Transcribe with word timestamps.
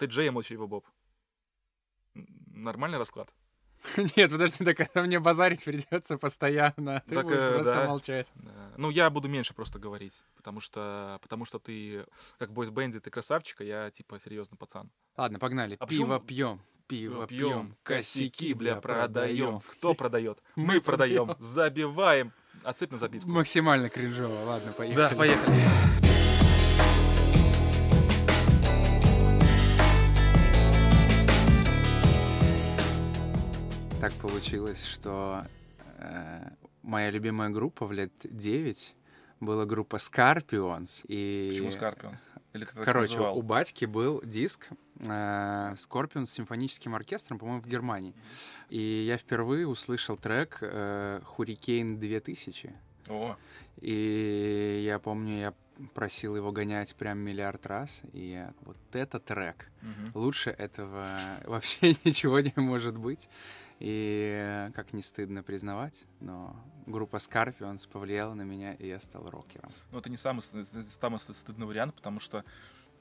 Т.Дж. 0.00 0.26
и 0.26 0.30
Молчаливый 0.30 0.66
Боб. 0.66 0.86
М, 2.14 2.26
Нормальный 2.54 2.98
расклад? 2.98 3.32
Нет, 4.16 4.30
подожди, 4.30 4.64
так 4.64 4.94
мне 4.94 5.20
базарить 5.20 5.64
придется 5.64 6.18
постоянно. 6.18 7.02
Ты 7.06 7.14
Так, 7.14 7.24
будешь 7.24 7.38
э, 7.38 7.52
просто 7.54 7.74
да. 7.74 7.86
молчать. 7.86 8.30
Да. 8.34 8.72
Ну, 8.76 8.90
я 8.90 9.08
буду 9.10 9.28
меньше 9.28 9.54
просто 9.54 9.78
говорить, 9.78 10.22
потому 10.36 10.60
что, 10.60 11.18
потому 11.22 11.44
что 11.44 11.58
ты, 11.58 12.04
как 12.38 12.52
бойс 12.52 12.68
бенди, 12.70 12.98
ты 13.00 13.10
красавчик, 13.10 13.60
а 13.60 13.64
я, 13.64 13.90
типа, 13.90 14.18
серьезный 14.18 14.58
пацан. 14.58 14.90
Ладно, 15.16 15.38
погнали. 15.38 15.76
А 15.80 15.86
Пиво 15.86 16.18
почему- 16.18 16.26
пьем, 16.26 16.60
пиво 16.88 17.26
Пьем, 17.26 17.48
пьем, 17.48 17.76
косяки, 17.82 18.52
бля, 18.54 18.76
продаем. 18.76 19.12
продаем. 19.12 19.60
Кто 19.72 19.94
продает? 19.94 20.42
Мы 20.56 20.80
продаем. 20.80 21.34
Забиваем. 21.38 22.32
Отсыпь 22.64 22.90
на 22.92 22.98
забивку. 22.98 23.28
Максимально 23.30 23.88
кринжово. 23.88 24.44
Ладно, 24.44 24.72
поехали. 24.72 24.96
Да, 25.08 25.16
поехали. 25.16 25.99
Так 34.00 34.14
получилось, 34.14 34.82
что 34.82 35.44
э, 35.98 36.40
моя 36.82 37.10
любимая 37.10 37.50
группа 37.50 37.84
в 37.84 37.92
лет 37.92 38.10
9 38.24 38.94
была 39.40 39.66
группа 39.66 39.96
Scorpions. 39.96 41.04
И... 41.06 41.50
Почему 41.50 41.70
Скорпионс? 41.70 42.24
Или 42.54 42.64
ты 42.64 42.82
Короче, 42.82 43.12
называл? 43.12 43.36
у 43.36 43.42
батьки 43.42 43.84
был 43.84 44.22
диск 44.24 44.70
э, 45.00 45.04
Scorpions 45.04 46.26
с 46.26 46.30
симфоническим 46.32 46.94
оркестром, 46.94 47.38
по-моему, 47.38 47.60
в 47.60 47.66
Германии. 47.66 48.14
И 48.70 49.04
я 49.06 49.18
впервые 49.18 49.68
услышал 49.68 50.16
трек 50.16 50.60
э, 50.62 51.20
«Hurricane 51.36 51.98
2000». 51.98 52.72
О, 53.08 53.36
И 53.82 54.82
я 54.86 54.98
помню, 54.98 55.40
я 55.40 55.54
просил 55.92 56.36
его 56.36 56.52
гонять 56.52 56.94
прям 56.94 57.18
миллиард 57.18 57.66
раз, 57.66 58.00
и 58.14 58.46
вот 58.62 58.78
это 58.92 59.18
трек. 59.18 59.70
мгм. 59.82 60.12
Лучше 60.14 60.50
этого 60.50 61.04
вообще 61.44 61.96
ничего 62.04 62.40
не 62.40 62.54
может 62.56 62.96
быть. 62.96 63.28
И 63.80 64.68
как 64.74 64.92
не 64.92 65.00
стыдно 65.02 65.42
признавать, 65.42 66.04
но 66.20 66.54
группа 66.86 67.16
Scorpions 67.16 67.88
повлияла 67.88 68.34
на 68.34 68.42
меня, 68.42 68.74
и 68.74 68.86
я 68.86 69.00
стал 69.00 69.28
рокером. 69.30 69.70
Ну, 69.90 69.98
это 69.98 70.10
не 70.10 70.18
самый, 70.18 70.42
самый 70.42 71.18
ст- 71.18 71.34
стыдный 71.34 71.66
вариант, 71.66 71.94
потому 71.94 72.20
что 72.20 72.44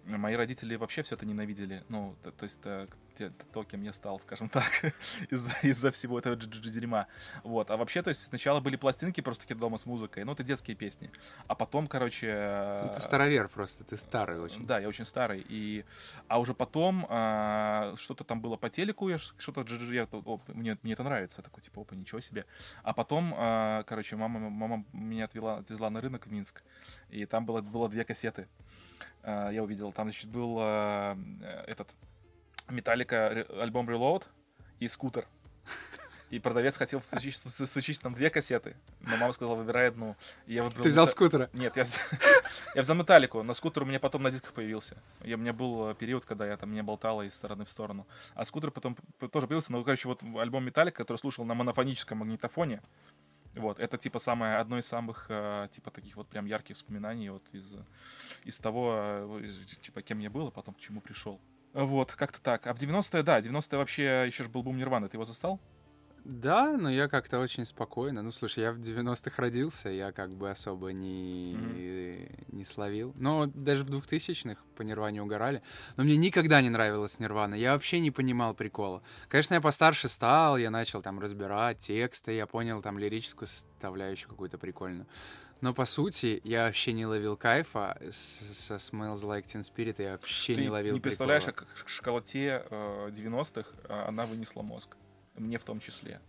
мои 0.05 0.36
родители 0.36 0.75
вообще 0.75 1.03
все 1.03 1.16
это 1.16 1.25
ненавидели. 1.25 1.83
Ну, 1.89 2.16
т- 2.23 2.31
то 2.31 2.44
есть 2.44 2.59
э, 2.64 2.88
те- 3.16 3.31
то, 3.53 3.64
кем 3.64 3.81
я 3.83 3.94
стал, 3.94 4.19
скажем 4.19 4.50
так, 4.50 4.64
из-за 5.30 5.53
из-за 5.67 5.92
всего 5.92 6.17
этого 6.19 6.36
дж- 6.36 6.50
дж- 6.50 6.69
дерьма. 6.69 7.08
Вот. 7.44 7.69
А 7.72 7.78
вообще, 7.78 8.02
то 8.02 8.09
есть 8.09 8.23
сначала 8.25 8.59
были 8.59 8.75
пластинки 8.75 9.22
просто 9.22 9.44
такие 9.44 9.59
дома 9.59 9.77
с 9.77 9.86
музыкой, 9.86 10.23
ну, 10.23 10.31
это 10.31 10.44
детские 10.44 10.75
песни. 10.75 11.11
А 11.47 11.55
потом, 11.55 11.88
короче... 11.88 12.27
Ну, 12.83 12.89
э, 12.89 12.94
ты 12.95 13.02
старовер 13.02 13.50
просто, 13.50 13.83
ты 13.83 13.97
старый 13.97 14.39
очень. 14.39 14.66
Да, 14.66 14.80
я 14.80 14.88
очень 14.88 15.05
старый. 15.05 15.45
И... 15.47 15.86
А 16.27 16.39
уже 16.39 16.53
потом 16.53 17.05
а, 17.09 17.94
что-то 17.97 18.23
там 18.23 18.42
было 18.42 18.55
по 18.55 18.70
телеку, 18.70 19.09
я 19.09 19.17
что-то 19.17 19.61
дж- 19.61 19.94
я, 19.94 20.03
оп, 20.11 20.47
мне, 20.50 20.77
мне 20.83 20.94
это 20.94 21.03
нравится. 21.03 21.42
Я 21.42 21.44
такой, 21.44 21.61
типа, 21.61 21.81
опа, 21.81 21.95
ничего 21.95 22.20
себе. 22.22 22.45
А 22.83 22.94
потом, 22.94 23.33
а, 23.38 23.83
короче, 23.83 24.16
мама, 24.16 24.39
мама 24.50 24.86
меня 24.94 25.25
отвела, 25.25 25.58
отвезла 25.58 25.89
на 25.89 26.02
рынок 26.02 26.25
в 26.27 26.31
Минск, 26.31 26.64
и 27.09 27.25
там 27.25 27.45
было, 27.45 27.61
было 27.61 27.89
две 27.89 28.03
кассеты. 28.03 28.47
А, 29.23 29.50
я 29.52 29.64
увидел, 29.64 29.92
там, 29.92 30.08
значит, 30.08 30.30
был 30.30 30.58
а, 30.59 31.17
э, 31.42 31.64
этот 31.67 31.89
Металлика 32.69 33.45
альбом 33.59 33.89
Reload 33.89 34.23
и 34.80 34.88
Скутер. 34.88 35.28
И 36.30 36.38
продавец 36.38 36.78
хотел 36.78 37.00
всучить 37.02 38.00
там 38.02 38.14
две 38.14 38.30
кассеты, 38.30 38.75
но 39.02 39.17
мама 39.17 39.33
сказала, 39.33 39.55
выбирай 39.55 39.88
одну. 39.88 40.16
И 40.45 40.53
я 40.53 40.64
выбрал 40.64 40.83
Ты 40.83 40.89
взял 40.89 41.05
Мета- 41.05 41.11
скутера. 41.11 41.50
нет, 41.53 41.75
я, 41.75 41.81
вз- 41.83 42.00
я 42.75 42.81
взял 42.83 42.95
металлику, 42.95 43.42
но 43.42 43.55
скутер 43.55 43.81
у 43.81 43.86
меня 43.88 44.00
потом 44.00 44.22
на 44.22 44.30
дисках 44.30 44.53
появился. 44.53 45.02
Я, 45.23 45.38
у 45.38 45.39
меня 45.39 45.53
был 45.53 45.89
э, 45.89 45.95
период, 45.95 46.25
когда 46.25 46.45
я 46.45 46.55
там 46.55 46.70
меня 46.72 46.83
болтало 46.83 47.23
из 47.23 47.33
стороны 47.33 47.66
в 47.66 47.70
сторону. 47.72 48.05
А 48.36 48.45
скутер 48.45 48.70
потом 48.70 48.95
тоже 49.31 49.47
появился, 49.47 49.72
но, 49.72 49.83
короче, 49.83 50.08
вот 50.08 50.22
альбом 50.38 50.64
Металлика, 50.66 50.97
который 50.97 51.17
слушал 51.17 51.45
на 51.45 51.55
монофоническом 51.55 52.20
магнитофоне, 52.20 52.83
вот, 53.59 53.79
это 53.79 53.97
типа 53.97 54.20
самое, 54.20 54.58
одно 54.58 54.77
из 54.77 54.86
самых, 54.86 55.25
э, 55.30 55.67
типа, 55.71 55.92
таких 55.92 56.15
вот 56.15 56.27
прям 56.27 56.45
ярких 56.45 56.75
воспоминаний 56.75 57.30
вот 57.30 57.43
из, 57.52 57.75
из 58.43 58.59
того, 58.59 58.93
э, 58.95 59.42
из, 59.45 59.77
типа, 59.81 60.02
кем 60.02 60.20
я 60.20 60.30
был, 60.30 60.47
а 60.47 60.52
потом 60.52 60.73
к 60.73 60.80
чему 60.80 61.02
пришел. 61.02 61.39
Вот, 61.73 62.14
как-то 62.14 62.42
так. 62.42 62.67
А 62.67 62.73
в 62.73 62.77
90-е, 62.77 63.23
да, 63.23 63.39
90-е 63.39 63.77
вообще 63.77 64.23
еще 64.25 64.43
же 64.43 64.49
был 64.49 64.64
бум 64.64 64.77
Нирваны. 64.77 65.08
Ты 65.08 65.17
его 65.17 65.25
застал? 65.25 65.59
Да, 66.30 66.78
но 66.78 66.92
я 66.92 67.08
как-то 67.08 67.40
очень 67.40 67.66
спокойно. 67.66 68.22
Ну, 68.22 68.32
слушай, 68.32 68.60
я 68.60 68.72
в 68.72 68.78
90-х 68.78 69.42
родился, 69.42 69.90
я 69.90 70.12
как 70.12 70.30
бы 70.36 70.52
особо 70.52 70.90
не, 70.94 71.58
не 72.50 72.64
словил. 72.64 73.16
Но 73.17 73.48
даже 73.48 73.84
в 73.84 73.90
2000-х 73.90 74.62
по 74.76 74.84
Нирване 74.84 75.23
угорали. 75.23 75.64
Но 75.98 76.04
мне 76.04 76.17
никогда 76.17 76.62
не 76.62 76.70
нравилась 76.70 77.17
Нирвана. 77.17 77.56
Я 77.56 77.73
вообще 77.73 78.00
не 78.00 78.12
понимал 78.12 78.54
прикола. 78.54 79.02
Конечно, 79.28 79.56
я 79.56 79.62
постарше 79.62 80.08
стал, 80.08 80.58
я 80.58 80.70
начал 80.70 81.02
там 81.02 81.20
разбирать 81.20 81.80
тексты, 81.80 82.34
я 82.34 82.46
понял 82.46 82.84
там 82.84 83.00
лирическую 83.00 83.48
составляющую 83.48 84.30
какую-то 84.30 84.60
прикольную. 84.60 85.08
Но 85.61 85.73
по 85.73 85.86
сути, 85.86 86.40
я 86.44 86.67
вообще 86.67 86.94
не 86.94 87.08
ловил 87.08 87.38
кайфа 87.38 88.00
со 88.11 88.76
Smells 88.76 89.23
Like 89.23 89.46
Teen 89.46 89.61
Spirit, 89.61 89.96
я 89.98 90.11
вообще 90.11 90.54
Ты 90.54 90.61
не 90.61 90.70
ловил 90.70 90.94
не 90.94 91.00
представляешь, 91.02 91.44
прикола. 91.44 91.67
как 91.76 91.86
к 91.86 91.90
школоте 91.90 92.64
э, 92.70 93.10
90-х 93.10 93.72
э, 93.84 94.04
она 94.08 94.28
вынесла 94.28 94.61
мозг. 94.61 94.96
Мне 95.39 95.58
в 95.58 95.64
том 95.64 95.80
числе. 95.80 96.22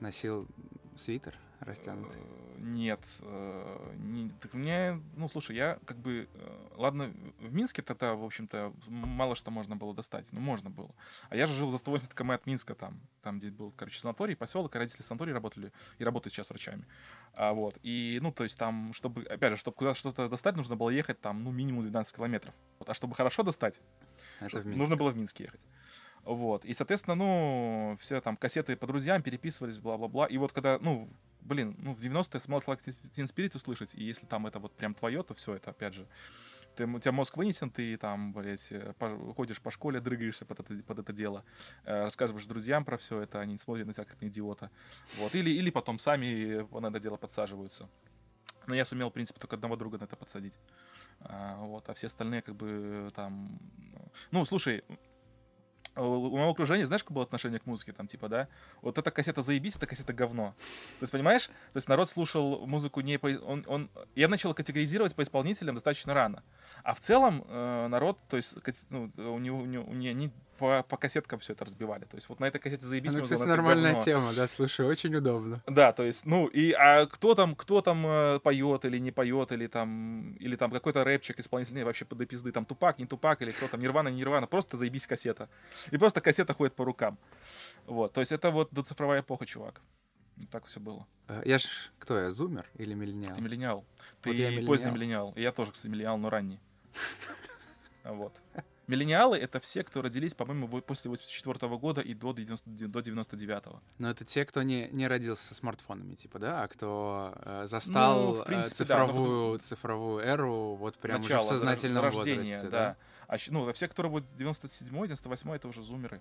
Носил 0.00 0.48
свитер 0.96 1.38
растянутый. 1.60 2.20
Э, 2.20 2.56
Нет. 2.58 3.00
э, 3.22 3.94
не- 3.96 4.28
так 4.40 4.52
мне, 4.54 5.00
ну, 5.16 5.28
слушай, 5.28 5.56
я 5.56 5.78
как 5.86 5.96
бы... 5.98 6.28
э, 6.34 6.58
Ладно, 6.76 7.14
в 7.38 7.54
Минске 7.54 7.80
тогда, 7.82 8.14
в 8.14 8.24
общем-то, 8.24 8.74
мало 8.88 9.34
что 9.36 9.50
можно 9.50 9.76
было 9.76 9.94
достать. 9.94 10.28
Ну, 10.32 10.40
можно 10.40 10.68
было. 10.68 10.90
А 11.30 11.36
я 11.36 11.46
же 11.46 11.54
жил 11.54 11.70
за 11.70 11.78
180 11.78 12.12
км 12.14 12.34
от 12.34 12.46
Минска 12.46 12.74
там. 12.74 13.00
Там, 13.22 13.38
где 13.38 13.50
был, 13.50 13.72
короче, 13.76 13.98
санаторий, 13.98 14.36
поселок, 14.36 14.74
и 14.74 14.78
родители 14.78 15.02
санатории 15.02 15.32
работали 15.32 15.72
и 15.98 16.04
работают 16.04 16.34
сейчас 16.34 16.50
врачами. 16.50 16.84
А, 17.32 17.52
вот. 17.54 17.78
И, 17.82 18.18
ну, 18.20 18.30
то 18.32 18.42
есть 18.44 18.58
там, 18.58 18.92
чтобы, 18.92 19.22
опять 19.22 19.52
же, 19.52 19.56
чтобы 19.56 19.76
куда 19.76 19.94
что-то 19.94 20.28
достать, 20.28 20.56
нужно 20.56 20.76
было 20.76 20.90
ехать 20.90 21.20
там, 21.20 21.42
ну, 21.44 21.50
минимум 21.52 21.84
12 21.84 22.14
километров. 22.16 22.54
Вот. 22.78 22.90
А 22.90 22.94
чтобы 22.94 23.14
хорошо 23.14 23.42
достать, 23.42 23.80
Это 24.40 24.56
Минске. 24.56 24.76
нужно 24.76 24.96
было 24.96 25.10
в 25.10 25.16
Минск 25.16 25.38
ехать. 25.40 25.60
Вот. 26.24 26.64
И, 26.64 26.74
соответственно, 26.74 27.14
ну, 27.14 27.96
все 28.00 28.20
там 28.20 28.36
кассеты 28.36 28.76
по 28.76 28.86
друзьям 28.86 29.22
переписывались, 29.22 29.78
бла-бла-бла. 29.78 30.26
И 30.26 30.38
вот 30.38 30.52
когда, 30.52 30.78
ну, 30.80 31.08
блин, 31.42 31.76
ну, 31.78 31.94
в 31.94 32.00
90-е 32.00 32.40
Smells 32.40 32.64
Like 32.66 32.80
Teen 32.82 33.24
Spirit 33.24 33.56
услышать, 33.56 33.94
и 33.94 34.02
если 34.02 34.26
там 34.26 34.46
это 34.46 34.58
вот 34.58 34.74
прям 34.74 34.94
твое, 34.94 35.22
то 35.22 35.34
все 35.34 35.54
это, 35.54 35.70
опять 35.70 35.94
же, 35.94 36.06
ты, 36.76 36.86
у 36.86 36.98
тебя 36.98 37.12
мозг 37.12 37.36
вынесен, 37.36 37.70
ты 37.70 37.96
там, 37.96 38.32
блядь, 38.32 38.72
э, 38.72 38.94
по- 38.98 39.34
ходишь 39.34 39.60
по 39.60 39.70
школе, 39.70 40.00
дрыгаешься 40.00 40.44
под 40.44 40.60
это, 40.60 40.82
под 40.82 40.98
это 40.98 41.12
дело, 41.12 41.44
э, 41.84 42.02
рассказываешь 42.04 42.46
друзьям 42.46 42.84
про 42.84 42.96
все 42.96 43.20
это, 43.20 43.40
они 43.40 43.56
смотрят 43.56 43.86
на 43.86 43.92
тебя 43.92 44.04
как 44.04 44.20
на 44.20 44.26
идиота. 44.26 44.70
Вот. 45.18 45.34
Или, 45.34 45.50
или 45.50 45.70
потом 45.70 45.98
сами 45.98 46.66
на 46.80 46.88
это 46.88 47.00
дело 47.00 47.16
подсаживаются. 47.16 47.88
Но 48.66 48.74
я 48.74 48.84
сумел, 48.84 49.10
в 49.10 49.12
принципе, 49.12 49.38
только 49.38 49.56
одного 49.56 49.76
друга 49.76 49.98
на 49.98 50.04
это 50.04 50.16
подсадить. 50.16 50.58
А, 51.20 51.56
вот, 51.58 51.88
а 51.88 51.94
все 51.94 52.06
остальные, 52.06 52.42
как 52.42 52.56
бы, 52.56 53.10
там... 53.14 53.58
Ну, 54.30 54.44
слушай, 54.44 54.82
у 55.96 56.02
у 56.02 56.36
моего 56.36 56.50
окружения, 56.50 56.84
знаешь, 56.86 57.02
какое 57.02 57.14
было 57.16 57.24
отношение 57.24 57.60
к 57.60 57.66
музыке, 57.66 57.92
там, 57.92 58.06
типа, 58.06 58.28
да? 58.28 58.48
Вот 58.82 58.98
эта 58.98 59.10
кассета 59.10 59.42
заебись, 59.42 59.76
эта 59.76 59.86
кассета 59.86 60.12
говно. 60.12 60.54
То 60.98 61.02
есть, 61.02 61.12
понимаешь? 61.12 61.46
То 61.46 61.76
есть 61.76 61.88
народ 61.88 62.08
слушал 62.08 62.66
музыку 62.66 63.00
не 63.00 63.18
по... 63.18 63.28
Он, 63.28 63.64
он... 63.66 63.90
Я 64.14 64.28
начал 64.28 64.54
категоризировать 64.54 65.14
по 65.14 65.22
исполнителям 65.22 65.74
достаточно 65.74 66.14
рано. 66.14 66.42
А 66.82 66.94
в 66.94 67.00
целом 67.00 67.44
э, 67.48 67.88
народ, 67.88 68.18
то 68.28 68.36
есть, 68.36 68.56
ну, 68.90 69.10
у 69.16 69.38
него, 69.38 69.58
у 69.60 69.66
него- 69.66 69.84
у 69.84 69.92
не- 69.94 70.08
они 70.08 70.30
по, 70.58 70.82
по 70.82 70.96
кассеткам 70.96 71.38
все 71.40 71.52
это 71.52 71.64
разбивали. 71.64 72.04
То 72.04 72.16
есть 72.16 72.28
вот 72.28 72.40
на 72.40 72.46
этой 72.46 72.58
кассете 72.58 72.86
заебись. 72.86 73.12
Ну, 73.12 73.22
кстати, 73.22 73.42
нормальная 73.42 73.92
говно. 73.92 74.04
тема, 74.04 74.32
да, 74.34 74.46
слушай, 74.46 74.86
очень 74.86 75.14
удобно. 75.14 75.62
Да, 75.66 75.92
то 75.92 76.02
есть, 76.02 76.26
ну, 76.26 76.46
и 76.46 76.72
а 76.72 77.06
кто 77.06 77.34
там, 77.34 77.54
кто 77.54 77.80
там 77.80 78.06
э, 78.06 78.40
поет 78.40 78.84
или 78.84 78.98
не 78.98 79.10
поет, 79.10 79.52
или 79.52 79.66
там, 79.66 80.34
или 80.34 80.56
там 80.56 80.70
какой-то 80.70 81.04
рэпчик 81.04 81.38
исполнитель, 81.40 81.82
вообще 81.84 82.04
до 82.04 82.26
пизды, 82.26 82.52
там 82.52 82.64
тупак, 82.64 82.98
не 82.98 83.06
тупак, 83.06 83.42
или 83.42 83.50
кто 83.50 83.68
там, 83.68 83.80
нирвана, 83.80 84.08
не 84.08 84.18
нирвана, 84.18 84.46
просто 84.46 84.76
заебись 84.76 85.06
кассета. 85.06 85.48
И 85.90 85.98
просто 85.98 86.20
кассета 86.20 86.54
ходит 86.54 86.74
по 86.74 86.84
рукам. 86.84 87.18
Вот, 87.86 88.12
то 88.12 88.20
есть 88.20 88.32
это 88.32 88.50
вот 88.50 88.68
доцифровая 88.72 89.20
эпоха, 89.20 89.46
чувак. 89.46 89.80
Так 90.50 90.64
все 90.66 90.80
было. 90.80 91.06
Э, 91.28 91.42
Я 91.44 91.58
ж, 91.58 91.64
кто 91.98 92.18
я, 92.18 92.30
зумер 92.30 92.66
или 92.74 92.94
миллениал? 92.94 93.34
Ты 93.34 93.42
миллениал. 93.42 93.84
Ты 94.20 94.30
Вот 94.30 94.38
я 94.38 94.48
поздний 94.66 94.90
миллениал. 94.90 94.92
миллениал. 94.92 95.32
И 95.36 95.42
я 95.42 95.52
тоже, 95.52 95.72
кстати, 95.72 95.90
миллениал, 95.90 96.18
но 96.18 96.30
ранний. 96.30 96.60
Вот. 98.04 98.34
Миллениалы— 98.86 99.38
это 99.38 99.60
все, 99.60 99.82
кто 99.82 100.02
родились, 100.02 100.34
по-моему, 100.34 100.68
после 100.82 101.08
84 101.10 101.76
года 101.78 102.00
и 102.00 102.12
до 102.14 102.32
90 102.32 102.68
до 102.88 103.00
99-го. 103.00 103.80
Но 103.98 104.10
это 104.10 104.24
те, 104.24 104.44
кто 104.44 104.62
не, 104.62 104.88
не 104.88 105.06
родился 105.08 105.42
со 105.46 105.54
смартфонами, 105.54 106.14
типа, 106.14 106.38
да, 106.38 106.62
а 106.62 106.68
кто 106.68 107.32
э, 107.36 107.66
застал 107.66 108.34
Ну, 108.34 108.42
э, 108.42 108.44
принципе, 108.44 108.84
да, 108.84 108.98
но 108.98 109.04
в- 109.06 109.08
цифровую, 109.16 109.58
цифровую 109.58 110.24
эру, 110.24 110.74
вот 110.74 110.98
прям 110.98 111.22
Начало, 111.22 111.40
уже 111.40 111.46
в 111.46 111.48
сознательном 111.48 111.94
зарождение, 111.94 112.38
возрасте, 112.56 112.68
да. 112.68 112.96
А 113.26 113.38
щ- 113.38 113.50
ну, 113.52 113.66
а 113.68 113.72
все, 113.72 113.88
кто 113.88 114.06
вот 114.08 114.24
97-й, 114.36 115.08
98-й, 115.08 115.56
это 115.56 115.68
уже 115.68 115.82
зумеры 115.82 116.20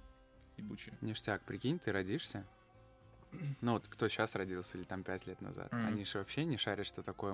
ебучие. 0.57 0.97
Ништяк, 1.01 1.41
прикинь, 1.43 1.79
ты 1.79 1.91
родишься. 1.91 2.45
Ну, 3.61 3.73
вот 3.73 3.87
кто 3.87 4.07
сейчас 4.07 4.35
родился 4.35 4.77
или 4.77 4.85
там 4.85 5.03
пять 5.03 5.25
лет 5.25 5.41
назад. 5.41 5.71
Мгм. 5.73 5.87
Они 5.87 6.05
же 6.05 6.19
вообще 6.19 6.45
не 6.45 6.57
шарят, 6.57 6.85
что 6.85 7.01
такое 7.01 7.33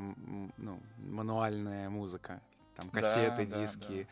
ну, 0.58 0.82
мануальная 0.98 1.90
музыка. 1.90 2.42
Там 2.80 2.90
кассеты, 2.90 3.46
Да, 3.46 3.56
да, 3.56 3.62
диски, 3.62 4.08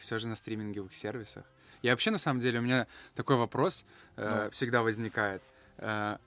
все 0.00 0.18
же 0.18 0.28
на 0.28 0.36
стриминговых 0.36 0.92
сервисах. 0.94 1.44
И 1.82 1.90
вообще, 1.90 2.10
на 2.10 2.18
самом 2.18 2.40
деле, 2.40 2.58
у 2.60 2.62
меня 2.62 2.86
такой 3.14 3.36
вопрос 3.36 3.84
э, 4.16 4.44
Ну. 4.44 4.50
всегда 4.50 4.82
возникает. 4.82 5.42
Э, 5.78 6.18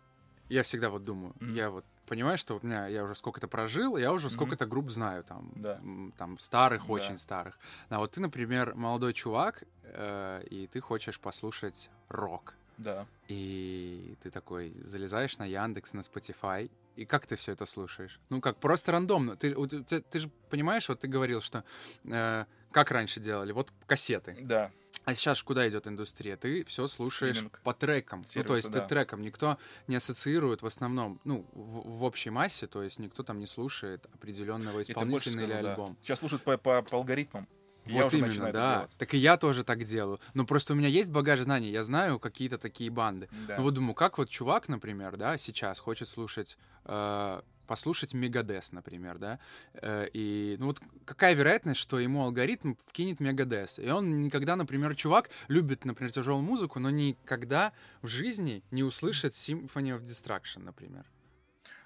я 0.49 0.63
всегда 0.63 0.89
вот 0.89 1.03
думаю, 1.05 1.33
Мгм. 1.39 1.53
я 1.53 1.69
вот 1.69 1.85
понимаю, 2.07 2.37
что 2.37 2.57
у 2.57 2.65
меня 2.65 2.87
я 2.87 3.03
уже 3.03 3.15
сколько-то 3.15 3.47
прожил, 3.47 3.97
я 3.97 4.11
уже 4.11 4.29
сколько-то 4.29 4.65
групп 4.65 4.91
знаю, 4.91 5.23
там, 5.23 5.51
Да. 5.55 5.79
там 6.17 6.37
старых, 6.39 6.85
Да. 6.85 6.93
очень 6.93 7.17
старых. 7.17 7.57
А 7.89 7.97
вот 7.99 8.11
ты, 8.11 8.21
например, 8.21 8.75
молодой 8.75 9.13
чувак, 9.13 9.63
э, 9.83 10.43
и 10.49 10.67
ты 10.67 10.81
хочешь 10.81 11.19
послушать 11.19 11.89
рок. 12.09 12.53
Да. 12.77 13.05
И 13.29 14.15
ты 14.21 14.29
такой 14.29 14.73
залезаешь 14.83 15.37
на 15.37 15.45
Яндекс, 15.45 15.93
на 15.93 16.01
Spotify, 16.01 16.69
и 16.95 17.05
как 17.05 17.25
ты 17.25 17.35
все 17.35 17.51
это 17.51 17.65
слушаешь? 17.65 18.19
Ну 18.29 18.41
как, 18.41 18.57
просто 18.57 18.91
рандомно. 18.91 19.35
Ты, 19.35 19.53
ты, 19.83 20.01
ты 20.01 20.19
же 20.19 20.29
понимаешь, 20.49 20.87
вот 20.89 20.99
ты 20.99 21.07
говорил, 21.07 21.41
что 21.41 21.63
э, 22.05 22.45
как 22.71 22.91
раньше 22.91 23.19
делали, 23.19 23.51
вот 23.51 23.71
кассеты. 23.85 24.37
Да. 24.41 24.71
А 25.03 25.13
сейчас 25.13 25.43
куда 25.43 25.67
идет 25.69 25.87
индустрия? 25.87 26.35
Ты 26.35 26.63
все 26.63 26.87
слушаешь 26.87 27.35
Стриминг. 27.35 27.59
по 27.63 27.73
трекам. 27.73 28.19
ну, 28.19 28.23
то 28.23 28.29
Сервисы, 28.29 28.53
есть 28.55 28.71
да. 28.71 28.81
ты 28.81 28.87
треком. 28.89 29.21
Никто 29.21 29.57
не 29.87 29.95
ассоциирует 29.95 30.61
в 30.61 30.65
основном, 30.65 31.21
ну, 31.25 31.45
в, 31.53 31.99
в 31.99 32.03
общей 32.03 32.31
массе, 32.31 32.65
то 32.65 32.81
есть 32.81 32.97
никто 32.97 33.21
там 33.23 33.39
не 33.39 33.45
слушает 33.45 34.05
определенного 34.13 34.81
исполнителя 34.81 35.43
или 35.43 35.61
да. 35.61 35.71
альбом. 35.71 35.97
Сейчас 36.01 36.19
слушают 36.19 36.43
по, 36.43 36.57
по, 36.57 36.81
по 36.81 36.97
алгоритмам. 36.97 37.47
И 37.85 37.91
Вот 37.91 37.99
я 37.99 38.05
уже 38.07 38.17
именно, 38.17 38.27
начинаю 38.29 38.53
да. 38.53 38.59
это 38.59 38.77
делать. 38.77 38.95
Так 38.97 39.13
и 39.13 39.17
я 39.17 39.37
тоже 39.37 39.63
так 39.63 39.83
делаю. 39.83 40.19
Но 40.33 40.45
просто 40.45 40.73
у 40.73 40.75
меня 40.75 40.87
есть 40.87 41.11
багаж 41.11 41.41
знаний, 41.41 41.69
я 41.69 41.83
знаю 41.83 42.19
какие-то 42.19 42.57
такие 42.57 42.89
банды. 42.89 43.29
Да. 43.47 43.57
Ну 43.57 43.63
вот 43.63 43.73
думаю, 43.73 43.93
как 43.93 44.17
вот 44.17 44.29
чувак, 44.29 44.67
например, 44.67 45.15
да, 45.17 45.37
сейчас 45.37 45.79
хочет 45.79 46.09
слушать, 46.09 46.57
э, 46.85 47.41
послушать 47.67 48.13
Мегадес, 48.13 48.71
например, 48.71 49.17
да, 49.17 49.39
э, 49.73 50.07
и 50.13 50.55
ну 50.59 50.67
вот 50.67 50.79
какая 51.05 51.33
вероятность, 51.33 51.79
что 51.79 51.99
ему 51.99 52.23
алгоритм 52.23 52.73
вкинет 52.87 53.19
Мегадес, 53.19 53.79
и 53.79 53.89
он 53.89 54.21
никогда, 54.21 54.55
например, 54.55 54.95
чувак 54.95 55.29
любит, 55.47 55.85
например, 55.85 56.11
тяжелую 56.11 56.43
музыку, 56.43 56.79
но 56.79 56.89
никогда 56.89 57.73
в 58.01 58.07
жизни 58.07 58.63
не 58.71 58.83
услышит 58.83 59.33
Symphony 59.33 59.97
of 59.97 60.03
Destruction, 60.03 60.63
например. 60.63 61.05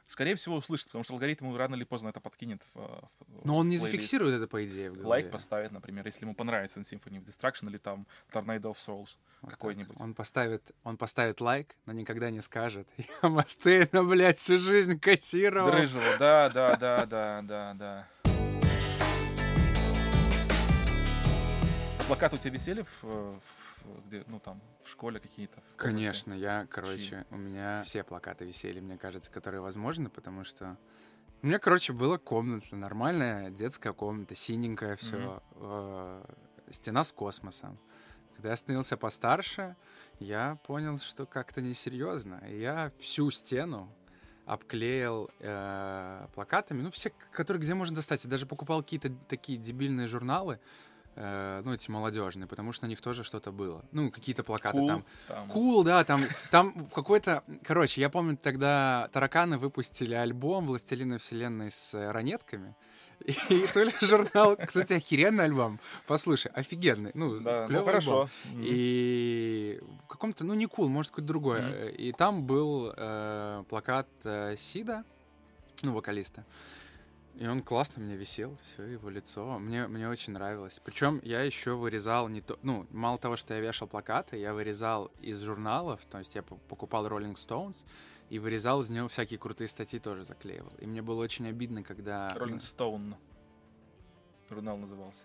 Скорее 0.10 0.34
всего, 0.34 0.56
услышит, 0.56 0.88
потому 0.88 1.04
что 1.04 1.14
алгоритм 1.14 1.46
ему 1.46 1.56
рано 1.56 1.76
или 1.76 1.84
поздно 1.84 2.10
это 2.10 2.20
подкинет 2.20 2.64
в, 2.74 2.80
в 2.80 3.46
Но 3.46 3.58
он 3.58 3.70
не 3.70 3.78
плейлист. 3.78 3.92
зафиксирует 3.92 4.38
это, 4.38 4.48
по 4.48 4.66
идее, 4.66 4.90
в. 4.90 5.06
Лайк 5.06 5.30
поставит, 5.30 5.72
например, 5.72 6.04
если 6.08 6.26
ему 6.26 6.34
понравится 6.34 6.80
Symphony 6.80 7.24
of 7.24 7.26
Destruction 7.26 7.70
или 7.70 7.78
там 7.78 8.08
Tornado 8.34 8.74
of 8.74 8.78
Souls. 8.84 9.10
Вот 9.42 9.52
какой-нибудь. 9.52 9.96
Он 10.00 10.16
поставит, 10.16 10.72
он 10.84 10.98
поставит 10.98 11.42
лайк, 11.42 11.76
но 11.86 11.94
никогда 11.94 12.32
не 12.32 12.42
скажет. 12.42 12.88
Я 13.22 13.30
Мастейна, 13.30 14.04
блядь, 14.04 14.40
всю 14.40 14.58
жизнь 14.58 15.00
котировал. 15.00 15.70
Дрыжева, 15.70 16.02
да, 16.18 16.50
да, 16.50 16.76
да, 16.76 17.06
да, 17.06 17.42
да, 17.44 17.74
да. 17.76 18.08
Плакаты 22.08 22.36
у 22.36 22.40
тебя 22.40 22.50
висели 22.50 22.82
в, 22.82 23.04
в- 23.04 23.40
где, 24.06 24.24
ну 24.28 24.40
там, 24.40 24.62
в 24.84 24.90
школе 24.90 25.20
какие-то? 25.20 25.62
в? 25.62 25.76
Конечно, 25.76 26.34
я, 26.34 26.66
короче, 26.70 27.26
у 27.32 27.38
меня 27.38 27.84
все 27.84 28.04
плакаты 28.04 28.46
висели, 28.46 28.80
мне 28.80 28.98
кажется, 28.98 29.32
которые 29.32 29.62
возможны, 29.62 30.10
потому 30.10 30.44
что 30.44 30.78
у 31.42 31.48
меня, 31.48 31.60
короче, 31.60 31.94
была 31.94 32.18
комната, 32.18 32.76
нормальная 32.76 33.50
детская 33.50 33.94
комната, 33.94 34.36
синенькая 34.36 34.98
все, 34.98 35.42
стена 36.70 37.04
с 37.04 37.14
космосом. 37.14 37.80
Когда 38.36 38.50
я 38.50 38.56
становился 38.56 38.98
постарше, 38.98 39.76
я 40.20 40.58
понял, 40.66 40.98
что 40.98 41.26
как-то 41.26 41.62
несерьезно. 41.62 42.42
И 42.50 42.60
я 42.60 42.92
всю 43.00 43.30
стену 43.32 43.90
обклеил 44.46 45.30
э, 45.40 46.28
плакатами, 46.34 46.82
ну, 46.82 46.90
все, 46.90 47.12
которые 47.32 47.62
где 47.62 47.74
можно 47.74 47.98
достать. 47.98 48.24
Я 48.24 48.30
даже 48.30 48.46
покупал 48.46 48.82
какие-то 48.82 49.12
такие 49.28 49.60
дебильные 49.60 50.08
журналы, 50.08 50.60
э, 51.20 51.62
ну, 51.66 51.74
эти 51.74 51.92
молодежные, 51.92 52.48
потому 52.48 52.72
что 52.72 52.86
на 52.86 52.90
них 52.90 53.02
тоже 53.02 53.24
что-то 53.24 53.52
было. 53.52 53.84
Ну, 53.92 54.10
какие-то 54.10 54.44
плакаты 54.44 54.78
Cool, 54.78 54.88
там. 55.28 55.48
Кул, 55.50 55.84
да, 55.84 56.04
там, 56.04 56.24
там 56.50 56.72
в 56.86 56.94
какой-то... 56.94 57.44
Короче, 57.64 58.02
я 58.02 58.10
помню, 58.10 58.38
тогда 58.38 59.10
тараканы 59.12 59.58
выпустили 59.58 60.16
альбом 60.16 60.66
«Властелина 60.66 61.18
вселенной» 61.18 61.72
с 61.72 61.94
э, 61.94 62.12
ранетками. 62.12 62.74
И, 63.50 63.66
то 63.68 63.84
ли 63.84 63.92
журнал... 64.02 64.56
Кстати, 64.56 64.94
охеренный 64.94 65.44
альбом. 65.44 65.80
Послушай, 66.08 66.52
офигенный. 66.54 67.12
Ну, 67.14 67.40
Да, 67.42 67.64
ну 67.64 67.68
клёвый 67.68 67.86
хорошо. 67.86 68.12
альбом. 68.12 68.30
М. 68.54 68.62
И 68.64 69.80
в 70.06 70.08
каком-то, 70.08 70.46
ну 70.46 70.54
не 70.54 70.68
кул, 70.68 70.88
может 70.88 71.12
какой-то 71.12 71.28
другой. 71.28 71.60
Э, 71.62 71.92
И 71.92 72.14
там 72.14 72.44
был 72.46 72.94
э, 72.96 73.64
плакат 73.70 74.08
э, 74.24 74.56
Сида, 74.58 75.04
ну 75.82 75.92
вокалиста. 75.94 76.46
И 77.40 77.48
он 77.48 77.64
классно 77.64 78.04
мне 78.04 78.18
висел, 78.18 78.58
все 78.66 78.84
его 78.84 79.10
лицо. 79.10 79.58
Мне, 79.60 79.88
мне 79.88 80.10
очень 80.10 80.34
нравилось. 80.34 80.82
Причем 80.84 81.22
я 81.24 81.42
еще 81.42 81.74
вырезал 81.74 82.28
не 82.28 82.42
то, 82.42 82.60
ну, 82.64 82.86
мало 82.90 83.18
того, 83.18 83.38
что 83.38 83.54
я 83.54 83.62
вешал 83.62 83.88
плакаты, 83.88 84.36
я 84.36 84.54
вырезал 84.54 85.10
из 85.22 85.40
журналов, 85.40 86.02
то 86.12 86.20
есть 86.20 86.36
я 86.36 86.44
по- 86.44 86.58
покупал 86.58 87.08
Rolling 87.08 87.36
Stones 87.36 87.86
и 88.30 88.40
вырезал 88.40 88.82
из 88.82 88.90
него 88.90 89.08
всякие 89.08 89.40
крутые 89.40 89.70
статьи 89.70 90.00
тоже 90.00 90.26
заклеивал. 90.26 90.74
И 90.80 90.86
мне 90.86 91.02
было 91.02 91.24
очень 91.24 91.48
обидно, 91.48 91.82
когда... 91.82 92.28
Rolling 92.36 92.58
Stone. 92.58 93.16
Журнал 94.50 94.76
назывался. 94.76 95.24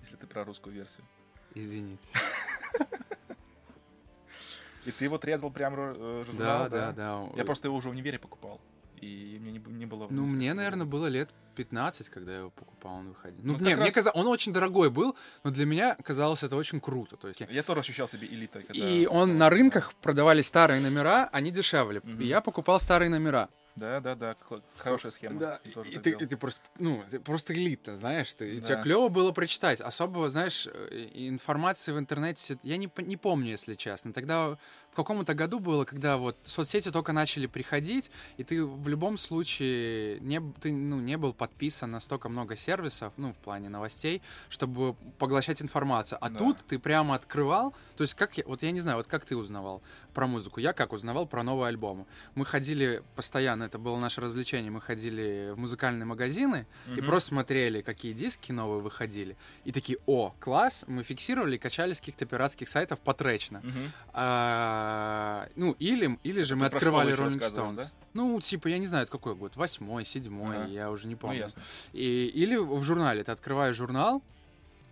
Если 0.00 0.16
ты 0.16 0.26
про 0.26 0.44
русскую 0.44 0.74
версию. 0.74 1.06
Извините. 1.54 2.10
И 4.84 4.90
ты 4.90 5.08
вот 5.08 5.24
резал 5.24 5.50
прям 5.50 5.74
э, 5.78 5.94
Да, 5.94 6.24
журнал, 6.24 6.68
да, 6.68 6.92
да. 6.92 7.30
Я 7.36 7.44
просто 7.46 7.68
его 7.68 7.76
уже 7.78 7.88
в 7.88 7.92
универе 7.92 8.18
покупал. 8.18 8.60
И 9.02 9.38
мне 9.40 9.50
не, 9.52 9.58
не 9.58 9.86
было... 9.86 10.06
Ну, 10.10 10.26
мне, 10.26 10.54
наверное, 10.54 10.86
было 10.86 11.06
лет 11.08 11.28
15, 11.56 12.08
когда 12.08 12.32
я 12.32 12.38
его 12.38 12.50
покупал, 12.50 12.94
он 12.94 13.08
выходил. 13.08 13.40
Ну, 13.42 13.52
Ну, 13.54 13.58
не, 13.58 13.70
как 13.70 13.78
мне 13.78 13.86
раз- 13.86 13.94
казалось, 13.94 14.16
он 14.20 14.26
очень 14.28 14.52
дорогой 14.52 14.90
был, 14.90 15.16
но 15.42 15.50
для 15.50 15.66
меня 15.66 15.96
казалось 16.04 16.44
это 16.44 16.54
очень 16.54 16.80
круто. 16.80 17.16
То 17.16 17.26
есть, 17.28 17.40
Я 17.40 17.62
тоже 17.64 17.80
ощущал 17.80 18.06
себя 18.06 18.28
элитой. 18.28 18.62
Когда... 18.62 18.88
и 18.88 19.06
он 19.06 19.38
на 19.38 19.50
рынках 19.50 19.92
продавали 19.94 20.40
старые 20.40 20.80
номера, 20.80 21.28
они 21.32 21.50
дешевле. 21.50 22.00
Мгм. 22.04 22.20
И 22.20 22.26
я 22.26 22.40
покупал 22.40 22.78
старые 22.78 23.10
номера. 23.10 23.48
Да, 23.74 24.00
да, 24.00 24.14
да. 24.14 24.34
Хорошая 24.76 25.12
схема. 25.12 25.40
Да, 25.40 25.60
тоже 25.74 25.90
и 25.90 25.98
ты, 25.98 26.10
и 26.10 26.26
ты 26.26 26.36
просто, 26.36 26.62
ну, 26.78 27.02
ты 27.10 27.20
просто 27.20 27.54
элита, 27.54 27.96
знаешь, 27.96 28.32
ты, 28.34 28.56
и 28.56 28.60
тебе 28.60 28.76
Да. 28.76 28.82
клево 28.82 29.08
было 29.08 29.32
прочитать. 29.32 29.80
Особо, 29.80 30.28
знаешь, 30.28 30.66
э, 30.70 31.08
информации 31.14 31.92
в 31.92 31.98
интернете, 31.98 32.58
я 32.62 32.76
не, 32.76 32.90
не 32.98 33.16
помню, 33.16 33.50
если 33.52 33.74
честно. 33.74 34.12
Тогда 34.12 34.58
в 34.90 34.94
каком-то 34.94 35.32
году 35.34 35.58
было, 35.58 35.84
когда 35.84 36.18
вот 36.18 36.36
соцсети 36.44 36.90
только 36.90 37.12
начали 37.12 37.46
приходить, 37.46 38.10
и 38.36 38.44
ты 38.44 38.62
в 38.64 38.88
любом 38.88 39.16
случае 39.16 40.20
не, 40.20 40.40
ты, 40.60 40.70
ну, 40.70 41.00
не 41.00 41.16
был 41.16 41.32
подписан 41.32 41.90
на 41.92 42.00
столько 42.00 42.28
много 42.28 42.56
сервисов, 42.56 43.14
ну, 43.16 43.32
в 43.32 43.36
плане 43.38 43.70
новостей, 43.70 44.20
чтобы 44.50 44.94
поглощать 45.18 45.62
информацию. 45.62 46.18
А 46.20 46.28
Да. 46.28 46.38
тут 46.38 46.58
ты 46.68 46.78
прямо 46.78 47.14
открывал, 47.14 47.74
то 47.96 48.02
есть 48.02 48.14
как 48.14 48.36
я, 48.36 48.44
вот 48.46 48.62
я 48.62 48.70
не 48.70 48.80
знаю, 48.80 48.98
вот 48.98 49.06
как 49.06 49.24
ты 49.24 49.34
узнавал 49.36 49.82
про 50.12 50.26
музыку? 50.26 50.60
Я 50.60 50.74
как 50.74 50.92
узнавал 50.92 51.26
про 51.26 51.42
новые 51.42 51.68
альбомы? 51.68 52.04
Мы 52.34 52.44
ходили 52.44 53.02
постоянно, 53.16 53.61
это 53.64 53.78
было 53.78 53.98
наше 53.98 54.20
развлечение, 54.20 54.70
мы 54.70 54.80
ходили 54.80 55.52
в 55.54 55.58
музыкальные 55.58 56.06
магазины 56.06 56.66
и 56.86 56.90
Мгм. 57.00 57.06
просто 57.06 57.28
смотрели, 57.28 57.80
какие 57.82 58.12
диски 58.12 58.52
новые 58.52 58.80
выходили. 58.80 59.36
И 59.64 59.72
такие, 59.72 59.98
о, 60.06 60.34
класс, 60.40 60.84
мы 60.88 61.02
фиксировали 61.02 61.56
и 61.56 61.58
качали 61.58 61.92
с 61.92 62.00
каких-то 62.00 62.26
пиратских 62.26 62.68
сайтов 62.68 63.00
потречно. 63.00 63.60
Мгм. 63.62 63.92
А, 64.12 65.48
ну, 65.56 65.72
или, 65.78 66.18
или 66.22 66.42
же 66.42 66.56
мы 66.56 66.68
Ты 66.68 66.76
открывали 66.76 67.14
Rolling 67.14 67.38
Stones. 67.40 67.76
да? 67.76 67.90
Ну, 68.14 68.40
типа, 68.40 68.68
я 68.68 68.78
не 68.78 68.86
знаю, 68.86 69.04
это 69.04 69.12
какой 69.12 69.34
год, 69.34 69.56
восьмой, 69.56 70.04
седьмой, 70.04 70.56
Ага. 70.56 70.66
я 70.66 70.90
уже 70.90 71.06
не 71.08 71.14
Ну, 71.14 71.20
помню. 71.20 71.38
ясно. 71.38 71.62
И, 71.92 72.26
или 72.26 72.56
в 72.56 72.82
журнале, 72.82 73.24
ты 73.24 73.32
открываешь 73.32 73.76
журнал, 73.76 74.22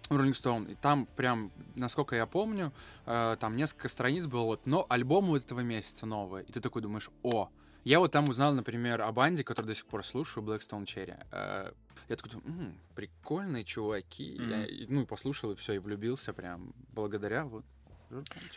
Rolling 0.09 0.33
Stone, 0.33 0.73
и 0.73 0.75
там 0.75 1.07
прям, 1.17 1.53
насколько 1.77 2.17
я 2.17 2.27
помню, 2.27 2.73
э, 3.07 3.37
там 3.39 3.57
несколько 3.57 3.89
страниц 3.89 4.27
было 4.27 4.43
вот, 4.45 4.67
но 4.67 4.85
альбом 4.89 5.31
у 5.31 5.37
этого 5.37 5.61
месяца 5.61 6.05
новый. 6.07 6.43
И 6.45 6.53
ты 6.53 6.61
такой 6.61 6.83
думаешь, 6.83 7.11
о, 7.23 7.49
я 7.85 7.99
вот 7.99 8.13
там 8.13 8.29
узнал, 8.29 8.55
например, 8.55 9.01
о 9.03 9.13
банде, 9.13 9.45
которую 9.45 9.69
до 9.69 9.75
сих 9.75 9.87
пор 9.87 10.05
слушаю, 10.05 10.45
Blackstone 10.45 10.85
Cherry. 10.85 11.17
Э, 11.33 11.73
я 12.09 12.17
такой 12.17 12.33
думаю, 12.33 12.49
«М, 12.49 12.75
прикольные 12.95 13.65
чуваки. 13.65 14.37
Мгм. 14.39 14.51
Я, 14.51 14.67
ну, 14.89 15.03
и 15.03 15.07
послушал, 15.07 15.53
и 15.53 15.57
все, 15.57 15.75
и 15.75 15.79
влюбился 15.79 16.33
прям 16.33 16.75
благодаря 16.93 17.45
вот. 17.45 17.65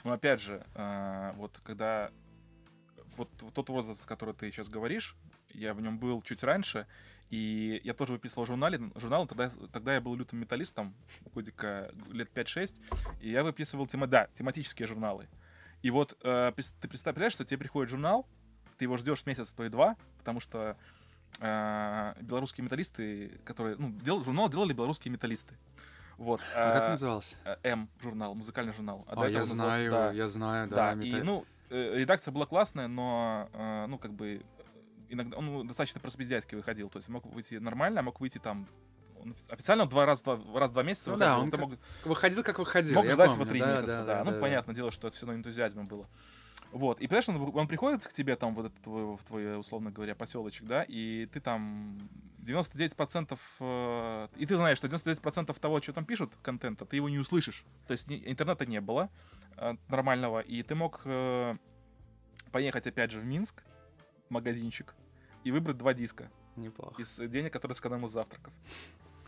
Но 0.03 0.11
опять 0.13 0.41
же, 0.41 0.65
а, 0.73 1.33
вот 1.33 1.61
когда 1.63 2.09
вот 3.17 3.29
тот 3.53 3.69
возраст, 3.69 4.05
который 4.05 4.33
ты 4.33 4.49
сейчас 4.51 4.67
говоришь, 4.67 5.15
я 5.49 5.75
в 5.75 5.81
нем 5.81 5.99
был 5.99 6.21
чуть 6.23 6.43
раньше, 6.43 6.87
и 7.29 7.79
я 7.83 7.93
тоже 7.93 8.13
выписывал 8.13 8.45
журналы, 8.45 8.91
журнал, 8.95 9.27
тогда, 9.27 9.49
тогда 9.71 9.93
я 9.93 10.01
был 10.01 10.15
лютым 10.15 10.39
металлистом, 10.39 10.95
годика 11.33 11.91
лет 12.11 12.31
5-6, 12.33 12.81
и 13.21 13.29
я 13.29 13.43
выписывал 13.43 13.85
тема, 13.87 14.07
да, 14.07 14.27
тематические 14.33 14.87
журналы. 14.87 15.27
И 15.83 15.91
вот 15.91 16.17
э, 16.23 16.51
ты 16.79 16.87
представляешь, 16.87 17.33
что 17.33 17.45
тебе 17.45 17.59
приходит 17.59 17.91
журнал, 17.91 18.27
ты 18.77 18.85
его 18.85 18.97
ждешь 18.97 19.25
месяц, 19.25 19.51
то 19.53 19.63
и 19.65 19.69
два, 19.69 19.95
потому 20.19 20.39
что 20.39 20.75
э, 21.39 22.13
белорусские 22.21 22.63
металлисты, 22.65 23.39
которые, 23.45 23.75
ну, 23.77 23.91
дел, 24.03 24.23
журнал 24.23 24.49
делали 24.49 24.73
белорусские 24.73 25.11
металлисты. 25.11 25.55
Вот. 26.17 26.41
А 26.55 26.73
как 26.73 26.83
а, 26.83 26.89
назывался? 26.89 27.35
э, 27.43 27.57
М 27.63 27.89
журнал, 28.01 28.35
музыкальный 28.35 28.73
журнал. 28.73 29.03
А, 29.07 29.15
до 29.15 29.27
я 29.27 29.43
знаю, 29.43 29.91
да. 29.91 30.11
я 30.11 30.27
знаю, 30.27 30.67
да. 30.69 30.75
Да, 30.75 30.93
мета- 30.93 31.17
и, 31.19 31.23
ну, 31.23 31.45
э, 31.69 31.95
редакция 31.97 32.31
была 32.31 32.45
классная, 32.45 32.87
но, 32.87 33.49
э, 33.53 33.85
ну, 33.87 33.97
как 33.97 34.13
бы, 34.13 34.43
иногда 35.09 35.37
он 35.37 35.65
достаточно 35.67 35.99
просвездяйски 35.99 36.55
выходил. 36.55 36.89
То 36.89 36.97
есть 36.97 37.09
мог 37.09 37.25
выйти 37.25 37.55
нормально, 37.55 38.01
а 38.01 38.03
мог 38.03 38.19
выйти 38.21 38.37
там 38.37 38.67
он 39.21 39.35
официально 39.49 39.85
два 39.85 40.05
раза, 40.05 40.23
два, 40.23 40.59
раз 40.59 40.69
в 40.69 40.73
два 40.73 40.83
месяца 40.83 41.09
Ну 41.09 41.15
выходил. 41.15 41.35
да, 41.35 41.41
он 41.41 41.51
как- 41.51 41.59
мог, 41.61 41.71
Выходил, 42.03 42.43
как 42.43 42.59
выходил. 42.59 42.95
мог 42.95 43.05
ждать 43.09 43.33
его 43.33 43.45
три 43.45 43.59
Да, 43.61 43.71
месяца, 43.73 43.97
да. 44.03 44.17
да, 44.17 44.23
ну, 44.25 44.31
да. 44.31 44.39
понятное 44.39 44.75
дело, 44.75 44.91
что 44.91 45.07
это 45.07 45.15
все 45.17 45.25
на 45.25 45.31
энтузиазме 45.31 45.83
было. 45.83 46.07
Вот. 46.73 46.99
И 47.01 47.07
понимаешь, 47.07 47.29
он, 47.29 47.55
он 47.55 47.67
приходит 47.67 48.03
к 48.03 48.11
тебе 48.11 48.35
там, 48.35 48.55
вот 48.55 48.65
этот 48.65 48.81
твой, 48.81 49.15
в 49.15 49.23
твой, 49.23 49.59
условно 49.59 49.91
говоря, 49.91 50.15
поселочек, 50.15 50.65
да, 50.65 50.83
и 50.87 51.27
ты 51.27 51.39
там 51.39 51.99
99%, 52.39 53.37
э, 53.59 54.27
и 54.35 54.45
ты 54.47 54.57
знаешь, 54.57 54.79
что 54.79 54.87
99% 54.87 55.59
того, 55.59 55.81
что 55.81 55.93
там 55.93 56.03
пишут, 56.03 56.33
контента, 56.41 56.85
ты 56.85 56.95
его 56.95 57.09
не 57.09 57.19
услышишь. 57.19 57.63
То 57.87 57.91
есть 57.91 58.11
интернета 58.11 58.65
не 58.65 58.81
было 58.81 59.11
э, 59.57 59.75
нормального, 59.87 60.39
и 60.39 60.63
ты 60.63 60.73
мог 60.73 61.01
э, 61.05 61.55
поехать 62.51 62.87
опять 62.87 63.11
же 63.11 63.19
в 63.19 63.25
Минск, 63.25 63.63
в 64.27 64.33
магазинчик, 64.33 64.95
и 65.43 65.51
выбрать 65.51 65.77
два 65.77 65.93
диска 65.93 66.31
Неплохо. 66.55 66.99
из 66.99 67.19
денег, 67.29 67.53
которые 67.53 67.75
сэкономил 67.75 68.07
завтраков. 68.07 68.51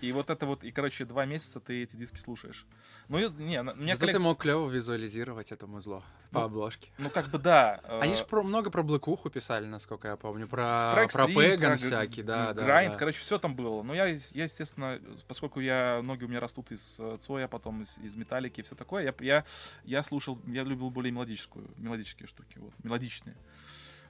И 0.02 0.12
вот 0.12 0.30
это 0.30 0.46
вот, 0.46 0.64
и, 0.64 0.72
короче, 0.72 1.06
два 1.06 1.25
месяца 1.25 1.60
ты 1.60 1.84
эти 1.84 1.96
диски 1.96 2.18
слушаешь. 2.18 2.66
Ну, 3.08 3.18
и- 3.18 3.30
не, 3.42 3.62
у 3.62 3.64
меня 3.64 3.94
Зато 3.94 4.00
коллекция... 4.00 4.14
ты 4.14 4.20
мог 4.20 4.38
клево 4.40 4.70
визуализировать 4.70 5.52
это 5.52 5.68
музло 5.68 6.04
по 6.32 6.42
Ну, 6.42 6.46
обложке. 6.46 6.90
Ну, 6.98 7.10
как 7.10 7.30
бы 7.30 7.38
да. 7.38 7.80
э, 7.88 8.00
Они 8.02 8.16
же 8.16 8.25
про, 8.25 8.44
много 8.44 8.70
про 8.70 8.84
блэкуху 8.84 9.30
писали, 9.30 9.66
насколько 9.66 10.08
я 10.08 10.16
помню. 10.16 10.48
Про, 10.48 11.08
про 11.12 11.28
пэган 11.28 11.78
всякий, 11.78 12.24
да, 12.24 12.54
да. 12.54 12.64
грайнд, 12.64 12.94
да. 12.94 13.00
короче, 13.00 13.20
все 13.20 13.40
там 13.40 13.56
было. 13.56 13.84
Но 13.84 13.94
я, 13.94 14.06
я, 14.08 14.44
естественно, 14.44 15.00
поскольку 15.28 15.60
я, 15.60 16.02
ноги 16.04 16.25
у 16.25 16.28
меня 16.28 16.40
растут 16.40 16.72
из 16.72 17.00
э, 17.00 17.18
Цоя, 17.20 17.48
потом 17.48 17.84
из, 17.84 17.98
из 18.00 18.16
металлики 18.16 18.60
и 18.60 18.64
все 18.64 18.75
такое, 18.75 19.04
я, 19.04 19.14
я, 19.20 19.46
я 19.84 20.04
слушал, 20.04 20.40
я 20.48 20.64
любил 20.64 20.90
более 20.90 21.12
мелодическую, 21.12 21.70
мелодические 21.78 22.28
штуки, 22.28 22.58
вот, 22.58 22.74
мелодичные. 22.84 23.36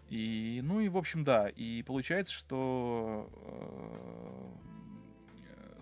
И, 0.10 0.62
ну 0.63 0.80
и, 0.82 0.88
в 0.89 0.98
общем, 0.98 1.24
да. 1.24 1.50
И 1.50 1.82
получается, 1.84 2.34
что 2.34 3.30
э, 3.44 4.65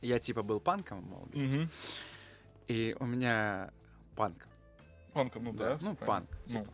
я 0.01 0.19
типа 0.19 0.43
был 0.43 0.59
панком 0.59 1.01
в 1.01 1.09
молодости, 1.09 1.69
и 2.67 2.95
у 2.99 3.05
меня 3.05 3.71
панк 4.15 4.47
Панком, 5.13 5.45
ну 5.45 5.53
да. 5.53 5.75
да, 5.75 5.77
ну, 5.81 5.95
панк, 5.95 6.29
Ну, 6.31 6.45
типа. 6.45 6.73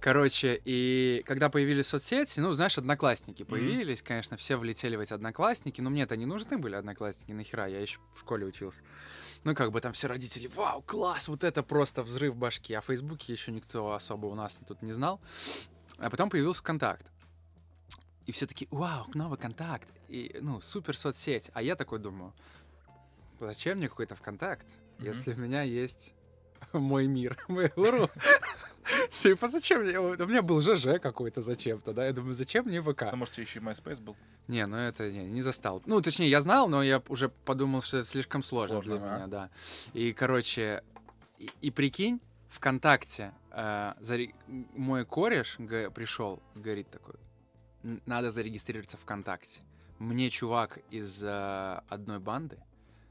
Короче, 0.00 0.60
и 0.64 1.22
когда 1.26 1.48
появились 1.48 1.86
соцсети, 1.88 2.40
ну, 2.40 2.52
знаешь, 2.52 2.78
одноклассники 2.78 3.42
появились, 3.42 4.02
конечно, 4.02 4.36
все 4.36 4.56
влетели 4.56 4.96
в 4.96 5.00
эти 5.00 5.12
одноклассники, 5.12 5.80
но 5.80 5.90
мне-то 5.90 6.16
не 6.16 6.26
нужны 6.26 6.58
были 6.58 6.74
одноклассники, 6.74 7.32
нахера, 7.32 7.66
я 7.66 7.80
еще 7.80 7.98
в 8.14 8.20
школе 8.20 8.46
учился. 8.46 8.80
Ну, 9.44 9.54
как 9.54 9.72
бы 9.72 9.80
там 9.80 9.92
все 9.92 10.08
родители, 10.08 10.46
вау, 10.48 10.82
класс, 10.82 11.28
вот 11.28 11.44
это 11.44 11.62
просто 11.62 12.02
взрыв 12.02 12.36
башки, 12.36 12.74
а 12.74 12.80
в 12.80 12.86
Фейсбуке 12.86 13.32
еще 13.32 13.52
никто 13.52 13.92
особо 13.92 14.26
у 14.26 14.34
нас 14.34 14.60
тут 14.66 14.82
не 14.82 14.92
знал. 14.92 15.20
А 15.98 16.10
потом 16.10 16.30
появился 16.30 16.60
ВКонтакт. 16.60 17.06
И 18.26 18.32
все 18.32 18.46
таки 18.46 18.68
вау, 18.70 19.06
новый 19.14 19.36
контакт, 19.38 19.88
и, 20.08 20.36
ну, 20.40 20.60
супер 20.60 20.96
соцсеть. 20.96 21.50
А 21.54 21.62
я 21.62 21.74
такой 21.74 21.98
думаю, 21.98 22.32
зачем 23.40 23.78
мне 23.78 23.88
какой-то 23.88 24.14
ВКонтакт, 24.14 24.66
Мгм. 24.98 25.06
если 25.08 25.32
у 25.34 25.36
меня 25.38 25.62
есть 25.62 26.14
мой 26.72 27.06
мир, 27.08 27.36
Mail.ru. 27.48 28.10
Типа, 29.10 29.48
зачем 29.48 29.82
мне? 29.82 29.98
У 29.98 30.26
меня 30.26 30.42
был 30.42 30.60
ЖЖ 30.60 31.00
какой-то 31.00 31.40
зачем-то, 31.40 31.92
да? 31.92 32.06
Я 32.06 32.12
думаю, 32.12 32.34
зачем 32.34 32.64
мне 32.66 32.82
ВК? 32.82 33.02
а 33.04 33.16
может, 33.16 33.38
еще 33.38 33.58
и 33.60 33.62
MySpace 33.62 34.00
был? 34.02 34.16
Не, 34.48 34.66
ну 34.66 34.76
это 34.76 35.10
не, 35.10 35.24
не 35.24 35.42
застал. 35.42 35.82
Ну, 35.86 36.00
точнее, 36.00 36.28
я 36.30 36.40
знал, 36.40 36.68
но 36.68 36.82
я 36.82 37.02
уже 37.08 37.28
подумал, 37.28 37.82
что 37.82 37.98
это 37.98 38.08
слишком 38.08 38.42
сложно, 38.42 38.74
Сложно, 38.82 38.98
для 38.98 39.06
ага. 39.06 39.16
меня, 39.16 39.26
да. 39.28 39.50
И, 39.92 40.12
короче, 40.12 40.82
и, 41.38 41.50
и 41.60 41.70
прикинь, 41.70 42.20
ВКонтакте 42.48 43.32
э, 43.50 43.94
заре- 44.00 44.34
мой 44.46 45.04
кореш 45.06 45.56
г- 45.58 45.90
пришел, 45.90 46.42
говорит 46.54 46.90
такой, 46.90 47.14
«Н- 47.82 48.02
надо 48.06 48.30
зарегистрироваться 48.30 48.96
ВКонтакте. 48.98 49.60
Мне 49.98 50.28
чувак 50.30 50.78
из 50.90 51.22
э, 51.22 51.80
одной 51.88 52.18
банды 52.18 52.58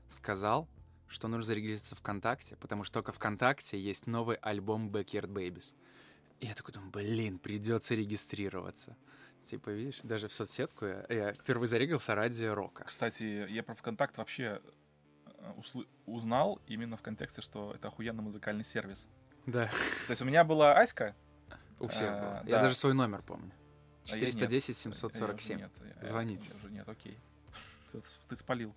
сказал, 0.09 0.67
что 1.11 1.27
нужно 1.27 1.43
зарегистрироваться 1.45 1.95
ВКонтакте, 1.95 2.55
потому 2.57 2.83
что 2.83 2.93
только 2.95 3.11
ВКонтакте 3.11 3.79
есть 3.79 4.07
новый 4.07 4.37
альбом 4.37 4.89
Backyard 4.89 5.27
Babies. 5.27 5.73
И 6.39 6.47
я 6.47 6.53
такой 6.55 6.73
думаю, 6.73 6.91
блин, 6.91 7.37
придется 7.37 7.93
регистрироваться. 7.95 8.95
Типа, 9.43 9.69
видишь, 9.71 9.99
даже 10.03 10.27
в 10.27 10.33
соцсетку 10.33 10.85
я, 10.85 11.05
я 11.09 11.33
впервые 11.33 11.67
зарегался 11.67 12.15
ради 12.15 12.45
рока. 12.45 12.83
Кстати, 12.85 13.45
я 13.49 13.63
про 13.63 13.75
ВКонтакт 13.75 14.17
вообще 14.17 14.61
э, 15.25 15.51
услы- 15.57 15.87
узнал 16.05 16.61
именно 16.67 16.95
в 16.97 17.01
контексте, 17.01 17.41
что 17.41 17.73
это 17.73 17.87
охуенный 17.89 18.23
музыкальный 18.23 18.63
сервис. 18.63 19.07
Да, 19.47 19.65
То 20.07 20.11
есть 20.11 20.21
у 20.21 20.25
меня 20.25 20.43
была 20.43 20.77
Аська, 20.79 21.15
у 21.79 21.87
всех 21.87 22.09
А, 22.11 22.19
было. 22.19 22.41
да. 22.43 22.49
Я 22.49 22.61
даже 22.61 22.75
свой 22.75 22.93
номер 22.93 23.21
помню. 23.23 23.51
а 24.11 24.15
я 24.15 24.25
нет. 24.25 24.33
410 24.33 24.67
Я 24.85 24.89
уже 24.91 24.99
747. 24.99 25.57
нет, 25.59 25.71
я- 26.01 26.07
Звоните. 26.07 26.49
я 26.51 26.55
уже 26.57 26.69
нет, 26.71 26.87
окей. 26.87 27.17
Ты, 27.91 27.99
ты 28.29 28.35
спалил. 28.35 28.73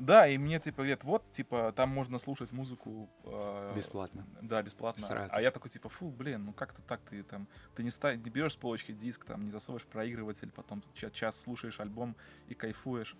Э, 0.00 0.04
Да, 0.04 0.26
и 0.28 0.38
мне 0.38 0.58
типа 0.58 0.78
говорят, 0.78 1.04
вот, 1.04 1.30
типа, 1.32 1.72
там 1.76 1.90
можно 1.90 2.18
слушать 2.18 2.52
музыку... 2.52 3.08
э, 3.24 3.74
Бесплатно. 3.76 4.26
Да, 4.42 4.62
бесплатно. 4.62 5.06
Сразу. 5.06 5.34
А 5.34 5.40
я 5.42 5.50
такой, 5.50 5.70
типа, 5.70 5.88
фу, 5.88 6.10
блин, 6.10 6.44
ну 6.46 6.52
как-то 6.52 6.82
так 6.82 7.00
ты 7.02 7.22
там... 7.22 7.46
Ты 7.74 7.82
не, 7.82 7.90
ста- 7.90 8.16
не 8.16 8.30
берешь 8.30 8.52
с 8.52 8.56
полочки 8.56 8.92
диск, 8.92 9.24
там, 9.24 9.44
не 9.44 9.50
засовываешь 9.50 9.86
проигрыватель, 9.86 10.50
потом 10.50 10.82
ча- 10.94 11.10
час 11.10 11.40
слушаешь 11.40 11.80
альбом 11.80 12.16
и 12.48 12.54
кайфуешь. 12.54 13.16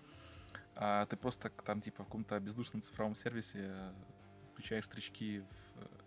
А 0.75 1.05
ты 1.05 1.15
просто 1.17 1.49
там, 1.65 1.81
типа, 1.81 2.03
в 2.03 2.05
каком-то 2.07 2.39
бездушном 2.39 2.81
цифровом 2.81 3.13
сервисе 3.15 3.59
э, 3.69 3.91
включаешь 4.53 4.85
стрички 4.85 5.43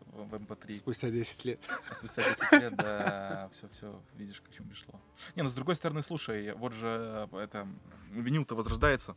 в, 0.06 0.24
в 0.26 0.34
MP3. 0.34 0.74
Спустя 0.74 1.10
10 1.10 1.44
лет. 1.44 1.60
А 1.90 1.94
спустя 1.94 2.22
10 2.22 2.52
лет, 2.52 2.74
да, 2.76 3.48
все, 3.52 3.68
все, 3.68 4.02
видишь, 4.14 4.40
к 4.40 4.50
чему 4.50 4.68
пришло. 4.70 5.00
Не, 5.36 5.42
ну 5.42 5.50
с 5.50 5.54
другой 5.54 5.76
стороны, 5.76 6.02
слушай, 6.02 6.52
вот 6.54 6.72
же 6.72 7.28
э, 7.32 7.36
это 7.38 7.68
винил-то 8.10 8.54
возрождается. 8.54 9.16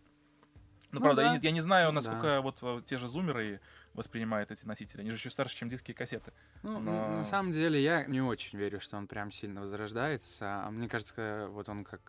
Ну, 0.91 0.99
Ну 0.99 1.01
правда, 1.01 1.21
я, 1.23 1.27
да. 1.29 1.37
не, 1.37 1.43
я 1.43 1.51
не 1.51 1.61
знаю, 1.61 1.87
Да. 1.87 1.91
насколько 1.93 2.41
вот 2.41 2.57
э, 2.61 2.81
те 2.85 2.97
же 2.97 3.07
зумеры 3.07 3.59
воспринимают 3.93 4.51
эти 4.51 4.65
носители. 4.65 5.01
Они 5.01 5.09
же 5.09 5.17
еще 5.17 5.29
старше, 5.29 5.55
чем 5.57 5.69
диски 5.69 5.91
и 5.91 5.93
кассеты. 5.93 6.31
Ну, 6.63 6.79
Но- 6.79 7.17
на 7.17 7.23
самом 7.23 7.51
деле, 7.51 7.81
я 7.81 8.05
не 8.05 8.21
очень 8.21 8.57
верю, 8.57 8.79
что 8.79 8.95
он 8.97 9.07
прям 9.07 9.31
сильно 9.31 9.61
возрождается. 9.61 10.65
А 10.65 10.71
мне 10.71 10.87
кажется, 10.87 11.47
вот 11.51 11.67
он 11.69 11.83
как 11.83 12.01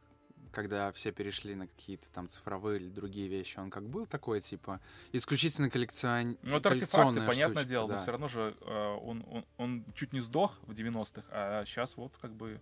когда 0.51 0.93
все 0.93 1.13
перешли 1.13 1.55
на 1.55 1.67
какие-то 1.67 2.11
там 2.11 2.27
цифровые 2.29 2.81
или 2.81 2.89
другие 2.89 3.29
вещи, 3.29 3.59
он 3.59 3.69
как 3.69 3.87
был 3.89 4.07
такой, 4.07 4.41
типа, 4.41 4.81
исключительно 5.13 5.69
коллекцион... 5.69 6.39
Ну, 6.43 6.57
это 6.57 6.71
артефакты, 6.71 7.21
понятное 7.21 7.65
штучка, 7.65 7.65
дело, 7.65 7.87
но 7.87 7.93
да. 7.95 7.99
все 7.99 8.11
равно 8.13 8.29
же 8.29 8.57
э, 8.63 8.99
он, 9.03 9.25
он, 9.29 9.45
он 9.59 9.85
чуть 9.95 10.15
не 10.15 10.21
сдох 10.21 10.59
в 10.63 10.73
90-х, 10.73 11.23
а 11.31 11.65
сейчас 11.67 11.97
вот 11.97 12.17
как 12.21 12.33
бы... 12.33 12.61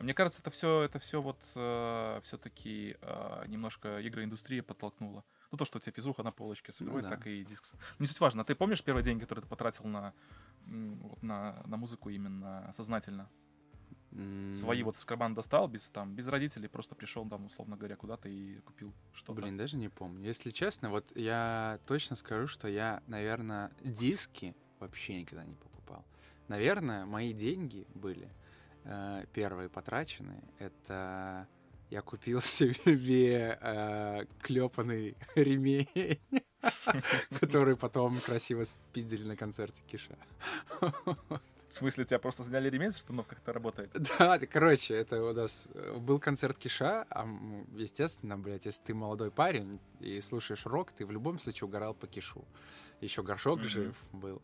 Мне 0.00 0.14
кажется, 0.14 0.40
это 0.40 0.50
все, 0.52 0.82
это 0.82 1.00
все 1.00 1.20
вот 1.20 1.40
все-таки 2.22 2.96
немножко 3.48 3.98
игроиндустрия 4.06 4.62
подтолкнула. 4.62 5.24
Ну, 5.50 5.56
то, 5.58 5.64
что 5.64 5.78
у 5.78 5.80
тебя 5.80 5.92
физуха 5.92 6.22
на 6.22 6.30
полочке 6.30 6.72
собирает, 6.72 7.04
да. 7.04 7.10
так 7.10 7.26
и 7.26 7.44
диск. 7.44 7.64
Ну, 7.72 7.78
не 8.00 8.06
суть 8.06 8.20
важно. 8.20 8.44
Ты 8.44 8.54
помнишь 8.54 8.82
первый 8.84 9.02
день, 9.02 9.18
который 9.18 9.40
ты 9.40 9.46
потратил 9.46 9.84
на, 9.84 10.12
вот 10.66 11.22
на, 11.22 11.62
на 11.66 11.76
музыку 11.76 12.10
именно 12.10 12.70
сознательно? 12.76 13.28
М, 14.12 14.54
Свои 14.54 14.82
вот 14.82 14.96
с 14.96 15.04
кармана 15.04 15.34
достал, 15.34 15.68
без, 15.68 15.90
там, 15.90 16.14
без 16.14 16.26
родителей, 16.28 16.68
просто 16.68 16.94
пришел 16.94 17.26
там, 17.28 17.46
условно 17.46 17.76
говоря, 17.76 17.96
куда-то 17.96 18.28
и 18.28 18.58
купил 18.60 18.92
что-то. 19.12 19.40
Блин, 19.40 19.56
даже 19.56 19.76
не 19.76 19.88
помню. 19.88 20.26
Если 20.26 20.50
честно, 20.50 20.90
вот 20.90 21.16
я 21.16 21.78
точно 21.86 22.16
скажу, 22.16 22.46
что 22.46 22.68
я, 22.68 23.02
наверное, 23.06 23.70
диски 23.82 24.54
вообще 24.80 25.20
никогда 25.20 25.44
не 25.44 25.54
покупал. 25.54 26.04
Наверное, 26.48 27.04
мои 27.04 27.32
деньги 27.34 27.86
были 27.94 28.30
э, 28.84 29.24
первые 29.32 29.68
потраченные. 29.68 30.42
Это 30.58 31.46
я 31.90 32.02
купил 32.02 32.40
себе 32.42 33.58
э, 33.60 34.24
клепанный 34.42 35.16
ремень, 35.34 36.18
который 37.40 37.76
потом 37.76 38.18
красиво 38.20 38.64
спиздили 38.64 39.24
на 39.24 39.36
концерте 39.36 39.82
Киша. 39.86 40.16
смысле, 41.78 42.04
тебя 42.04 42.18
просто 42.18 42.42
сняли 42.42 42.68
ремень 42.68 42.90
со 42.90 42.98
штанов, 42.98 43.26
как 43.26 43.38
это 43.38 43.52
работает? 43.52 43.90
Да, 44.18 44.38
короче, 44.38 44.94
это 44.94 45.22
у 45.22 45.32
нас 45.32 45.68
э, 45.74 45.96
был 45.98 46.18
концерт 46.18 46.58
Киша, 46.58 47.06
а, 47.08 47.26
естественно, 47.76 48.36
блядь, 48.36 48.66
если 48.66 48.82
ты 48.82 48.94
молодой 48.94 49.30
парень 49.30 49.80
и 50.00 50.20
слушаешь 50.20 50.66
рок, 50.66 50.90
ты 50.92 51.06
в 51.06 51.10
любом 51.10 51.38
случае 51.38 51.68
угорал 51.68 51.94
по 51.94 52.06
Кишу. 52.06 52.44
Еще 53.00 53.22
горшок 53.22 53.60
жив 53.60 53.94
был, 54.12 54.42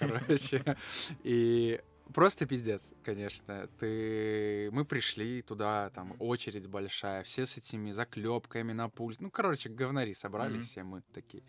короче. 0.00 0.76
И 1.22 1.80
просто 2.12 2.46
пиздец, 2.46 2.92
конечно. 3.02 3.68
Ты... 3.78 4.70
Мы 4.72 4.84
пришли 4.84 5.42
туда, 5.42 5.90
там 5.90 6.14
очередь 6.18 6.66
большая, 6.66 7.22
все 7.22 7.46
с 7.46 7.56
этими 7.56 7.90
заклепками 7.92 8.72
на 8.72 8.88
пульт. 8.88 9.20
Ну, 9.20 9.30
короче, 9.30 9.68
говнари 9.68 10.14
собрались 10.14 10.56
Мгм. 10.56 10.64
все 10.64 10.82
мы 10.82 11.02
такие. 11.12 11.42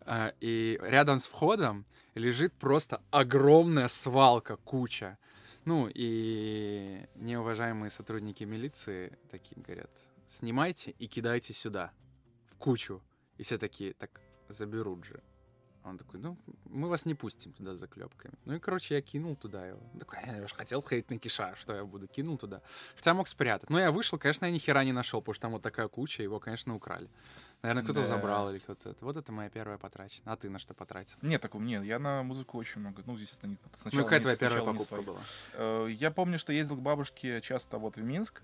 А, 0.00 0.32
И 0.40 0.78
рядом 0.82 1.18
с 1.20 1.26
входом 1.26 1.84
лежит 2.14 2.52
просто 2.54 3.02
огромная 3.10 3.88
свалка, 3.88 4.56
куча. 4.56 5.18
Ну, 5.64 5.90
и 5.92 7.06
неуважаемые 7.16 7.90
сотрудники 7.90 8.44
милиции 8.44 9.18
такие 9.30 9.60
говорят, 9.60 9.90
снимайте 10.26 10.92
и 10.92 11.06
кидайте 11.06 11.52
сюда, 11.52 11.92
в 12.48 12.56
кучу. 12.56 13.02
И 13.36 13.42
все 13.42 13.58
такие, 13.58 13.92
так 13.92 14.20
заберут 14.48 15.04
же. 15.04 15.22
Он 15.82 15.96
такой, 15.96 16.20
ну, 16.20 16.36
мы 16.64 16.88
вас 16.88 17.06
не 17.06 17.14
пустим 17.14 17.52
туда 17.52 17.74
с 17.74 17.78
заклепками. 17.78 18.34
Ну 18.44 18.54
и, 18.54 18.58
короче, 18.58 18.94
я 18.96 19.00
кинул 19.00 19.34
туда 19.34 19.66
его. 19.66 19.80
Такой, 19.98 20.18
я 20.26 20.46
же 20.46 20.54
хотел 20.54 20.82
сходить 20.82 21.08
на 21.10 21.18
киша, 21.18 21.54
что 21.56 21.74
я 21.74 21.84
буду, 21.84 22.06
кинул 22.06 22.36
туда. 22.36 22.60
Хотя 22.96 23.14
мог 23.14 23.28
спрятать. 23.28 23.70
Но 23.70 23.80
я 23.80 23.90
вышел, 23.90 24.18
конечно, 24.18 24.44
я 24.44 24.50
ни 24.50 24.58
хера 24.58 24.84
не 24.84 24.92
нашел, 24.92 25.20
потому 25.22 25.34
что 25.34 25.42
там 25.42 25.52
вот 25.52 25.62
такая 25.62 25.88
куча, 25.88 26.22
его, 26.22 26.38
конечно, 26.38 26.74
украли. 26.74 27.08
Наверное, 27.62 27.82
кто-то 27.82 28.00
Да. 28.02 28.06
забрал 28.06 28.50
или 28.50 28.58
кто-то. 28.58 28.90
это. 28.90 29.04
Вот 29.04 29.16
это 29.16 29.32
моя 29.32 29.48
первая 29.48 29.78
потрачена. 29.78 30.32
А 30.32 30.36
ты 30.36 30.50
на 30.50 30.58
что 30.58 30.74
потратил? 30.74 31.16
Нет, 31.22 31.40
такого 31.40 31.62
нет. 31.62 31.82
Я 31.84 31.98
на 31.98 32.22
музыку 32.22 32.58
очень 32.58 32.80
много. 32.80 33.02
Ну, 33.06 33.16
естественно, 33.16 33.50
не 33.50 33.58
сначала. 33.76 34.00
ну, 34.00 34.04
какая 34.06 34.20
твоя 34.20 34.36
первая 34.36 34.64
покупка 34.64 35.02
была? 35.02 35.20
Э, 35.54 35.86
Я 35.90 36.10
помню, 36.10 36.38
что 36.38 36.52
ездил 36.52 36.76
к 36.76 36.80
бабушке 36.82 37.40
часто 37.40 37.78
вот 37.78 37.96
в 37.96 38.02
Минск, 38.02 38.42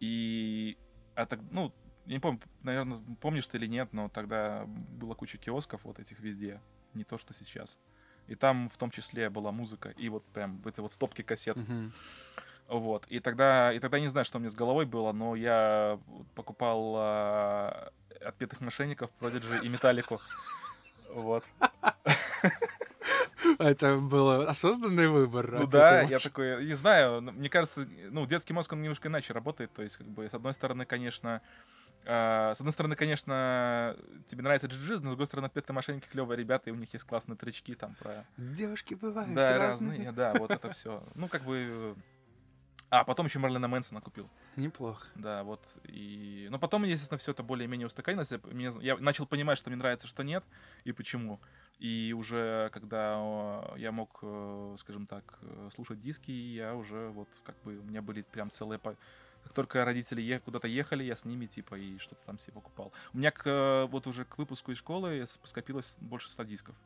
и 0.00 0.76
а 1.14 1.26
так, 1.26 1.38
ну, 1.50 1.72
я 2.06 2.14
не 2.14 2.20
помню, 2.20 2.40
наверное, 2.62 2.98
помнишь 3.20 3.46
ты 3.46 3.58
или 3.58 3.66
нет, 3.66 3.88
но 3.92 4.08
тогда 4.08 4.64
была 4.66 5.14
куча 5.14 5.38
киосков 5.38 5.80
вот 5.84 5.98
этих 5.98 6.20
везде, 6.20 6.60
не 6.92 7.04
то, 7.04 7.18
что 7.18 7.34
сейчас. 7.34 7.78
И 8.26 8.34
там 8.34 8.68
в 8.68 8.76
том 8.76 8.90
числе 8.90 9.30
была 9.30 9.52
музыка, 9.52 9.90
и 9.90 10.08
вот 10.08 10.24
прям 10.26 10.62
эти 10.64 10.80
вот 10.80 10.92
стопки 10.92 11.22
кассет. 11.22 11.56
Мгм. 11.56 11.92
Вот. 12.68 13.06
И 13.08 13.20
тогда, 13.20 13.72
и 13.72 13.78
тогда 13.78 14.00
не 14.00 14.08
знаю, 14.08 14.24
что 14.24 14.38
у 14.38 14.40
меня 14.40 14.50
с 14.50 14.54
головой 14.54 14.86
было, 14.86 15.12
но 15.12 15.34
я 15.34 15.98
покупал 16.34 16.94
а, 16.96 17.92
отпетых 18.20 18.60
мошенников, 18.60 19.10
Продиджи 19.12 19.60
и 19.62 19.68
Металлику. 19.68 20.20
Вот. 21.10 21.44
Это 23.58 23.96
был 23.96 24.48
осознанный 24.48 25.08
выбор. 25.08 25.50
Ну 25.52 25.66
да, 25.66 26.00
я 26.02 26.18
такой, 26.18 26.64
не 26.64 26.74
знаю, 26.74 27.20
мне 27.20 27.50
кажется, 27.50 27.86
ну, 28.10 28.26
детский 28.26 28.54
мозг, 28.54 28.72
он 28.72 28.82
немножко 28.82 29.08
иначе 29.08 29.32
работает, 29.32 29.72
то 29.72 29.82
есть, 29.82 29.98
как 29.98 30.06
бы, 30.06 30.28
с 30.28 30.34
одной 30.34 30.54
стороны, 30.54 30.86
конечно, 30.86 31.34
а, 31.34 31.40
с 32.06 32.60
одной 32.60 32.72
стороны, 32.72 32.96
конечно, 32.96 33.96
тебе 34.26 34.42
нравится 34.42 34.66
джиджи, 34.66 34.94
но 34.94 34.98
с 34.98 35.02
другой 35.12 35.26
стороны, 35.26 35.46
отпетые 35.46 35.74
мошенники 35.74 36.08
клевые 36.08 36.36
ребята, 36.38 36.70
и 36.70 36.72
у 36.72 36.76
них 36.76 36.92
есть 36.92 37.04
классные 37.04 37.36
тречки 37.36 37.74
там 37.74 37.94
про... 37.94 38.24
Девушки 38.36 38.94
бывают 38.94 39.34
Да, 39.34 39.58
разные. 39.58 39.90
разные, 39.92 40.12
да, 40.12 40.32
вот 40.38 40.50
это 40.50 40.70
все. 40.70 41.02
Ну, 41.14 41.28
как 41.28 41.42
бы... 41.42 41.96
А, 42.90 43.02
потом 43.02 43.26
еще 43.26 43.38
Марлена 43.40 43.66
Мэнсона 43.66 44.00
купил. 44.00 44.30
Неплохо. 44.54 45.06
Да, 45.16 45.42
вот. 45.42 45.60
И... 45.84 46.46
Но 46.50 46.58
потом, 46.60 46.84
естественно, 46.84 47.18
все 47.18 47.32
это 47.32 47.42
более-менее 47.42 47.86
устаканилось. 47.86 48.30
Я, 48.30 48.38
мне- 48.44 48.70
я 48.82 48.96
начал 48.98 49.26
понимать, 49.26 49.58
что 49.58 49.70
мне 49.70 49.76
нравится, 49.78 50.06
что 50.06 50.22
нет, 50.22 50.44
и 50.84 50.92
почему. 50.92 51.40
И 51.78 52.14
уже 52.16 52.70
когда 52.72 53.64
я 53.76 53.90
мог, 53.90 54.20
э, 54.22 54.76
скажем 54.78 55.06
так, 55.08 55.38
э, 55.42 55.70
слушать 55.74 56.00
диски, 56.00 56.30
я 56.30 56.74
уже 56.76 57.08
вот 57.08 57.28
как 57.42 57.56
бы 57.64 57.78
у 57.78 57.82
меня 57.82 58.00
были 58.00 58.22
прям 58.22 58.50
целые... 58.50 58.78
Как 59.44 59.52
только 59.52 59.84
родители 59.84 60.20
е- 60.20 60.40
куда-то 60.40 60.66
ехали, 60.66 61.04
я 61.04 61.14
с 61.14 61.24
ними 61.24 61.46
типа 61.46 61.76
и 61.76 61.98
что-то 61.98 62.24
там 62.26 62.38
себе 62.38 62.54
покупал. 62.54 62.92
У 63.12 63.18
меня 63.18 63.30
к, 63.30 63.46
э, 63.46 63.84
вот 63.86 64.06
уже 64.06 64.24
к 64.24 64.38
выпуску 64.38 64.72
из 64.72 64.78
школы 64.78 65.24
скопилось 65.44 65.96
больше 66.00 66.28
100 66.30 66.42
дисков. 66.44 66.76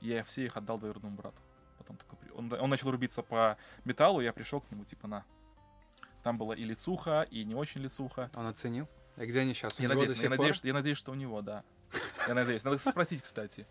Я 0.00 0.24
все 0.24 0.44
их 0.46 0.56
отдал 0.56 0.78
двоюродному 0.78 1.16
брату. 1.16 1.38
Потом 1.76 1.96
такой, 1.96 2.18
он, 2.34 2.52
он 2.52 2.70
начал 2.70 2.90
рубиться 2.90 3.22
по 3.22 3.56
металлу, 3.84 4.20
я 4.20 4.32
пришел 4.32 4.60
к 4.60 4.70
нему, 4.70 4.84
типа, 4.84 5.06
на. 5.06 5.24
Там 6.22 6.38
было 6.38 6.52
и 6.52 6.64
лицуха, 6.64 7.22
и 7.22 7.44
не 7.44 7.54
очень 7.54 7.80
лицуха. 7.80 8.30
Он 8.34 8.46
оценил? 8.46 8.88
А 9.16 9.24
где 9.26 9.40
они 9.40 9.54
сейчас? 9.54 9.78
У 9.78 9.82
Я 9.82 9.88
надеюсь, 9.88 10.10
я, 10.10 10.14
сих 10.16 10.30
надеюсь, 10.30 10.48
пор? 10.50 10.56
что, 10.56 10.66
я 10.68 10.74
надеюсь, 10.74 10.98
что 10.98 11.12
у 11.12 11.14
него, 11.14 11.42
да. 11.42 11.64
Я 12.26 12.34
надеюсь. 12.34 12.64
Надо 12.64 12.78
спросить, 12.78 13.22
кстати. 13.22 13.66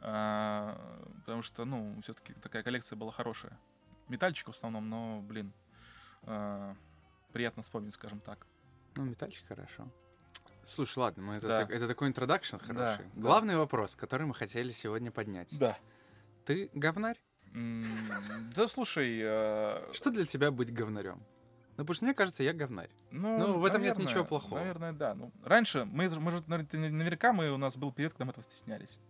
А, 0.00 0.78
потому 1.20 1.42
что, 1.42 1.64
ну, 1.64 2.00
все-таки 2.02 2.32
такая 2.34 2.62
коллекция 2.62 2.96
была 2.96 3.12
хорошая. 3.12 3.58
Метальчик 4.08 4.48
в 4.48 4.50
основном, 4.50 4.88
но, 4.88 5.20
блин, 5.20 5.52
а, 6.22 6.74
приятно 7.30 7.62
вспомнить, 7.62 7.94
скажем 7.94 8.20
так. 8.20 8.46
Ну, 8.96 9.04
метальчик 9.04 9.46
хорошо. 9.46 9.88
Слушай, 10.64 10.98
ладно, 10.98 11.22
мы 11.22 11.34
это, 11.34 11.48
Да. 11.48 11.60
так- 11.60 11.70
это 11.70 11.88
такой 11.88 12.08
интродакшн 12.08 12.56
хороший. 12.58 13.04
да. 13.14 13.20
Главный 13.20 13.56
вопрос, 13.56 13.96
который 13.96 14.26
мы 14.26 14.34
хотели 14.34 14.72
сегодня 14.72 15.10
поднять. 15.10 15.56
Да. 15.58 15.76
Ты 16.44 16.70
говнарь? 16.74 17.18
Да, 18.54 18.68
слушай, 18.68 19.20
а, 19.24 19.88
Что 19.92 20.10
для 20.10 20.24
тебя 20.26 20.50
быть 20.50 20.72
говнарем? 20.72 21.22
Ну, 21.76 21.84
потому 21.84 21.94
что 21.94 22.04
мне 22.04 22.14
кажется, 22.14 22.42
я 22.42 22.52
говнарь. 22.52 22.90
Ну, 23.10 23.38
Ну, 23.38 23.58
в 23.58 23.64
этом 23.64 23.80
нет 23.80 23.94
наверное, 23.94 24.06
ничего 24.10 24.24
плохого. 24.24 24.58
Наверное, 24.58 24.92
да. 24.92 25.14
Ну, 25.14 25.32
раньше, 25.42 25.84
мы, 25.86 26.08
же- 26.10 26.20
мы 26.20 26.30
же, 26.30 26.42
наверное, 26.46 26.90
наверняка 26.90 27.32
мы, 27.32 27.50
у 27.50 27.56
нас 27.56 27.76
был 27.76 27.90
период, 27.92 28.12
когда 28.12 28.26
мы 28.26 28.30
этого 28.32 28.44
стеснялись. 28.44 29.00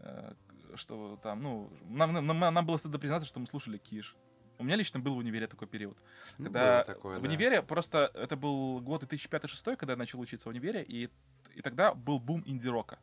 Э, 0.00 0.32
Что 0.76 1.16
там, 1.22 1.40
ну, 1.40 1.70
нам, 1.84 2.12
нам, 2.26 2.38
нам 2.40 2.66
было 2.66 2.76
стыдно 2.78 2.98
признаться, 2.98 3.28
что 3.28 3.38
мы 3.38 3.46
слушали 3.46 3.78
Киш. 3.78 4.16
У 4.58 4.64
меня 4.64 4.76
лично 4.76 5.00
был 5.00 5.14
в 5.14 5.18
универе 5.18 5.46
такой 5.46 5.66
период. 5.68 5.96
Ну, 6.38 6.44
Когда 6.44 6.84
было 6.84 6.94
такое, 6.94 7.18
в 7.18 7.22
да. 7.22 7.28
универе 7.28 7.62
просто 7.62 8.10
это 8.14 8.36
был 8.36 8.80
год 8.80 9.02
2005-2006, 9.02 9.76
когда 9.76 9.92
я 9.94 9.96
начал 9.96 10.20
учиться 10.20 10.48
в 10.48 10.52
универе, 10.52 10.82
и, 10.82 11.08
и 11.54 11.62
тогда 11.62 11.94
был 11.94 12.18
бум 12.20 12.42
инди-рока. 12.46 12.98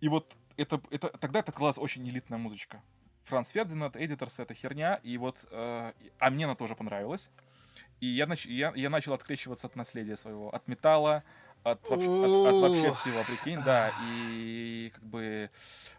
И 0.00 0.08
вот 0.08 0.32
это, 0.56 0.80
это, 0.90 1.08
тогда 1.18 1.40
это 1.40 1.52
класс 1.52 1.78
очень 1.78 2.06
элитная 2.08 2.38
музычка. 2.38 2.82
Франц 3.24 3.50
Фердинанд, 3.50 3.96
Эдиторс, 3.96 4.38
это 4.40 4.52
херня, 4.52 4.96
и 5.02 5.16
вот, 5.16 5.38
э, 5.50 5.92
а 6.18 6.30
мне 6.30 6.44
она 6.44 6.54
тоже 6.56 6.74
понравилась. 6.74 7.30
И 8.00 8.06
я, 8.06 8.24
нач- 8.26 8.48
я, 8.50 8.72
я 8.74 8.90
начал 8.90 9.12
открещиваться 9.12 9.68
от 9.68 9.76
наследия 9.76 10.16
своего, 10.16 10.52
от 10.52 10.66
металла, 10.66 11.22
от 11.62 11.88
вообще, 11.88 12.08
от- 12.08 12.46
от 12.54 12.60
вообще 12.62 12.92
всего, 12.92 13.22
прикинь, 13.22 13.62
да, 13.62 13.92
и 14.10 14.90
как 14.92 15.04
бы, 15.04 15.50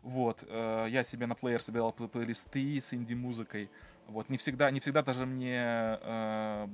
вот, 0.02 0.44
э, 0.46 0.88
я 0.90 1.04
себе 1.06 1.26
на 1.26 1.36
плеер 1.36 1.62
собирал 1.62 1.92
плей- 1.98 2.10
плейлисты 2.10 2.82
с 2.82 2.94
инди-музыкой, 2.94 3.70
вот, 4.08 4.30
не 4.30 4.38
всегда, 4.38 4.72
не 4.72 4.80
всегда 4.80 5.02
даже 5.02 5.26
мне, 5.26 5.58
э, 6.02 6.68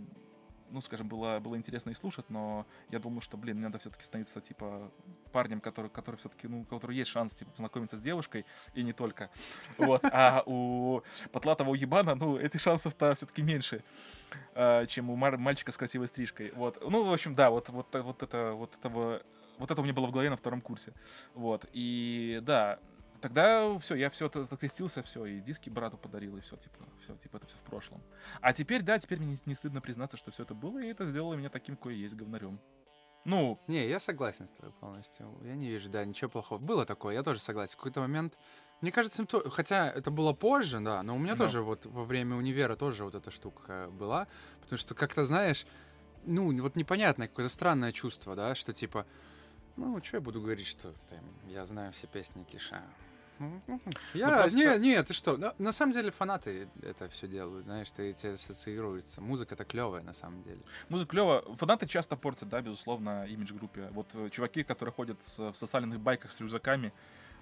ну, 0.72 0.82
скажем, 0.82 1.08
было, 1.08 1.40
было 1.40 1.56
интересно 1.56 1.90
и 1.90 1.94
слушать, 1.94 2.26
но 2.30 2.66
я 2.90 3.00
думал, 3.00 3.22
что, 3.22 3.38
блин, 3.38 3.58
мне 3.58 3.68
надо 3.68 3.80
все-таки 3.80 4.04
становиться, 4.04 4.42
типа, 4.42 4.92
парнем, 5.32 5.62
который, 5.62 5.90
который 5.90 6.16
все-таки, 6.18 6.48
ну, 6.48 6.62
у 6.62 6.64
которого 6.66 6.92
есть 6.92 7.10
шанс, 7.10 7.34
типа, 7.34 7.52
познакомиться 7.52 7.98
с 7.98 8.02
девушкой, 8.02 8.46
и 8.74 8.84
не 8.84 8.94
только, 8.94 9.30
вот, 9.78 10.02
а 10.04 10.44
у 10.46 11.02
потлатого 11.32 11.72
уебана, 11.72 12.16
ну, 12.16 12.38
этих 12.38 12.60
шансов-то 12.60 13.14
все-таки 13.16 13.42
меньше, 13.42 13.84
э, 14.56 14.86
чем 14.88 15.10
у 15.10 15.16
мальчика 15.16 15.72
с 15.72 15.78
красивой 15.78 16.08
стрижкой, 16.08 16.52
вот, 16.56 16.82
ну, 16.82 17.04
в 17.04 17.14
общем, 17.14 17.36
да, 17.36 17.50
вот, 17.50 17.70
вот, 17.70 17.88
вот 17.94 18.24
это, 18.24 18.54
вот 18.54 18.76
этого, 18.76 19.22
вот 19.58 19.72
это 19.72 19.82
у 19.82 19.84
меня 19.84 19.94
было 19.94 20.08
в 20.08 20.12
голове 20.12 20.30
на 20.30 20.38
втором 20.38 20.62
курсе, 20.62 20.94
вот, 21.34 21.66
и, 21.74 22.40
да, 22.44 22.80
Тогда 23.22 23.78
все, 23.80 23.96
я 23.96 24.10
все 24.10 24.28
это 24.28 24.46
крестился, 24.58 25.04
все, 25.04 25.26
и 25.26 25.40
диски 25.42 25.70
брату 25.70 25.98
подарил, 25.98 26.38
и 26.38 26.42
все, 26.42 26.56
типа, 26.56 26.78
все, 27.02 27.16
типа, 27.18 27.38
это 27.38 27.48
все 27.48 27.58
в 27.58 27.62
прошлом. 27.62 28.02
А 28.42 28.54
теперь, 28.54 28.82
да, 28.82 28.98
теперь 28.98 29.20
мне 29.20 29.28
не, 29.34 29.38
не 29.46 29.56
стыдно 29.56 29.82
признаться, 29.82 30.16
что 30.18 30.32
все 30.32 30.44
это 30.44 30.54
было, 30.54 30.80
и 30.80 30.88
это 30.88 31.06
сделало 31.06 31.34
меня 31.36 31.50
таким, 31.50 31.76
кое 31.76 31.96
есть 31.96 32.16
говнарем. 32.16 32.60
Ну, 33.26 33.60
Не, 33.68 33.88
я 33.88 34.00
согласен 34.00 34.48
с 34.48 34.52
тобой 34.52 34.72
полностью. 34.80 35.38
Я 35.44 35.56
не 35.56 35.68
вижу, 35.70 35.90
да, 35.90 36.06
ничего 36.06 36.30
плохого. 36.30 36.58
Было 36.60 36.86
такое, 36.86 37.14
я 37.16 37.22
тоже 37.24 37.42
согласен. 37.42 37.74
В 37.74 37.78
какой-то 37.78 38.00
момент, 38.00 38.38
мне 38.82 38.92
кажется, 38.94 39.26
то- 39.26 39.50
хотя 39.50 39.90
это 39.92 40.10
было 40.10 40.32
позже, 40.34 40.80
да, 40.80 41.04
но 41.04 41.16
у 41.16 41.20
меня 41.20 41.36
Да. 41.36 41.44
тоже 41.44 41.62
вот 41.62 41.86
во 41.86 42.06
время 42.06 42.38
универа 42.38 42.78
тоже 42.78 43.04
вот 43.04 43.16
эта 43.16 43.30
штука 43.30 43.90
была, 43.92 44.28
потому 44.62 44.80
что 44.80 44.96
как-то, 44.96 45.26
знаешь, 45.26 45.68
ну, 46.24 46.62
вот 46.62 46.78
непонятное 46.78 47.28
какое-то 47.28 47.54
странное 47.54 47.92
чувство, 47.92 48.36
да, 48.36 48.56
что 48.56 48.74
типа, 48.74 49.06
ну, 49.76 50.02
что 50.02 50.18
я 50.18 50.22
буду 50.22 50.42
говорить, 50.42 50.68
что 50.68 50.94
там, 51.10 51.20
я 51.48 51.66
знаю 51.66 51.92
все 51.92 52.08
песни 52.08 52.44
Киша. 52.46 52.82
Я, 54.14 54.42
просто- 54.42 54.58
не, 54.58 54.78
не, 54.80 55.04
ты 55.04 55.14
что? 55.14 55.38
На, 55.38 55.54
на 55.58 55.72
самом 55.72 55.94
деле 55.94 56.12
фанаты 56.12 56.68
это 56.82 57.08
все 57.10 57.28
делают, 57.28 57.66
знаешь, 57.66 57.90
ты 57.92 58.14
тебе 58.14 58.34
ассоциируется. 58.34 59.22
Музыка-то 59.22 59.64
клевая 59.66 60.04
на 60.04 60.14
самом 60.14 60.44
деле. 60.44 60.60
музыка 60.90 61.12
клево. 61.12 61.56
Фанаты 61.58 61.88
часто 61.88 62.16
портят, 62.16 62.50
да, 62.50 62.62
безусловно, 62.62 63.26
имидж 63.26 63.54
группе. 63.54 63.88
Вот 63.92 64.10
э, 64.14 64.30
чуваки, 64.30 64.64
которые 64.64 64.94
ходят 64.94 65.24
с- 65.24 65.40
в 65.52 65.56
сосаленных 65.56 66.00
байках 66.00 66.32
с 66.32 66.40
рюкзаками, 66.40 66.94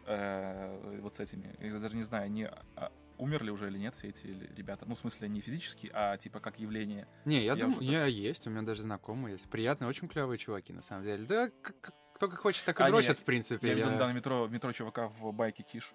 э, 0.06 1.00
вот 1.02 1.16
с 1.16 1.20
этими, 1.20 1.56
я 1.60 1.80
даже 1.80 1.96
не 1.96 2.04
знаю, 2.04 2.26
они 2.26 2.48
а, 2.76 2.92
умерли 3.18 3.50
уже 3.50 3.68
или 3.68 3.78
нет, 3.78 3.96
все 3.96 4.10
эти 4.10 4.28
ребята. 4.56 4.86
Ну, 4.88 4.96
в 4.96 4.98
смысле, 4.98 5.28
не 5.28 5.42
физически, 5.42 5.90
а 5.94 6.18
типа 6.18 6.40
как 6.40 6.60
явление. 6.60 7.08
Не, 7.26 7.38
я, 7.44 7.54
Я 7.54 7.56
думаю, 7.56 7.78
уже 7.82 7.92
я 7.92 8.06
есть, 8.06 8.48
у 8.48 8.50
меня 8.50 8.62
даже 8.62 8.84
знакомые 8.84 9.34
есть. 9.34 9.50
Приятные, 9.50 9.90
очень 9.90 10.08
клевые 10.08 10.38
чуваки, 10.38 10.72
на 10.74 10.82
самом 10.82 11.04
деле. 11.04 11.26
Да, 11.26 11.50
как- 11.62 11.94
кто 12.18 12.28
как 12.28 12.40
хочет, 12.40 12.66
так 12.66 12.80
и 12.80 12.84
А, 12.84 12.88
в 13.20 13.24
принципе. 13.24 13.68
Я 13.68 13.74
видел 13.76 13.92
недавно 13.92 14.14
метро, 14.14 14.48
метро 14.48 14.72
чувака 14.72 15.08
в 15.08 15.32
байке 15.32 15.62
Киш. 15.62 15.94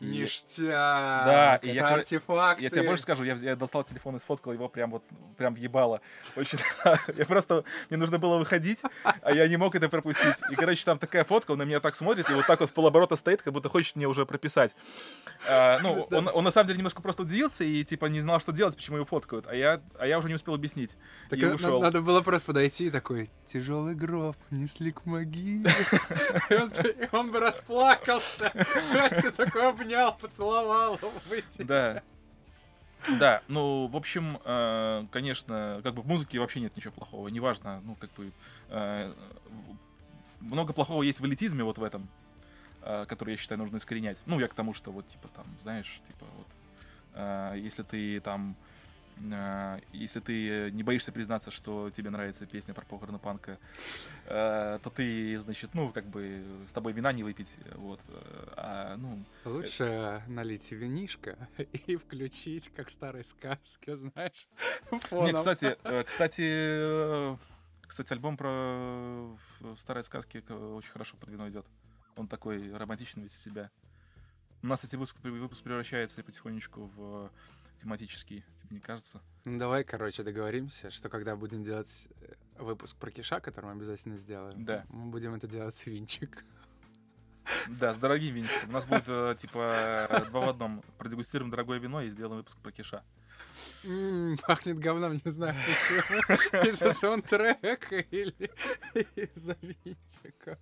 Ништяк! 0.00 0.68
Да, 0.68 1.56
и 1.62 1.70
я, 1.70 1.88
артефакты. 1.88 2.62
Я 2.62 2.70
тебе 2.70 2.82
больше 2.82 3.02
скажу, 3.02 3.24
я, 3.24 3.34
я 3.34 3.56
достал 3.56 3.84
телефон 3.84 4.16
и 4.16 4.18
сфоткал 4.18 4.52
его 4.52 4.68
прям 4.68 4.90
вот, 4.90 5.02
прям 5.36 5.54
въебало. 5.54 6.00
Очень, 6.36 6.58
я 7.16 7.24
просто, 7.24 7.64
мне 7.90 7.98
нужно 7.98 8.18
было 8.18 8.38
выходить, 8.38 8.82
а 9.02 9.32
я 9.32 9.48
не 9.48 9.56
мог 9.56 9.74
это 9.74 9.88
пропустить. 9.88 10.36
И, 10.50 10.54
короче, 10.54 10.84
там 10.84 10.98
такая 10.98 11.24
фотка, 11.24 11.52
он 11.52 11.58
на 11.58 11.62
меня 11.62 11.80
так 11.80 11.94
смотрит, 11.94 12.30
и 12.30 12.34
вот 12.34 12.46
так 12.46 12.60
вот 12.60 12.70
в 12.70 12.72
полоборота 12.72 13.16
стоит, 13.16 13.42
как 13.42 13.52
будто 13.52 13.68
хочет 13.68 13.96
мне 13.96 14.06
уже 14.06 14.24
прописать. 14.24 14.76
А, 15.48 15.78
ну, 15.82 16.06
он, 16.10 16.30
он 16.32 16.44
на 16.44 16.50
самом 16.50 16.68
деле 16.68 16.78
немножко 16.78 17.02
просто 17.02 17.22
удивился 17.22 17.64
и, 17.64 17.82
типа, 17.84 18.06
не 18.06 18.20
знал, 18.20 18.40
что 18.40 18.52
делать, 18.52 18.76
почему 18.76 18.96
его 18.96 19.06
фоткают. 19.06 19.46
А 19.48 19.54
я, 19.54 19.80
а 19.98 20.06
я 20.06 20.18
уже 20.18 20.28
не 20.28 20.34
успел 20.34 20.54
объяснить. 20.54 20.96
Так 21.28 21.38
и 21.38 21.42
э, 21.42 21.48
на- 21.48 21.54
ушел. 21.54 21.80
надо 21.80 22.02
было 22.02 22.20
просто 22.20 22.46
подойти 22.46 22.86
и 22.86 22.90
такой, 22.90 23.30
тяжелый 23.46 23.94
гроб, 23.94 24.36
несли 24.50 24.92
к 24.92 25.06
могиле. 25.06 25.70
И 26.50 27.08
он- 27.12 27.28
бы 27.28 27.40
расплакался. 27.40 28.52
Катя 28.92 29.32
такой 29.32 29.68
обнял, 29.88 30.16
поцеловал. 30.16 30.98
Да. 31.58 32.02
Да, 33.20 33.42
ну, 33.46 33.86
в 33.86 33.96
общем, 33.96 34.40
э, 34.44 35.06
конечно, 35.12 35.80
как 35.84 35.94
бы 35.94 36.02
в 36.02 36.08
музыке 36.08 36.40
вообще 36.40 36.60
нет 36.60 36.76
ничего 36.76 36.92
плохого. 36.92 37.28
Неважно, 37.28 37.80
ну, 37.84 37.94
как 37.94 38.12
бы... 38.14 38.32
э, 38.70 39.14
много 40.40 40.72
плохого 40.72 41.04
есть 41.04 41.20
в 41.20 41.26
элитизме 41.26 41.62
вот 41.62 41.78
в 41.78 41.84
этом, 41.84 42.08
э, 42.82 43.06
который, 43.08 43.30
я 43.30 43.36
считаю, 43.36 43.60
нужно 43.60 43.76
искоренять. 43.76 44.20
Ну, 44.26 44.40
я 44.40 44.48
к 44.48 44.54
тому, 44.54 44.74
что 44.74 44.90
вот, 44.90 45.06
типа, 45.06 45.28
там, 45.28 45.46
знаешь, 45.62 46.00
типа, 46.06 46.26
вот... 46.36 47.56
если 47.56 47.84
ты 47.84 48.20
там... 48.20 48.56
э, 49.20 49.80
если 49.92 50.20
ты 50.20 50.70
не 50.70 50.82
боишься 50.82 51.12
признаться, 51.12 51.50
что 51.50 51.90
тебе 51.90 52.10
нравится 52.10 52.46
песня 52.46 52.74
про 52.74 52.84
похороны 52.84 53.18
панка, 53.18 53.58
э, 54.26 54.78
то 54.82 54.90
ты, 54.90 55.38
значит, 55.38 55.74
ну, 55.74 55.90
как 55.90 56.06
бы 56.06 56.42
с 56.66 56.72
тобой 56.72 56.92
вина 56.92 57.12
не 57.12 57.22
выпить, 57.22 57.56
вот. 57.74 58.00
э, 58.08 58.44
А, 58.56 58.96
ну, 58.96 59.24
Лучше 59.44 60.22
налить 60.26 60.70
винишко 60.72 61.36
и 61.86 61.96
включить, 61.96 62.70
как 62.74 62.88
в 62.88 62.90
старой 62.90 63.24
сказке, 63.24 63.96
знаешь, 64.14 64.48
фоном. 65.08 65.26
Не, 65.26 65.32
кстати, 65.32 65.76
э, 65.84 66.04
кстати, 66.04 66.42
э, 66.44 67.36
кстати, 67.86 68.12
альбом 68.12 68.36
про 68.36 69.36
э, 69.60 69.74
старые 69.78 70.04
сказки 70.04 70.44
очень 70.50 70.90
хорошо 70.90 71.16
под 71.16 71.30
вино 71.30 71.48
идет. 71.48 71.66
Он 72.16 72.28
такой 72.28 72.76
романтичный 72.76 73.22
весь 73.24 73.34
из 73.34 73.42
себя. 73.42 73.70
У 74.62 74.66
нас 74.66 74.82
эти 74.84 74.96
выпуск, 74.96 75.16
выпуск 75.22 75.62
превращается 75.62 76.22
потихонечку 76.22 76.90
в 76.96 77.30
тематический, 77.78 78.44
тебе 78.62 78.76
не 78.76 78.80
кажется? 78.80 79.22
Ну, 79.44 79.58
давай, 79.58 79.84
короче, 79.84 80.22
договоримся, 80.22 80.90
что 80.90 81.08
когда 81.08 81.36
будем 81.36 81.62
делать 81.62 82.08
э, 82.20 82.34
выпуск 82.58 82.96
про 82.96 83.10
Киша, 83.10 83.40
который 83.40 83.66
мы 83.66 83.72
обязательно 83.72 84.16
сделаем, 84.18 84.64
Да. 84.64 84.84
мы 84.90 85.10
будем 85.10 85.34
это 85.34 85.46
делать 85.46 85.74
с 85.74 85.86
винчик. 85.86 86.44
Да, 87.68 87.94
с 87.94 87.98
дорогим 87.98 88.34
винчиком. 88.34 88.68
У 88.68 88.72
нас 88.72 88.84
будет 88.84 89.04
э, 89.08 89.34
типа 89.38 90.06
э, 90.10 90.24
два 90.26 90.40
в 90.40 90.48
одном. 90.50 90.82
Продегустируем 90.98 91.50
дорогое 91.50 91.78
вино 91.78 92.02
и 92.02 92.08
сделаем 92.10 92.36
выпуск 92.38 92.58
про 92.58 92.72
киша. 92.72 93.02
Пахнет 94.46 94.78
говном, 94.78 95.14
не 95.14 95.30
знаю 95.30 95.54
почему. 95.54 96.64
Из-за 96.68 96.90
саундтрека 96.92 98.00
или 98.00 98.50
из-за 99.16 99.56
винчика. 99.62 100.58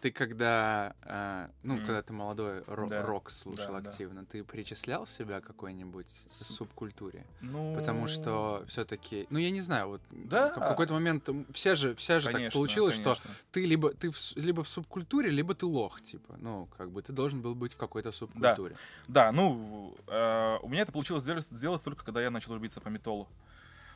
Ты 0.00 0.12
когда, 0.12 0.94
а, 1.02 1.50
ну, 1.64 1.74
Мгм. 1.74 1.84
когда 1.86 2.02
ты 2.02 2.12
молодой 2.12 2.60
ро- 2.62 2.88
Да, 2.88 3.02
рок 3.02 3.30
слушал 3.30 3.74
да, 3.74 3.80
да. 3.80 3.90
активно, 3.90 4.24
ты 4.24 4.44
причислял 4.44 5.06
себя 5.06 5.40
к 5.40 5.44
какой-нибудь 5.46 6.06
С- 6.28 6.46
субкультуре? 6.54 7.26
Ну, 7.40 7.74
Потому 7.74 8.06
что 8.06 8.64
все-таки, 8.68 9.26
ну 9.30 9.38
я 9.38 9.50
не 9.50 9.60
знаю, 9.60 9.88
вот 9.88 10.00
Да. 10.10 10.50
в 10.50 10.54
какой-то 10.54 10.92
момент 10.94 11.28
м, 11.28 11.46
все 11.52 11.74
же, 11.74 11.94
вся 11.96 12.20
же 12.20 12.26
так 12.26 12.34
конечно, 12.36 12.56
получилось, 12.58 12.94
что 12.94 13.14
конечно. 13.14 13.30
ты 13.50 13.64
либо 13.66 13.92
ты 13.92 14.10
в, 14.10 14.16
либо 14.36 14.62
в 14.62 14.68
субкультуре, 14.68 15.30
либо 15.30 15.52
ты 15.54 15.66
лох, 15.66 16.00
типа, 16.00 16.36
ну 16.38 16.68
как 16.78 16.90
бы 16.92 17.02
ты 17.02 17.12
должен 17.12 17.40
был 17.42 17.54
быть 17.56 17.72
в 17.74 17.76
какой-то 17.76 18.12
субкультуре. 18.12 18.76
Да, 19.08 19.32
ну, 19.32 19.96
э, 20.06 20.58
у 20.62 20.68
меня 20.68 20.82
это 20.82 20.92
получилось 20.92 21.24
сделать, 21.24 21.44
сделать 21.46 21.82
только 21.82 22.04
когда 22.04 22.22
я 22.22 22.30
начал 22.30 22.54
рубиться 22.54 22.80
по 22.80 22.88
металлу. 22.88 23.28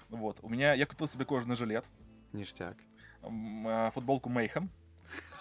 Вот, 0.08 0.38
у 0.42 0.48
меня, 0.48 0.72
я 0.74 0.84
купил 0.86 1.06
себе 1.06 1.24
кожаный 1.24 1.54
жилет, 1.56 1.84
Ништяк. 2.32 2.76
э, 3.22 3.90
футболку 3.94 4.28
Мейхем 4.28 4.70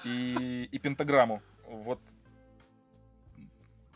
и, 0.06 0.70
и 0.72 0.80
пентаграмму. 0.80 1.42
Вот 1.68 2.00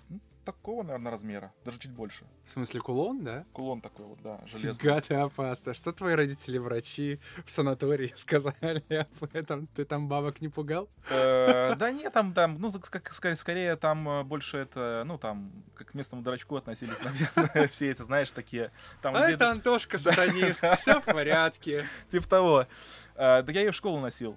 ну, 0.10 0.20
такого, 0.44 0.82
наверное, 0.82 1.12
размера, 1.12 1.54
даже 1.64 1.78
чуть 1.78 1.92
больше. 1.92 2.26
В 2.46 2.52
смысле 2.52 2.82
кулон, 2.82 3.24
да? 3.24 3.46
Кулон 3.54 3.80
такой 3.80 4.06
вот, 4.08 4.20
да, 4.24 4.42
железный. 4.48 4.74
Фига 4.74 5.02
ты 5.02 5.14
опасно. 5.14 5.76
Что 5.76 5.94
твои 5.94 6.16
родители 6.16 6.58
врачи 6.58 7.20
в 7.46 7.52
санатории 7.52 8.12
сказали 8.16 8.84
об 8.90 9.36
этом? 9.36 9.68
Ты 9.68 9.86
там 9.86 10.08
бабок 10.08 10.42
не 10.42 10.48
пугал? 10.50 10.90
Э, 11.12 11.76
Да 11.76 11.92
нет, 11.92 12.12
там, 12.12 12.34
там, 12.34 12.58
ну, 12.60 12.72
как 12.72 13.14
скорее 13.14 13.76
там 13.76 14.10
э, 14.10 14.24
больше 14.24 14.58
это, 14.58 15.04
ну, 15.06 15.20
там, 15.20 15.52
как 15.76 15.92
к 15.92 15.94
местному 15.94 16.24
дурачку 16.24 16.56
относились, 16.56 16.98
наверное, 17.36 17.68
все 17.68 17.92
эти, 17.92 18.02
знаешь, 18.02 18.32
такие... 18.32 18.72
А 19.04 19.30
это 19.30 19.52
Антошка 19.52 19.98
сатанист, 20.00 20.64
все 20.78 21.00
в 21.00 21.06
порядке. 21.06 21.86
Типа 22.10 22.28
того. 22.28 22.68
Э, 23.16 23.44
Да 23.44 23.52
я 23.52 23.62
ее 23.62 23.72
в 23.72 23.76
школу 23.76 24.00
носил. 24.00 24.36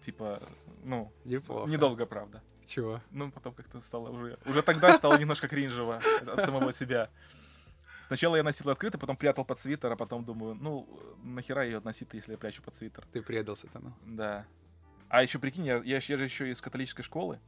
Типа, 0.00 0.42
ну, 0.82 1.12
Неплохо. 1.24 1.70
недолго, 1.70 2.06
правда. 2.06 2.42
Чего? 2.66 3.00
Ну, 3.10 3.30
потом 3.30 3.54
как-то 3.54 3.80
стало 3.80 4.10
уже... 4.10 4.38
Уже 4.46 4.62
тогда 4.62 4.94
стало 4.94 5.18
немножко 5.18 5.48
кринжево 5.48 6.00
от 6.26 6.44
самого 6.44 6.72
себя. 6.72 7.10
Сначала 8.02 8.36
я 8.36 8.42
носил 8.42 8.68
открыто, 8.70 8.98
потом 8.98 9.16
прятал 9.16 9.44
под 9.44 9.58
свитер, 9.58 9.92
а 9.92 9.96
потом 9.96 10.24
думаю, 10.24 10.54
ну, 10.54 10.88
нахера 11.22 11.64
ее 11.64 11.80
носить, 11.80 12.08
если 12.12 12.32
я 12.32 12.38
прячу 12.38 12.62
под 12.62 12.74
свитер? 12.74 13.04
Ты 13.12 13.22
предал 13.22 13.56
сатану. 13.56 13.96
Да. 14.04 14.46
А 15.08 15.22
еще 15.22 15.38
прикинь, 15.38 15.66
я, 15.66 15.76
я, 15.84 16.00
же 16.00 16.14
еще 16.22 16.50
из 16.50 16.60
католической 16.60 17.02
школы. 17.02 17.38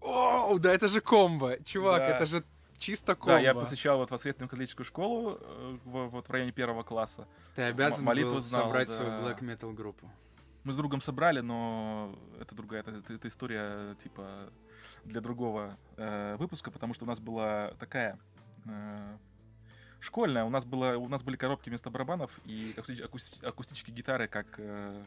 О, 0.00 0.58
да 0.58 0.72
это 0.72 0.88
же 0.88 1.00
комбо. 1.00 1.58
Чувак, 1.64 1.98
Да. 2.00 2.08
это 2.08 2.26
же 2.26 2.44
чисто 2.78 3.14
комбо. 3.14 3.32
Да, 3.34 3.40
я 3.40 3.54
посещал 3.54 3.98
вот 3.98 4.10
воскресную 4.10 4.48
католическую 4.48 4.84
школу 4.84 5.38
э, 5.40 5.78
в- 5.84 6.08
вот 6.08 6.28
в 6.28 6.30
районе 6.30 6.52
первого 6.52 6.82
класса. 6.82 7.26
Ты 7.54 7.62
обязан 7.62 8.04
молитву 8.04 8.34
был 8.34 8.40
знал, 8.40 8.64
собрать 8.64 8.88
да. 8.88 8.94
свою 8.94 9.10
black 9.10 9.40
metal 9.40 9.72
группу. 9.72 10.10
Мы 10.66 10.72
с 10.72 10.76
другом 10.76 11.00
собрали, 11.00 11.38
но 11.38 12.18
это 12.40 12.56
другая, 12.56 12.80
это, 12.80 13.00
это- 13.14 13.28
история 13.28 13.94
типа 14.02 14.50
для 15.04 15.20
другого 15.20 15.78
э, 15.96 16.34
выпуска, 16.40 16.72
потому 16.72 16.92
что 16.92 17.04
у 17.04 17.06
нас 17.06 17.20
была 17.20 17.70
такая 17.78 18.18
э, 18.64 19.16
школьная, 20.00 20.42
у 20.42 20.48
нас 20.50 20.64
было, 20.64 20.96
у 20.96 21.06
нас 21.08 21.22
были 21.22 21.36
коробки 21.36 21.68
вместо 21.68 21.88
барабанов 21.90 22.32
и 22.44 22.74
акусти- 22.76 23.00
акусти- 23.00 23.44
акустические 23.46 23.94
гитары 23.94 24.26
как 24.26 24.46
э, 24.58 25.04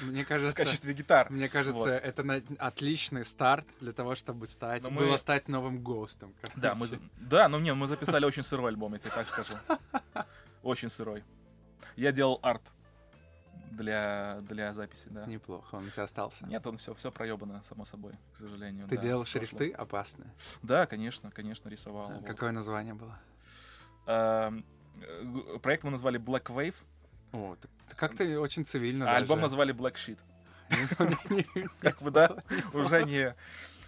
Мне 0.00 0.24
в 0.24 0.26
кажется, 0.28 0.56
качестве 0.64 0.94
гитар. 0.94 1.30
мне 1.30 1.50
кажется, 1.50 1.78
Вот. 1.78 1.88
это 1.90 2.22
на- 2.22 2.40
отличный 2.60 3.26
старт 3.26 3.66
для 3.78 3.92
того, 3.92 4.14
чтобы 4.14 4.46
стать, 4.46 4.84
Но 4.84 4.90
мы- 4.90 5.02
было 5.04 5.18
стать 5.18 5.48
новым 5.48 5.82
гостом. 5.82 6.32
Да, 6.56 6.74
мы, 6.74 6.88
да, 7.18 7.46
ну 7.50 7.58
не, 7.58 7.74
мы 7.74 7.86
записали 7.88 8.24
очень 8.24 8.42
сырой 8.42 8.70
альбом, 8.70 8.94
я 8.94 9.00
тебе 9.00 9.10
так 9.10 9.26
скажу. 9.26 9.52
Очень 10.62 10.88
сырой. 10.88 11.22
Я 11.94 12.10
делал 12.10 12.38
арт 12.42 12.62
для, 13.70 14.38
для 14.42 14.72
записи, 14.72 15.08
да. 15.10 15.26
Неплохо, 15.26 15.76
он 15.76 15.86
у 15.86 15.90
тебя 15.90 16.04
остался. 16.04 16.46
Нет, 16.46 16.66
он 16.66 16.78
все, 16.78 16.94
все 16.94 17.10
проебано, 17.10 17.62
само 17.62 17.84
собой, 17.84 18.14
к 18.32 18.36
сожалению. 18.36 18.88
Ты 18.88 18.96
да, 18.96 19.02
делал 19.02 19.24
шрифты 19.24 19.70
опасные. 19.72 20.32
Да, 20.62 20.86
конечно, 20.86 21.30
конечно, 21.30 21.68
рисовал. 21.68 22.10
вот. 22.10 22.26
Какое 22.26 22.52
название 22.52 22.94
было? 22.94 23.18
Г- 24.06 25.58
Проект 25.60 25.84
мы 25.84 25.90
назвали 25.90 26.18
Black 26.18 26.46
Wave, 26.46 26.74
О, 27.32 27.56
ты, 27.60 27.68
ты 27.88 27.96
как-то 27.96 28.40
очень 28.40 28.64
цивильно 28.64 29.10
а 29.10 29.16
альбом 29.16 29.36
даже. 29.36 29.42
назвали 29.42 29.74
Black 29.74 29.94
Sheet. 29.94 30.18
Как 31.80 32.00
бы, 32.02 32.10
да, 32.10 32.42
уже 32.72 33.04
не... 33.04 33.34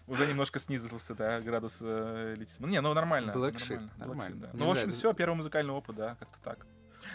Уже 0.06 0.26
немножко 0.26 0.58
снизился, 0.58 1.14
да, 1.14 1.40
градус 1.40 1.78
э, 1.80 2.34
элитизма. 2.36 2.66
Не, 2.66 2.80
ну 2.80 2.92
нормально. 2.94 3.30
Black 3.30 3.54
Sheet, 3.54 3.78
Black 3.78 3.98
нормально. 3.98 4.34
Sheet, 4.34 4.40
да. 4.40 4.48
Мне 4.52 4.58
Ну, 4.58 4.66
в 4.66 4.70
общем, 4.72 4.90
все, 4.90 5.12
первый 5.12 5.34
музыкальный 5.36 5.72
опыт, 5.72 5.94
да, 5.94 6.16
как-то 6.18 6.38
так. 6.42 6.66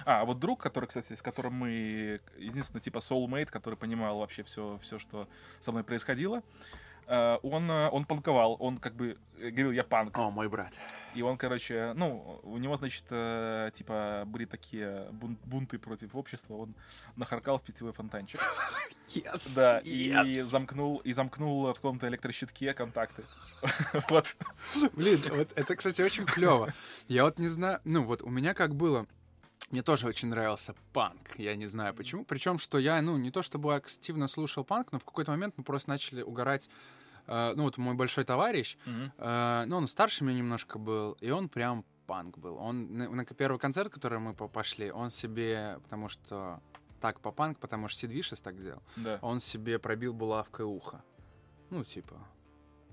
А, 0.06 0.26
вот 0.26 0.39
друг, 0.39 0.62
который, 0.62 0.86
кстати, 0.86 1.13
с 1.13 1.21
которым 1.21 1.54
мы, 1.54 2.21
единственный 2.38 2.82
типа 2.82 3.00
soulmate, 3.00 3.48
который 3.48 3.76
понимал 3.76 4.19
вообще 4.19 4.43
все, 4.43 4.80
все, 4.82 5.00
что 5.00 5.28
со 5.60 5.71
мной 5.71 5.84
происходило, 5.84 6.41
э, 7.08 7.38
он, 7.43 7.69
э, 7.69 7.89
он 7.89 8.06
панковал, 8.06 8.58
он 8.60 8.78
как 8.78 8.95
бы 8.95 9.17
э, 9.38 9.50
говорил, 9.50 9.71
я 9.71 9.84
панк. 9.84 10.17
О, 10.17 10.30
мой 10.32 10.50
брат. 10.50 10.74
И 11.13 11.21
он, 11.21 11.38
короче, 11.38 11.93
ну, 11.95 12.39
у 12.43 12.58
него, 12.58 12.76
значит, 12.76 13.06
типа, 13.74 14.24
были 14.26 14.45
такие 14.45 15.08
бун- 15.12 15.38
бунты 15.45 15.80
против 15.80 16.13
общества, 16.15 16.56
он 16.56 16.76
нахаркал 17.15 17.58
в 17.58 17.62
питьевой 17.63 17.93
фонтанчик. 17.93 18.41
Yes, 19.15 19.56
Да, 19.56 19.80
и 19.80 20.41
замкнул, 20.41 20.98
и 20.98 21.13
замкнул 21.13 21.71
в 21.71 21.76
каком-то 21.76 22.08
электрощитке 22.10 22.74
контакты. 22.74 23.24
Вот. 24.10 24.36
Блин, 24.93 25.19
вот 25.30 25.54
это, 25.56 25.76
кстати, 25.76 26.02
очень 26.02 26.26
клево. 26.26 26.74
Я 27.08 27.24
вот 27.24 27.39
не 27.39 27.48
знаю, 27.48 27.80
ну 27.86 28.04
вот 28.04 28.21
у 28.24 28.30
меня 28.30 28.54
как 28.54 28.76
было, 28.76 29.08
мне 29.71 29.82
тоже 29.84 30.08
очень 30.08 30.30
нравился 30.30 30.75
панк, 30.93 31.38
я 31.39 31.56
не 31.56 31.67
знаю 31.67 31.93
почему. 31.93 32.23
Причем, 32.25 32.60
что 32.60 32.78
я, 32.78 33.01
ну, 33.01 33.17
не 33.17 33.32
то 33.32 33.41
чтобы 33.41 33.75
активно 33.75 34.28
слушал 34.28 34.63
панк, 34.63 34.91
но 34.91 34.99
в 34.99 35.06
какой-то 35.06 35.32
момент 35.32 35.56
мы 35.58 35.63
просто 35.63 35.89
начали 35.89 36.21
угорать. 36.21 36.69
э, 37.28 37.54
ну, 37.56 37.63
вот 37.63 37.78
мой 37.80 37.95
большой 37.95 38.23
товарищ, 38.23 38.78
Мгм. 38.86 39.12
э, 39.17 39.63
ну, 39.65 39.78
он 39.78 39.88
старше 39.88 40.23
меня 40.23 40.38
немножко 40.38 40.78
был, 40.78 41.17
и 41.21 41.32
он 41.32 41.49
прям 41.49 41.84
панк 42.06 42.38
был. 42.38 42.56
Он 42.58 42.95
на, 42.97 43.10
на 43.10 43.25
первый 43.25 43.58
концерт, 43.58 43.91
который 43.91 44.19
мы 44.19 44.36
по- 44.36 44.47
пошли, 44.47 44.91
он 44.91 45.10
себе, 45.10 45.80
потому 45.84 46.08
что 46.10 46.60
так 47.01 47.19
по 47.19 47.32
панк, 47.32 47.58
потому 47.58 47.88
что 47.88 48.01
Сид 48.01 48.12
Вишес 48.12 48.41
так 48.41 48.62
делал, 48.62 48.84
Да. 48.95 49.17
он 49.23 49.39
себе 49.39 49.80
пробил 49.80 50.13
булавкой 50.13 50.65
ухо. 50.67 51.01
Ну, 51.71 51.84
типа, 51.84 52.15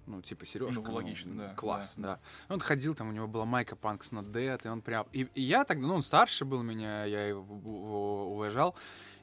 Ну, 0.07 0.21
типа, 0.21 0.45
Сережка, 0.45 0.83
Ну, 0.83 0.93
логично, 0.93 1.35
да, 1.35 1.55
Класс, 1.55 1.95
да, 1.97 2.17
да. 2.49 2.55
Он 2.55 2.61
ходил, 2.61 2.95
там 2.95 3.09
у 3.09 3.13
него 3.13 3.29
была 3.29 3.45
майка 3.45 3.77
Punks 3.77 4.11
Not 4.11 4.33
Dead, 4.33 4.61
и 4.65 4.69
он 4.69 4.83
прям... 4.83 5.07
И, 5.13 5.29
и 5.35 5.43
я 5.43 5.65
тогда, 5.65 5.87
ну, 5.87 5.95
он 5.95 6.03
старше 6.03 6.45
был 6.45 6.63
меня, 6.63 7.05
я 7.05 7.29
его, 7.29 7.43
его 7.43 8.33
уважал, 8.33 8.75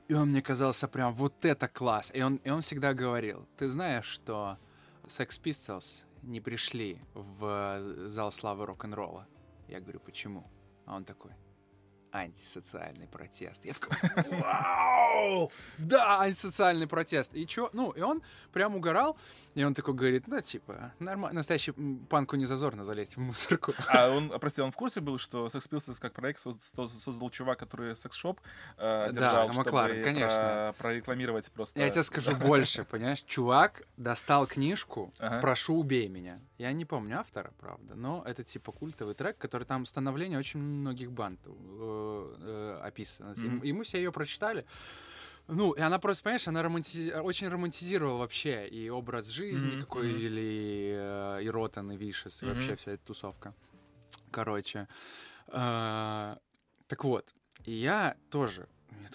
и 0.07 0.13
он 0.13 0.29
мне 0.29 0.41
казался 0.41 0.87
прям 0.87 1.13
вот 1.13 1.45
это 1.45 1.67
класс. 1.67 2.11
И 2.13 2.21
он, 2.21 2.37
и 2.37 2.49
он 2.49 2.61
всегда 2.61 2.93
говорил, 2.93 3.45
ты 3.57 3.69
знаешь, 3.69 4.05
что 4.05 4.57
Sex 5.03 5.41
Pistols 5.43 6.05
не 6.23 6.39
пришли 6.41 7.01
в 7.13 8.07
зал 8.07 8.31
славы 8.31 8.65
рок-н-ролла? 8.65 9.27
Я 9.67 9.81
говорю, 9.81 9.99
почему? 9.99 10.49
А 10.85 10.95
он 10.95 11.03
такой, 11.03 11.31
антисоциальный 12.11 13.07
протест. 13.07 13.65
Я 13.65 13.73
такой, 13.73 13.97
вау! 14.41 15.51
Да, 15.77 16.21
антисоциальный 16.21 16.87
протест. 16.87 17.35
И 17.35 17.45
чё? 17.45 17.69
Ну, 17.73 17.91
и 17.91 18.01
он 18.01 18.21
прям 18.51 18.75
угорал, 18.75 19.17
и 19.55 19.63
он 19.63 19.73
такой 19.73 19.93
говорит, 19.93 20.23
да, 20.27 20.41
типа, 20.41 20.93
нормально, 20.99 21.37
настоящий 21.39 21.71
панку 22.09 22.35
не 22.35 22.45
зазорно 22.45 22.83
залезть 22.83 23.15
в 23.17 23.19
мусорку. 23.19 23.73
А 23.87 24.09
он, 24.09 24.31
а, 24.33 24.39
прости, 24.39 24.61
он 24.61 24.71
в 24.71 24.75
курсе 24.75 25.01
был, 25.01 25.17
что 25.19 25.47
Sex 25.47 25.69
Pistols 25.69 25.99
как 25.99 26.13
проект 26.13 26.39
соз- 26.45 26.57
соз- 26.75 26.89
создал 26.99 27.29
чувак, 27.29 27.59
который 27.59 27.95
секс-шоп 27.95 28.39
э, 28.77 29.09
Да, 29.11 29.11
держал, 29.11 29.47
Макларен, 29.53 29.95
чтобы 29.95 30.03
конечно. 30.03 30.73
про- 30.77 30.83
прорекламировать 30.89 31.51
просто. 31.51 31.79
Я 31.79 31.89
тебе 31.89 32.03
скажу 32.03 32.31
больше, 32.35 32.83
понимаешь? 32.85 33.21
Чувак 33.23 33.83
достал 33.97 34.47
книжку 34.47 35.11
Ага. 35.19 35.39
«Прошу, 35.41 35.75
убей 35.75 36.07
меня». 36.07 36.39
Я 36.59 36.73
не 36.73 36.83
помню 36.83 37.17
автора, 37.19 37.53
правда, 37.57 37.95
но 37.95 38.21
это 38.25 38.43
типа 38.43 38.73
культовый 38.73 39.15
трек, 39.15 39.37
который 39.37 39.63
там 39.63 39.85
становление 39.85 40.37
очень 40.37 40.59
многих 40.59 41.09
банд 41.09 41.39
э, 41.45 42.35
э, 42.41 42.79
описано. 42.83 43.33
И- 43.37 43.47
Мгм. 43.47 43.63
И 43.63 43.71
мы 43.71 43.83
все 43.85 43.97
ее 43.99 44.11
прочитали. 44.11 44.65
Ну, 45.47 45.71
и 45.71 45.79
она 45.79 45.99
просто, 45.99 46.23
понимаешь, 46.25 46.47
она 46.49 46.61
романти- 46.61 47.17
очень 47.17 47.47
романтизировала 47.47 48.17
вообще 48.19 48.67
и 48.67 48.89
образ 48.89 49.27
жизни, 49.27 49.71
Мгм, 49.71 49.79
какой 49.79 50.11
или 50.11 50.91
э, 51.39 51.43
и 51.43 51.49
Ротан, 51.49 51.91
и 51.93 51.97
Вишес, 51.97 52.43
и 52.43 52.45
Мгм. 52.45 52.53
вообще 52.55 52.75
вся 52.75 52.91
эта 52.91 53.05
тусовка. 53.05 53.53
Короче, 54.29 54.87
э, 55.47 56.35
так 56.87 57.03
вот, 57.05 57.33
и 57.63 57.71
я 57.71 58.17
тоже, 58.29 58.67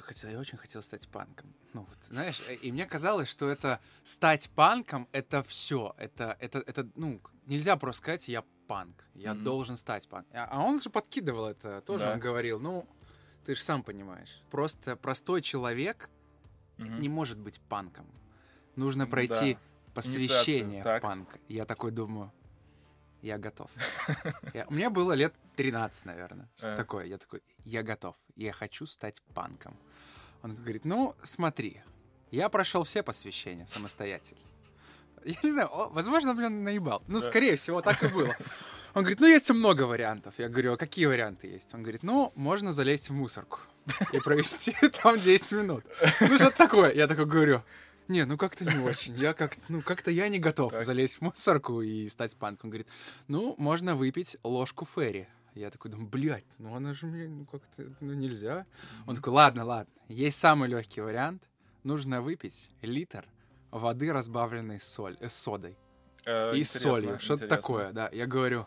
хотел, 0.02 0.30
я 0.30 0.38
очень 0.38 0.59
хотел 0.59 0.83
стать 0.83 1.07
панком. 1.09 1.52
Ну, 1.72 1.83
вот, 1.88 1.98
знаешь, 2.09 2.40
э, 2.48 2.54
и 2.54 2.72
мне 2.72 2.87
казалось, 2.87 3.28
что 3.28 3.48
это 3.48 3.80
стать 4.02 4.50
панком, 4.50 5.09
это 5.12 5.42
все, 5.42 5.94
это, 5.98 6.37
это, 6.40 6.59
это, 6.61 6.88
ну, 6.96 7.20
нельзя 7.46 7.76
просто 7.76 8.02
сказать, 8.02 8.28
я 8.28 8.42
панк, 8.66 9.04
я 9.14 9.35
Мгм. 9.35 9.44
должен 9.44 9.76
стать 9.76 10.09
панком. 10.09 10.33
А 10.37 10.46
а 10.50 10.61
он 10.62 10.80
же 10.80 10.90
подкидывал 10.90 11.46
это, 11.46 11.80
тоже 11.83 12.04
Да. 12.04 12.12
он 12.14 12.18
говорил, 12.20 12.59
ну, 12.61 12.88
ты 13.44 13.54
же 13.54 13.62
сам 13.62 13.83
понимаешь, 13.83 14.42
просто 14.50 14.96
простой 14.96 15.42
человек 15.42 16.09
Мгм. 16.78 17.00
не 17.00 17.09
может 17.09 17.38
быть 17.38 17.61
панком. 17.61 18.07
Нужно 18.76 19.07
пройти 19.07 19.54
Да. 19.54 19.61
посвящение 19.94 20.78
Инициацию, 20.78 20.80
в 20.80 20.85
так. 20.85 21.02
панк. 21.02 21.38
Я 21.48 21.64
такой 21.66 21.90
думаю, 21.92 22.33
я 23.22 23.38
готов. 23.38 23.70
Я- 24.54 24.66
Мне 24.70 24.88
было 24.90 25.12
лет 25.12 25.35
13, 25.56 26.04
наверное. 26.06 26.48
Что 26.56 26.68
Э. 26.68 26.76
такое? 26.76 27.06
Я 27.06 27.18
такой, 27.18 27.42
я 27.64 27.82
готов. 27.82 28.16
Я 28.36 28.52
хочу 28.52 28.86
стать 28.86 29.22
панком. 29.34 29.76
Он 30.42 30.54
говорит, 30.56 30.84
ну, 30.84 31.14
смотри, 31.22 31.80
я 32.30 32.48
прошел 32.48 32.82
все 32.84 33.02
посвящения 33.02 33.66
самостоятельно. 33.66 34.40
Я 35.24 35.36
не 35.42 35.52
знаю, 35.52 35.68
возможно, 35.90 36.30
он 36.30 36.36
меня 36.38 36.50
наебал. 36.50 37.02
Ну, 37.08 37.20
Да. 37.20 37.26
скорее 37.26 37.56
всего, 37.56 37.80
так 37.80 38.02
и 38.02 38.08
было. 38.08 38.36
Он 38.92 39.02
говорит, 39.02 39.20
ну, 39.20 39.26
есть 39.26 39.50
много 39.50 39.82
вариантов. 39.82 40.34
Я 40.38 40.48
говорю, 40.48 40.74
а 40.74 40.76
какие 40.76 41.06
варианты 41.06 41.46
есть? 41.48 41.72
Он 41.74 41.82
говорит, 41.82 42.02
ну, 42.02 42.30
можно 42.36 42.72
залезть 42.72 43.08
в 43.08 43.14
мусорку 43.14 43.58
и 44.12 44.18
провести 44.20 44.72
там 45.02 45.18
10 45.18 45.52
минут. 45.52 45.84
Ну, 46.20 46.36
что-то 46.38 46.56
такое. 46.56 46.92
Я 46.92 47.06
такой 47.08 47.24
говорю, 47.26 47.62
не, 48.06 48.24
ну 48.26 48.36
как-то 48.36 48.64
не 48.66 48.78
очень. 48.84 49.14
Я 49.18 49.32
как 49.32 49.56
ну 49.68 49.80
как-то 49.80 50.10
я 50.10 50.28
не 50.28 50.38
готов 50.38 50.72
Так. 50.72 50.84
залезть 50.84 51.16
в 51.16 51.20
мусорку 51.22 51.80
и 51.80 52.06
стать 52.08 52.36
панком. 52.36 52.68
Он 52.68 52.70
говорит, 52.70 52.88
ну, 53.28 53.54
можно 53.56 53.96
выпить 53.96 54.36
ложку 54.44 54.84
ферри. 54.84 55.26
Я 55.54 55.70
такой 55.70 55.90
думаю, 55.90 56.08
блядь, 56.08 56.44
ну 56.58 56.74
она 56.74 56.94
же 56.94 57.06
мне 57.06 57.28
ну, 57.28 57.46
как-то 57.46 57.84
ну, 58.00 58.12
нельзя. 58.12 58.66
Он 59.06 59.16
такой, 59.16 59.32
ладно, 59.32 59.64
ладно, 59.64 59.92
есть 60.08 60.38
самый 60.38 60.68
легкий 60.68 61.00
вариант. 61.00 61.42
Нужно 61.84 62.22
выпить 62.22 62.70
литр 62.82 63.26
воды, 63.70 64.12
разбавленной 64.12 64.80
соль, 64.80 65.16
э, 65.20 65.28
содой. 65.28 65.76
Э, 66.24 66.56
и 66.56 66.64
солью. 66.64 67.18
Что-то 67.18 67.46
такое, 67.46 67.92
да. 67.92 68.08
Я 68.12 68.26
говорю, 68.26 68.66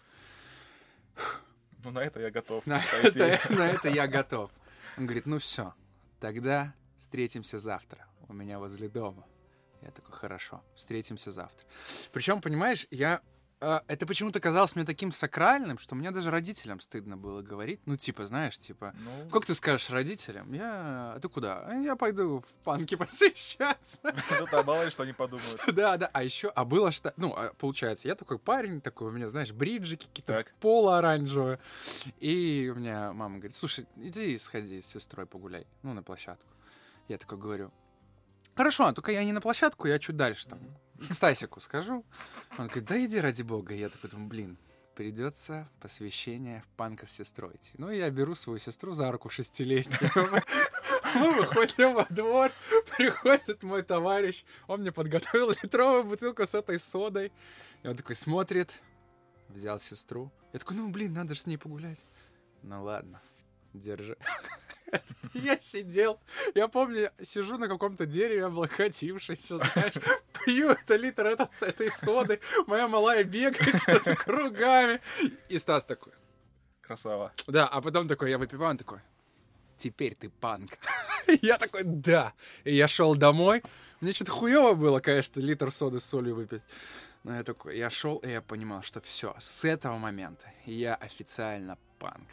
Ну, 1.84 1.92
на 1.92 2.00
это 2.00 2.20
я 2.20 2.32
готов. 2.32 2.66
на 2.66 2.80
пойти. 3.02 3.20
это, 3.20 3.54
на 3.54 3.68
это 3.70 3.90
я 3.90 4.08
готов. 4.08 4.52
Он 4.98 5.06
говорит, 5.06 5.26
ну 5.26 5.40
все, 5.40 5.74
тогда 6.20 6.74
встретимся 6.98 7.60
завтра 7.60 8.08
у 8.28 8.34
меня 8.34 8.60
возле 8.60 8.90
дома. 8.90 9.26
Я 9.82 9.92
такой, 9.92 10.14
хорошо, 10.14 10.64
встретимся 10.76 11.32
завтра. 11.32 11.68
Причем, 12.12 12.42
понимаешь, 12.42 12.88
я... 12.92 13.22
а, 13.60 13.84
это 13.88 14.06
почему-то 14.06 14.40
казалось 14.40 14.76
мне 14.76 14.86
таким 14.86 15.12
сакральным, 15.12 15.80
что 15.80 15.96
мне 15.96 16.12
даже 16.12 16.30
родителям 16.30 16.80
стыдно 16.80 17.18
было 17.18 17.42
говорить. 17.42 17.80
Ну, 17.86 17.96
типа, 17.98 18.28
знаешь, 18.28 18.58
типа, 18.60 18.94
Ну, 19.00 19.30
как 19.30 19.46
ты 19.46 19.56
скажешь 19.56 19.90
родителям? 19.90 20.54
Я... 20.54 21.14
А 21.16 21.20
ты 21.20 21.28
куда? 21.28 21.66
«А 21.66 21.74
Я 21.76 21.96
пойду 21.96 22.42
в 22.42 22.64
панки 22.64 22.96
посвящаться. 22.98 24.00
ну 24.04 24.64
мало 24.64 24.86
ли 24.86 24.92
что 24.92 25.04
они 25.04 25.14
подумают. 25.14 25.62
Да, 25.74 25.98
да. 25.98 26.10
А 26.14 26.24
еще, 26.24 26.50
а 26.50 26.66
было 26.66 26.92
что... 26.92 27.14
Ну, 27.18 27.34
а, 27.36 27.54
получается, 27.58 28.08
я 28.08 28.16
такой 28.16 28.38
парень, 28.38 28.80
такой, 28.80 29.08
у 29.08 29.12
меня, 29.12 29.28
знаешь, 29.28 29.52
бриджики 29.52 30.06
какие-то, 30.08 30.46
поло 30.60 31.00
оранжевое. 31.00 31.60
И 32.20 32.72
у 32.74 32.78
меня 32.78 33.12
мама 33.14 33.38
говорит, 33.38 33.56
слушай, 33.56 33.88
иди 33.96 34.38
сходи 34.38 34.82
с 34.82 34.86
сестрой 34.88 35.26
погуляй, 35.26 35.66
ну, 35.82 35.94
на 35.94 36.04
площадку. 36.04 36.54
Я 37.08 37.18
такой 37.18 37.38
говорю, 37.38 37.72
хорошо, 38.56 38.92
только 38.92 39.12
я 39.12 39.24
не 39.24 39.32
на 39.32 39.42
площадку, 39.42 39.88
я 39.88 39.98
чуть 39.98 40.16
дальше 40.16 40.48
там, 40.48 40.60
Стасику 41.12 41.60
скажу. 41.60 42.06
Он 42.58 42.68
говорит, 42.68 42.86
да 42.86 43.06
иди 43.06 43.20
ради 43.20 43.42
бога. 43.42 43.74
Я 43.74 43.90
такой 43.90 44.10
думаю, 44.10 44.28
блин, 44.28 44.58
придется 44.96 45.70
посвящение 45.80 46.62
в 46.62 46.68
панка 46.76 47.06
с 47.06 47.12
сестрой 47.12 47.56
идти. 47.56 47.72
Ну, 47.78 47.92
я 47.92 48.10
беру 48.10 48.34
свою 48.34 48.58
сестру 48.58 48.94
за 48.94 49.12
руку 49.12 49.30
шестилетнюю. 49.30 50.12
Мы 51.16 51.34
выходим 51.34 51.94
во 51.94 52.06
двор, 52.10 52.52
приходит 52.98 53.64
мой 53.64 53.84
товарищ, 53.84 54.44
он 54.68 54.82
мне 54.82 54.92
подготовил 54.92 55.52
литровую 55.52 56.04
бутылку 56.04 56.46
с 56.46 56.54
этой 56.54 56.80
содой. 56.80 57.32
И 57.84 57.88
он 57.88 57.96
такой 57.96 58.16
смотрит, 58.16 58.82
взял 59.50 59.80
сестру. 59.80 60.32
Я 60.52 60.60
такой, 60.60 60.76
ну, 60.78 60.90
блин, 60.90 61.14
надо 61.14 61.36
же 61.36 61.42
с 61.42 61.46
ней 61.46 61.58
погулять. 61.58 62.00
Ну, 62.64 62.84
ладно, 62.84 63.22
держи. 63.74 64.18
Я 65.34 65.60
сидел, 65.60 66.20
я 66.56 66.68
помню, 66.68 67.12
сижу 67.22 67.58
на 67.58 67.68
каком-то 67.68 68.06
дереве, 68.06 68.46
облокотившийся, 68.46 69.58
знаешь, 69.58 69.94
пью 70.46 70.70
это 70.70 70.96
литр 70.96 71.28
этот- 71.28 71.62
этой 71.62 71.90
соды, 71.92 72.40
моя 72.68 72.88
малая 72.88 73.24
бегает 73.24 73.82
что-то 73.82 74.16
кругами. 74.16 75.02
И 75.50 75.58
Стас 75.58 75.84
такой, 75.86 76.14
Красава. 76.82 77.34
да, 77.48 77.68
а 77.68 77.82
потом 77.82 78.08
такой, 78.08 78.30
я 78.32 78.38
выпиваю, 78.38 78.72
он 78.72 78.78
такой, 78.78 79.00
теперь 79.78 80.16
ты 80.16 80.30
панк. 80.30 80.72
Я 81.42 81.58
такой, 81.58 81.84
да. 81.84 82.34
И 82.64 82.74
я 82.74 82.88
шел 82.88 83.14
домой. 83.16 83.62
Мне 84.00 84.14
что-то 84.14 84.32
хуево 84.32 84.74
было, 84.76 85.00
конечно, 85.02 85.42
литр 85.42 85.72
соды 85.74 86.00
с 86.00 86.06
солью 86.06 86.36
выпить. 86.36 86.62
Но 87.24 87.36
я 87.36 87.44
такой, 87.44 87.78
я 87.78 87.90
шел, 87.90 88.18
и 88.20 88.30
я 88.30 88.42
понимал, 88.42 88.82
что 88.82 89.02
все, 89.02 89.36
с 89.38 89.66
этого 89.66 89.98
момента 89.98 90.46
я 90.66 90.96
официально 90.96 91.78
панк. 92.00 92.28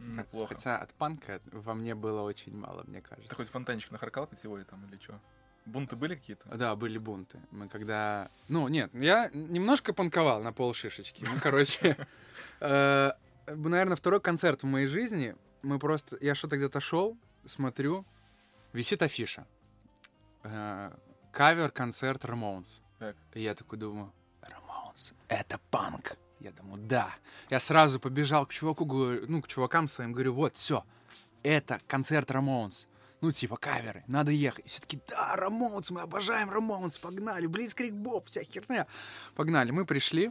Неплохо. 0.00 0.54
Хотя 0.54 0.78
от 0.78 0.94
панка 0.94 1.40
во 1.52 1.74
мне 1.74 1.94
было 1.94 2.22
очень 2.22 2.56
мало, 2.56 2.84
мне 2.86 3.00
кажется. 3.00 3.28
Ты 3.28 3.36
хоть 3.36 3.48
фонтанчик 3.48 3.90
нахаркал 3.90 4.26
питьевой 4.26 4.64
там 4.64 4.84
или 4.86 4.98
что? 5.00 5.20
Бунты 5.66 5.96
были 5.96 6.14
какие-то? 6.14 6.48
Да, 6.56 6.74
были 6.76 6.98
бунты. 6.98 7.40
Мы 7.50 7.68
когда... 7.68 8.30
Ну, 8.48 8.68
нет, 8.68 8.94
я 8.94 9.28
немножко 9.34 9.92
панковал 9.92 10.42
на 10.42 10.52
пол 10.52 10.72
шишечки. 10.72 11.24
Мы, 11.24 11.40
короче... 11.40 11.96
э, 12.60 13.10
Наверное, 13.46 13.96
второй 13.96 14.20
концерт 14.20 14.62
в 14.62 14.66
моей 14.66 14.86
жизни. 14.86 15.34
Мы 15.62 15.78
просто... 15.78 16.16
Я 16.20 16.34
что-то 16.34 16.56
где-то 16.56 16.80
шел, 16.80 17.18
смотрю, 17.46 18.06
висит 18.72 19.02
афиша. 19.02 19.46
Э, 20.42 20.92
Кавер-концерт. 21.32 22.22
Так. 22.98 23.16
И 23.34 23.42
я 23.42 23.54
такой 23.54 23.78
думаю, 23.78 24.12
Рамоунс, 24.42 25.14
это 25.28 25.60
панк. 25.70 26.16
Я 26.40 26.52
думаю, 26.52 26.82
да. 26.82 27.14
Я 27.50 27.58
сразу 27.58 27.98
побежал 27.98 28.46
к 28.46 28.52
чуваку, 28.52 28.84
говорю, 28.84 29.24
ну, 29.28 29.42
к 29.42 29.48
чувакам 29.48 29.88
своим, 29.88 30.12
говорю, 30.12 30.34
вот, 30.34 30.56
все, 30.56 30.84
это 31.42 31.80
концерт 31.86 32.30
Рамоунс. 32.30 32.86
Ну, 33.20 33.32
типа, 33.32 33.56
каверы, 33.56 34.04
надо 34.06 34.30
ехать. 34.30 34.64
И 34.66 34.68
все 34.68 34.80
таки 34.80 35.00
да, 35.08 35.34
Рамоунс, 35.34 35.90
мы 35.90 36.02
обожаем 36.02 36.50
Рамоунс, 36.50 36.98
погнали, 36.98 37.46
Блицкрик 37.46 37.92
Боб, 37.92 38.26
вся 38.26 38.44
херня. 38.44 38.86
Погнали, 39.34 39.72
мы 39.72 39.84
пришли, 39.84 40.30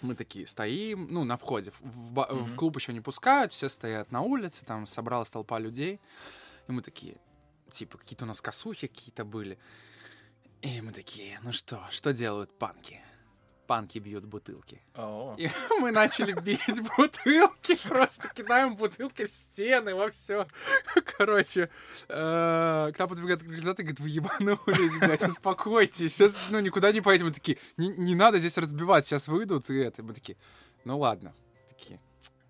мы 0.00 0.16
такие 0.16 0.48
стоим, 0.48 1.06
ну, 1.08 1.22
на 1.22 1.36
входе, 1.36 1.72
в, 1.80 2.10
ба- 2.10 2.28
в 2.30 2.56
клуб 2.56 2.76
еще 2.76 2.92
не 2.92 3.00
пускают, 3.00 3.52
все 3.52 3.68
стоят 3.68 4.10
на 4.10 4.22
улице, 4.22 4.64
там 4.64 4.86
собралась 4.88 5.30
толпа 5.30 5.60
людей. 5.60 6.00
И 6.66 6.72
мы 6.72 6.82
такие, 6.82 7.16
типа, 7.70 7.98
какие-то 7.98 8.24
у 8.24 8.28
нас 8.28 8.40
косухи 8.40 8.88
какие-то 8.88 9.24
были. 9.24 9.56
И 10.62 10.80
мы 10.80 10.92
такие, 10.92 11.38
ну 11.42 11.52
что, 11.52 11.84
что 11.90 12.12
делают 12.12 12.56
панки? 12.58 13.00
Панки 13.66 13.98
бьют 13.98 14.24
бутылки. 14.24 14.80
О, 14.94 15.34
И 15.38 15.48
мы 15.80 15.92
начали 15.92 16.32
бить 16.32 16.60
бутылки, 16.96 17.76
просто 17.88 18.28
кидаем 18.34 18.74
бутылки 18.76 19.26
в 19.26 19.30
стены, 19.32 19.94
во 19.94 20.10
все. 20.10 20.46
Короче, 21.16 21.70
э, 22.08 22.92
к 22.94 22.98
нам 22.98 23.08
подбегает 23.08 23.42
организатор 23.42 23.84
и 23.84 23.88
говорит, 23.88 24.00
вы 24.00 24.08
ебанулись, 24.08 24.98
блядь, 25.00 25.24
успокойтесь, 25.24 26.14
сейчас, 26.14 26.48
ну, 26.50 26.60
никуда 26.60 26.92
не 26.92 27.00
поедем. 27.00 27.26
Мы 27.26 27.32
такие, 27.32 27.58
не, 27.76 28.14
надо 28.14 28.38
здесь 28.38 28.58
разбивать, 28.58 29.06
сейчас 29.06 29.28
выйдут, 29.28 29.70
и 29.70 29.76
это. 29.78 30.02
Мы 30.02 30.12
такие, 30.14 30.36
ну, 30.84 30.98
ладно. 30.98 31.32
Такие, 31.68 32.00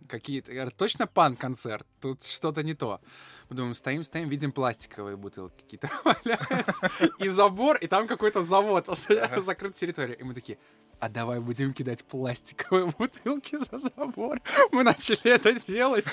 какие-то, 0.09 0.71
точно 0.71 1.07
пан-концерт, 1.07 1.87
тут 2.01 2.25
что-то 2.25 2.63
не 2.63 2.75
то. 2.75 3.01
Мы 3.49 3.57
думаем, 3.57 3.75
стоим, 3.75 4.05
стоим, 4.05 4.29
видим 4.29 4.53
пластиковые 4.53 5.17
бутылки 5.17 5.63
какие-то 5.63 5.91
валяются, 6.05 6.91
и 7.19 7.29
забор, 7.29 7.77
и 7.77 7.87
там 7.87 8.07
какой-то 8.07 8.43
завод, 8.43 8.89
Ага. 9.09 9.43
закрытая 9.43 9.79
территория. 9.81 10.15
И 10.15 10.23
мы 10.23 10.35
такие, 10.35 10.59
а 11.03 11.09
давай 11.09 11.41
будем 11.41 11.73
кидать 11.73 12.05
пластиковые 12.05 12.87
бутылки 12.99 13.57
за 13.57 13.79
забор. 13.79 14.41
Мы 14.71 14.85
начали 14.85 15.33
это 15.35 15.53
делать. 15.67 16.05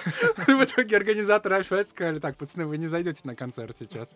И 0.47 0.51
в 0.51 0.63
итоге 0.63 0.97
организаторы 0.97 1.57
опять 1.57 1.89
сказали, 1.89 2.17
так, 2.17 2.37
пацаны, 2.37 2.65
вы 2.65 2.77
не 2.79 2.87
зайдете 2.87 3.21
на 3.23 3.35
концерт 3.35 3.75
сейчас. 3.77 4.15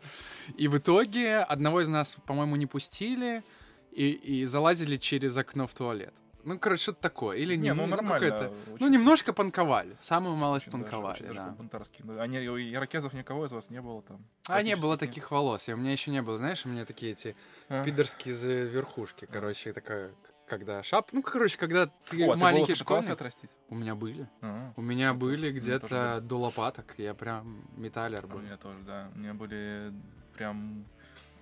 И 0.57 0.67
в 0.67 0.75
итоге 0.79 1.37
одного 1.37 1.81
из 1.81 1.89
нас, 1.89 2.17
по-моему, 2.25 2.55
не 2.55 2.65
пустили 2.65 3.43
и, 3.91 4.09
и 4.09 4.45
залазили 4.45 4.97
через 4.97 5.37
окно 5.37 5.67
в 5.67 5.73
туалет. 5.75 6.11
Ну, 6.43 6.57
короче, 6.57 6.81
что-то 6.83 7.01
такое. 7.01 7.37
Или 7.37 7.55
не, 7.55 7.71
ну 7.73 7.85
нормально. 7.85 8.13
какое-то- 8.31 8.51
очень- 8.73 8.77
Ну, 8.79 8.87
немножко 8.89 9.31
панковали. 9.31 9.95
Самую 10.01 10.35
малость 10.35 10.67
очень 10.67 10.79
даже- 10.79 10.83
панковали, 10.91 11.13
очень 11.17 11.25
даже 11.27 11.39
да. 11.39 11.45
по-бунтарски. 11.49 12.01
Ну, 12.03 12.19
Они, 12.19 12.39
у 12.49 12.57
ирокезов 12.57 13.13
никого 13.13 13.45
из 13.45 13.51
вас 13.51 13.69
не 13.69 13.79
было 13.79 14.01
там? 14.01 14.25
А 14.49 14.61
не 14.63 14.75
было 14.75 14.97
таких 14.97 15.29
волос. 15.29 15.69
И 15.69 15.73
у 15.73 15.77
меня 15.77 15.91
еще 15.91 16.09
не 16.09 16.21
было, 16.23 16.37
знаешь, 16.39 16.65
у 16.65 16.69
меня 16.69 16.83
такие 16.85 17.11
эти 17.11 17.35
А. 17.69 17.83
пидорские 17.85 18.33
верхушки, 18.65 19.25
короче, 19.31 19.71
такая, 19.71 20.11
когда 20.47 20.83
шап... 20.83 21.11
Ну, 21.13 21.21
короче, 21.21 21.57
когда 21.57 21.87
ты 22.09 22.25
О, 22.25 22.31
а 22.31 22.33
ты 22.33 22.39
маленький 22.39 22.75
школьник... 22.75 23.09
отрастить? 23.09 23.51
У 23.69 23.75
меня 23.75 23.95
были. 23.95 24.27
А, 24.41 24.73
У 24.75 24.81
меня 24.81 25.09
Это- 25.09 25.17
были 25.19 25.47
у 25.49 25.53
тоже 25.53 25.59
где-то 25.59 26.21
до 26.21 26.39
лопаток. 26.39 26.93
Я 26.97 27.13
прям 27.13 27.67
металлер 27.77 28.25
У 28.25 28.27
был. 28.29 28.39
меня 28.39 28.57
тоже, 28.57 28.79
да. 28.83 29.09
У 29.15 29.19
меня 29.19 29.33
были 29.33 29.93
прям 30.35 30.85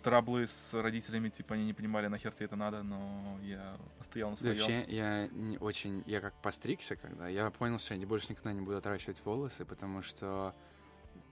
траблы 0.04 0.48
с 0.48 0.74
родителями, 0.74 1.30
типа 1.30 1.54
они 1.54 1.66
не 1.66 1.74
понимали, 1.74 2.08
нахер 2.08 2.34
тебе 2.34 2.46
это 2.48 2.56
надо, 2.56 2.82
но 2.82 3.38
я 3.44 3.78
стоял 4.02 4.32
на 4.32 4.36
своем. 4.36 4.58
Вообще, 4.58 4.84
я 4.88 5.28
не 5.28 5.58
очень... 5.60 6.04
Я 6.08 6.22
как 6.22 6.34
постригся, 6.42 6.96
когда... 6.96 7.28
Я 7.28 7.50
понял, 7.52 7.78
что 7.78 7.94
я 7.94 8.08
больше 8.08 8.30
никогда 8.30 8.52
не 8.54 8.62
буду 8.62 8.78
отращивать 8.78 9.24
волосы, 9.24 9.64
потому 9.64 10.02
что 10.02 10.56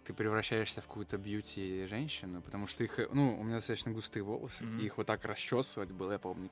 ты 0.05 0.13
превращаешься 0.13 0.81
в 0.81 0.87
какую-то 0.87 1.17
бьюти-женщину, 1.17 2.41
потому 2.43 2.67
что 2.67 2.83
их... 2.83 2.99
Ну, 3.11 3.39
у 3.39 3.43
меня 3.43 3.55
достаточно 3.55 3.91
густые 3.91 4.21
волосы, 4.23 4.63
Мгм. 4.63 4.79
и 4.79 4.85
их 4.85 4.97
вот 4.97 5.07
так 5.07 5.25
расчесывать 5.25 5.91
было, 5.91 6.11
я 6.13 6.19
помню. 6.19 6.51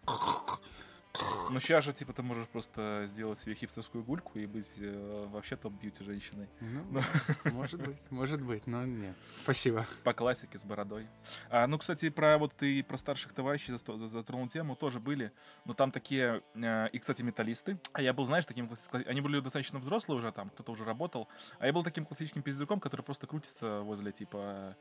Ну 1.49 1.59
сейчас 1.59 1.83
же, 1.85 1.93
типа, 1.93 2.13
ты 2.13 2.21
можешь 2.21 2.47
просто 2.47 3.05
сделать 3.07 3.39
себе 3.39 3.55
хипстерскую 3.55 4.03
гульку 4.03 4.37
и 4.37 4.45
быть 4.45 4.75
э, 4.79 5.27
вообще 5.31 5.55
топ-бьюти 5.55 6.03
женщиной. 6.03 6.47
Ну, 6.59 7.01
может 7.45 7.81
быть, 7.81 7.97
может 8.11 8.41
быть, 8.41 8.67
но 8.67 8.85
нет. 8.85 9.15
Спасибо. 9.43 9.85
По 10.03 10.13
классике 10.13 10.57
с 10.57 10.65
бородой. 10.65 11.07
А, 11.49 11.65
ну, 11.67 11.77
кстати, 11.77 12.09
про 12.09 12.37
вот 12.37 12.53
ты 12.53 12.83
про 12.83 12.97
старших 12.97 13.33
товарищей 13.33 13.73
затронул 13.77 14.47
тему, 14.47 14.75
тоже 14.75 14.99
были. 14.99 15.31
Но 15.65 15.73
там 15.73 15.91
такие, 15.91 16.43
э, 16.53 16.89
и, 16.89 16.99
кстати, 16.99 17.21
металлисты. 17.21 17.79
А 17.93 18.01
я 18.01 18.13
был, 18.13 18.25
знаешь, 18.25 18.45
таким, 18.45 18.69
они 18.91 19.21
были 19.21 19.39
достаточно 19.39 19.79
взрослые 19.79 20.17
уже 20.17 20.31
там, 20.31 20.49
кто-то 20.49 20.71
уже 20.71 20.83
работал. 20.83 21.27
А 21.59 21.65
я 21.65 21.73
был 21.73 21.83
таким 21.83 22.05
классическим 22.05 22.41
пиздюком, 22.41 22.79
который 22.79 23.01
просто 23.01 23.25
крутится 23.25 23.81
возле, 23.81 24.11
типа, 24.11 24.75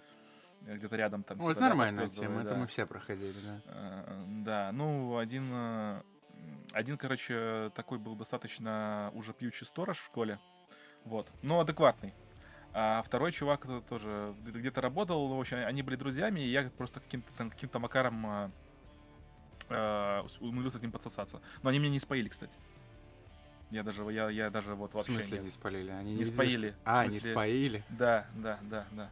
э, 0.66 0.76
где-то 0.76 0.96
рядом 0.96 1.22
там. 1.22 1.38
Ну, 1.38 1.44
типа, 1.44 1.52
это 1.52 1.60
да, 1.60 1.68
нормальная 1.68 2.08
тема, 2.08 2.40
это 2.40 2.50
да. 2.50 2.56
мы 2.56 2.66
все 2.66 2.86
проходили, 2.86 3.34
да. 3.44 3.60
Э, 3.66 4.24
Да, 4.44 4.70
ну, 4.72 5.16
один, 5.16 5.52
один, 6.72 6.96
короче, 6.98 7.70
такой 7.74 7.98
был 7.98 8.14
достаточно 8.16 9.10
уже 9.14 9.32
пьющий 9.32 9.66
сторож 9.66 9.98
в 9.98 10.04
школе, 10.04 10.38
вот, 11.04 11.30
но 11.42 11.60
адекватный. 11.60 12.14
А 12.72 13.02
второй 13.02 13.32
чувак 13.32 13.64
это 13.64 13.80
тоже 13.80 14.34
где- 14.42 14.58
где-то 14.58 14.80
работал, 14.82 15.28
в 15.28 15.40
общем, 15.40 15.58
они 15.64 15.82
были 15.82 15.96
друзьями, 15.96 16.40
и 16.40 16.48
я 16.48 16.68
просто 16.76 17.00
каким-то 17.00 17.32
там- 17.36 17.50
каким-то 17.50 17.78
макаром 17.78 18.52
э, 19.68 20.22
умудрился 20.40 20.78
к 20.78 20.82
ним 20.82 20.92
подсосаться. 20.92 21.40
Но 21.62 21.70
они 21.70 21.78
меня 21.78 21.90
не 21.90 21.98
споили, 21.98 22.28
кстати. 22.28 22.58
Я 23.70 23.82
даже, 23.82 24.02
я, 24.12 24.28
я 24.30 24.48
даже 24.50 24.74
вот 24.74 24.92
В 24.92 24.94
вообще... 24.94 25.12
смысле 25.12 25.38
нет. 25.38 25.44
не 25.46 25.50
спалили? 25.50 25.90
Они 25.90 26.12
Не 26.12 26.18
видели, 26.20 26.32
споили. 26.34 26.68
что- 26.70 26.78
А, 26.84 27.00
В 27.00 27.04
не 27.06 27.10
смысле- 27.10 27.32
споили? 27.32 27.84
Да, 27.88 28.26
да, 28.36 28.58
да, 28.62 28.86
да. 28.92 29.10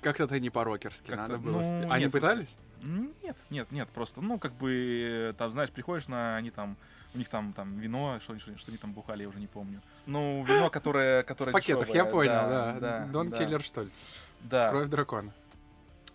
Как-то 0.00 0.24
это 0.24 0.40
не 0.40 0.48
по-рокерски, 0.50 1.08
Как-то, 1.08 1.22
надо 1.22 1.38
было... 1.38 1.58
ну, 1.58 1.62
спи- 1.64 1.72
нет, 1.72 1.90
Они 1.90 2.06
в 2.06 2.10
смысле- 2.10 2.20
пытались? 2.20 2.58
Нет, 2.82 3.36
нет, 3.50 3.72
нет, 3.72 3.88
просто, 3.88 4.20
ну, 4.20 4.38
как 4.38 4.52
бы, 4.52 5.34
там, 5.38 5.52
знаешь, 5.52 5.70
приходишь 5.70 6.08
на, 6.08 6.36
они 6.36 6.50
там, 6.50 6.76
у 7.14 7.18
них 7.18 7.28
там, 7.28 7.52
там, 7.52 7.78
вино, 7.78 8.18
что, 8.20 8.38
что, 8.38 8.56
что 8.58 8.70
они 8.70 8.78
там 8.78 8.92
бухали, 8.92 9.22
я 9.22 9.28
уже 9.28 9.40
не 9.40 9.46
помню. 9.46 9.80
Ну, 10.06 10.44
вино, 10.44 10.70
которое, 10.70 11.22
которое 11.22 11.50
В 11.50 11.54
пакетах, 11.54 11.88
я 11.88 12.04
дешёвое, 12.04 12.12
понял, 12.12 12.80
да, 12.80 13.06
Дон 13.12 13.30
да, 13.30 13.36
Киллер, 13.36 13.62
что 13.62 13.82
ли? 13.82 13.90
Да, 14.40 14.68
Кровь 14.70 14.88
дракона. 14.88 15.32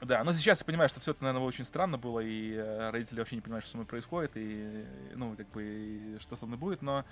Да, 0.01 0.23
но 0.23 0.33
сейчас 0.33 0.59
я 0.59 0.65
понимаю, 0.65 0.89
что 0.89 0.99
все 0.99 1.11
это, 1.11 1.23
наверное, 1.23 1.47
очень 1.47 1.63
странно 1.63 1.97
было, 1.97 2.19
и 2.19 2.53
э, 2.53 2.89
родители 2.89 3.19
вообще 3.19 3.35
не 3.35 3.41
понимают, 3.41 3.63
что 3.63 3.71
со 3.71 3.77
мной 3.77 3.87
происходит, 3.87 4.31
и, 4.35 4.85
ну, 5.15 5.35
как 5.35 5.49
бы, 5.49 5.63
и 5.63 6.17
что 6.19 6.35
со 6.35 6.45
мной 6.45 6.57
будет, 6.57 6.81
но, 6.81 7.05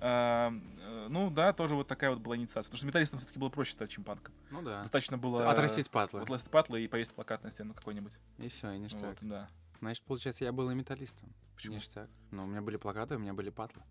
э, 0.00 0.04
э, 0.04 1.06
ну, 1.08 1.30
да, 1.30 1.52
тоже 1.52 1.74
вот 1.74 1.86
такая 1.86 2.10
вот 2.10 2.18
была 2.18 2.36
инициация, 2.36 2.68
потому 2.68 2.78
что 2.78 2.86
металлистам 2.86 3.18
все-таки 3.20 3.38
было 3.38 3.48
проще 3.48 3.72
стать, 3.72 3.90
чем 3.90 4.02
панком. 4.02 4.34
Ну 4.50 4.62
да. 4.62 4.82
Достаточно 4.82 5.18
было... 5.18 5.48
Отрастить 5.48 5.90
патлы. 5.90 6.20
Вот 6.20 6.30
лазить 6.30 6.50
патлы 6.50 6.82
и 6.82 6.88
повесить 6.88 7.14
плакат 7.14 7.44
на 7.44 7.50
стену 7.50 7.74
какой-нибудь. 7.74 8.18
И 8.38 8.48
все, 8.48 8.72
и 8.72 8.78
ништяк. 8.78 9.02
Вот, 9.02 9.18
да. 9.20 9.48
Значит, 9.78 10.04
получается, 10.04 10.44
я 10.44 10.52
был 10.52 10.70
и 10.70 10.74
металлистом. 10.74 11.32
Почему? 11.54 11.74
Ништяк. 11.74 12.08
Ну, 12.30 12.44
у 12.44 12.46
меня 12.46 12.60
были 12.60 12.76
плакаты, 12.76 13.16
у 13.16 13.18
меня 13.18 13.34
были 13.34 13.50
патлы. 13.50 13.82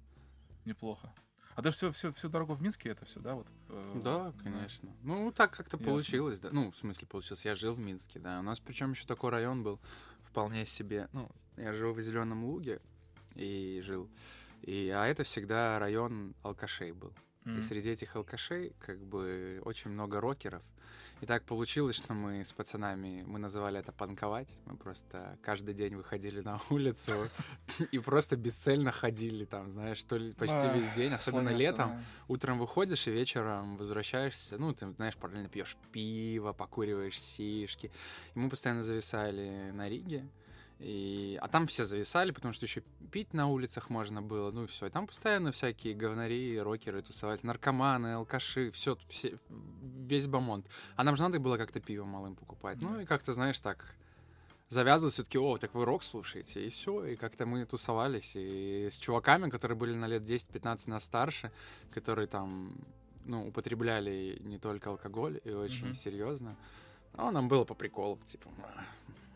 Неплохо. 0.65 1.13
А 1.62 1.63
ты 1.63 1.69
все, 1.69 1.91
все, 1.91 2.12
всю 2.12 2.28
дорогу 2.28 2.56
в 2.56 2.62
Минске 2.62 2.89
это 2.89 3.06
все, 3.06 3.19
да, 3.19 3.36
вот? 3.36 3.45
э, 3.69 4.00
Да, 4.04 4.34
конечно. 4.43 4.89
Ну, 5.04 5.32
так 5.32 5.56
как-то 5.56 5.78
получилось, 5.78 6.39
да. 6.39 6.50
Ну, 6.52 6.71
в 6.71 6.76
смысле, 6.76 7.08
получилось. 7.08 7.45
Я 7.45 7.54
жил 7.54 7.74
в 7.76 7.80
Минске, 7.80 8.17
да. 8.19 8.39
У 8.39 8.41
нас 8.41 8.60
причем 8.60 8.93
еще 8.93 9.06
такой 9.06 9.30
район 9.30 9.62
был 9.62 9.80
вполне 10.24 10.65
себе. 10.65 11.08
Ну, 11.13 11.30
я 11.58 11.71
жил 11.74 11.93
в 11.93 12.02
Зеленом 12.02 12.45
Луге 12.45 12.82
и 13.36 13.80
жил. 13.84 14.10
И, 14.63 14.89
а 14.89 15.06
это 15.06 15.24
всегда 15.24 15.78
район 15.78 16.34
алкашей 16.41 16.93
был. 16.93 17.13
М. 17.45 17.60
И 17.60 17.62
среди 17.62 17.91
этих 17.91 18.15
алкашей, 18.15 18.74
как 18.80 19.00
бы, 19.06 19.62
очень 19.63 19.91
много 19.91 20.19
рокеров. 20.19 20.63
И 21.21 21.27
так 21.27 21.43
получилось, 21.45 21.95
что 21.95 22.15
мы 22.15 22.43
с 22.43 22.51
пацанами, 22.51 23.23
мы 23.27 23.38
называли 23.38 23.79
это 23.79 23.91
панковать. 23.91 24.49
Мы 24.65 24.75
просто 24.75 25.38
каждый 25.43 25.75
день 25.75 25.95
выходили 25.95 26.41
на 26.41 26.60
улицу 26.71 27.13
и 27.91 27.99
просто 27.99 28.36
бесцельно 28.36 28.91
ходили 28.91 29.45
там, 29.45 29.71
знаешь, 29.71 30.03
то 30.03 30.17
ли 30.17 30.34
почти 30.34 30.67
весь 30.73 30.89
день, 30.93 31.13
особенно 31.13 31.49
летом. 31.49 32.01
Утром 32.27 32.57
выходишь 32.57 33.07
и 33.07 33.12
вечером 33.12 33.77
возвращаешься, 33.77 34.57
ну, 34.57 34.73
ты, 34.73 34.91
знаешь, 34.93 35.15
параллельно 35.15 35.47
пьешь 35.47 35.77
пиво, 35.91 36.53
покуриваешь 36.53 37.19
сишки. 37.19 37.91
И 38.34 38.39
мы 38.39 38.49
постоянно 38.49 38.84
зависали 38.84 39.69
на 39.73 39.88
Риге. 39.88 40.27
И... 40.84 41.38
А 41.41 41.48
там 41.48 41.67
все 41.67 41.86
зависали, 41.86 42.32
потому 42.32 42.54
что 42.56 42.65
еще 42.65 42.82
пить 43.12 43.34
на 43.34 43.48
улицах 43.48 43.89
можно 43.89 44.22
было, 44.22 44.50
ну 44.52 44.63
и 44.63 44.67
все. 44.67 44.88
И 44.88 44.89
там 44.89 45.06
постоянно 45.06 45.52
всякие 45.52 45.94
говнари, 45.94 46.60
рокеры 46.60 47.02
тусовались, 47.04 47.44
наркоманы, 47.44 48.13
алкаши, 48.15 48.72
все, 48.72 48.98
все, 49.08 49.38
весь 50.08 50.26
бомонд. 50.28 50.65
А 50.96 51.04
нам 51.04 51.15
же 51.15 51.22
надо 51.22 51.39
было 51.39 51.58
как-то 51.58 51.80
пиво 51.80 52.06
малым 52.06 52.36
покупать. 52.36 52.80
Ну 52.82 52.96
Да. 52.96 53.02
и 53.04 53.06
как-то, 53.06 53.34
знаешь, 53.34 53.60
так 53.60 53.96
завязывалось 54.70 55.13
все-таки, 55.13 55.38
о, 55.38 55.58
так 55.58 55.76
вы 55.76 55.86
рок 55.86 56.02
слушаете, 56.04 56.65
и 56.65 56.70
все. 56.70 57.06
И 57.06 57.15
как-то 57.15 57.46
мы 57.46 57.63
тусовались 57.65 58.32
и 58.36 58.88
с 58.91 58.98
чуваками, 58.98 59.50
которые 59.52 59.78
были 59.78 59.94
на 59.94 60.06
лет 60.08 60.24
10-15 60.24 60.89
нас 60.89 61.04
старше, 61.04 61.52
которые 61.94 62.28
там, 62.28 62.74
ну, 63.26 63.48
употребляли 63.50 64.39
не 64.44 64.58
только 64.58 64.89
алкоголь 64.89 65.39
и 65.44 65.52
очень 65.52 65.88
Мгм. 65.88 65.96
серьезно. 65.96 66.56
А 67.13 67.30
нам 67.32 67.48
было 67.50 67.65
по 67.65 67.76
приколу, 67.76 68.17
типа, 68.26 68.50
«А, 68.63 68.84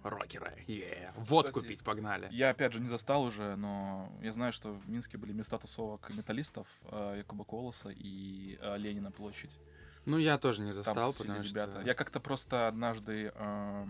рокеры, 0.10 0.64
е, 0.70 1.12
водку 1.16 1.60
Кстати, 1.60 1.68
пить 1.68 1.84
погнали. 1.84 2.28
Я, 2.32 2.50
опять 2.52 2.74
же, 2.74 2.80
не 2.80 2.88
застал 2.88 3.24
уже, 3.24 3.56
но 3.56 4.12
я 4.22 4.32
знаю, 4.34 4.54
что 4.54 4.74
в 4.74 4.90
Минске 4.90 5.18
были 5.18 5.34
места 5.34 5.58
тусовок 5.58 6.10
металлистов, 6.10 6.68
э, 6.92 7.16
Якуба 7.18 7.44
Колоса 7.44 7.90
и 7.90 8.58
э, 8.62 8.78
Ленина 8.78 9.12
площадь. 9.12 9.58
Ну, 10.06 10.18
я 10.18 10.38
тоже 10.38 10.62
не 10.62 10.72
Там 10.72 10.84
застал, 10.84 11.12
тусили 11.12 11.28
потому 11.28 11.44
ребята. 11.46 11.72
что... 11.74 11.82
Я 11.82 11.94
как-то 11.96 12.20
просто 12.20 12.68
однажды, 12.68 13.32
э, 13.36 13.86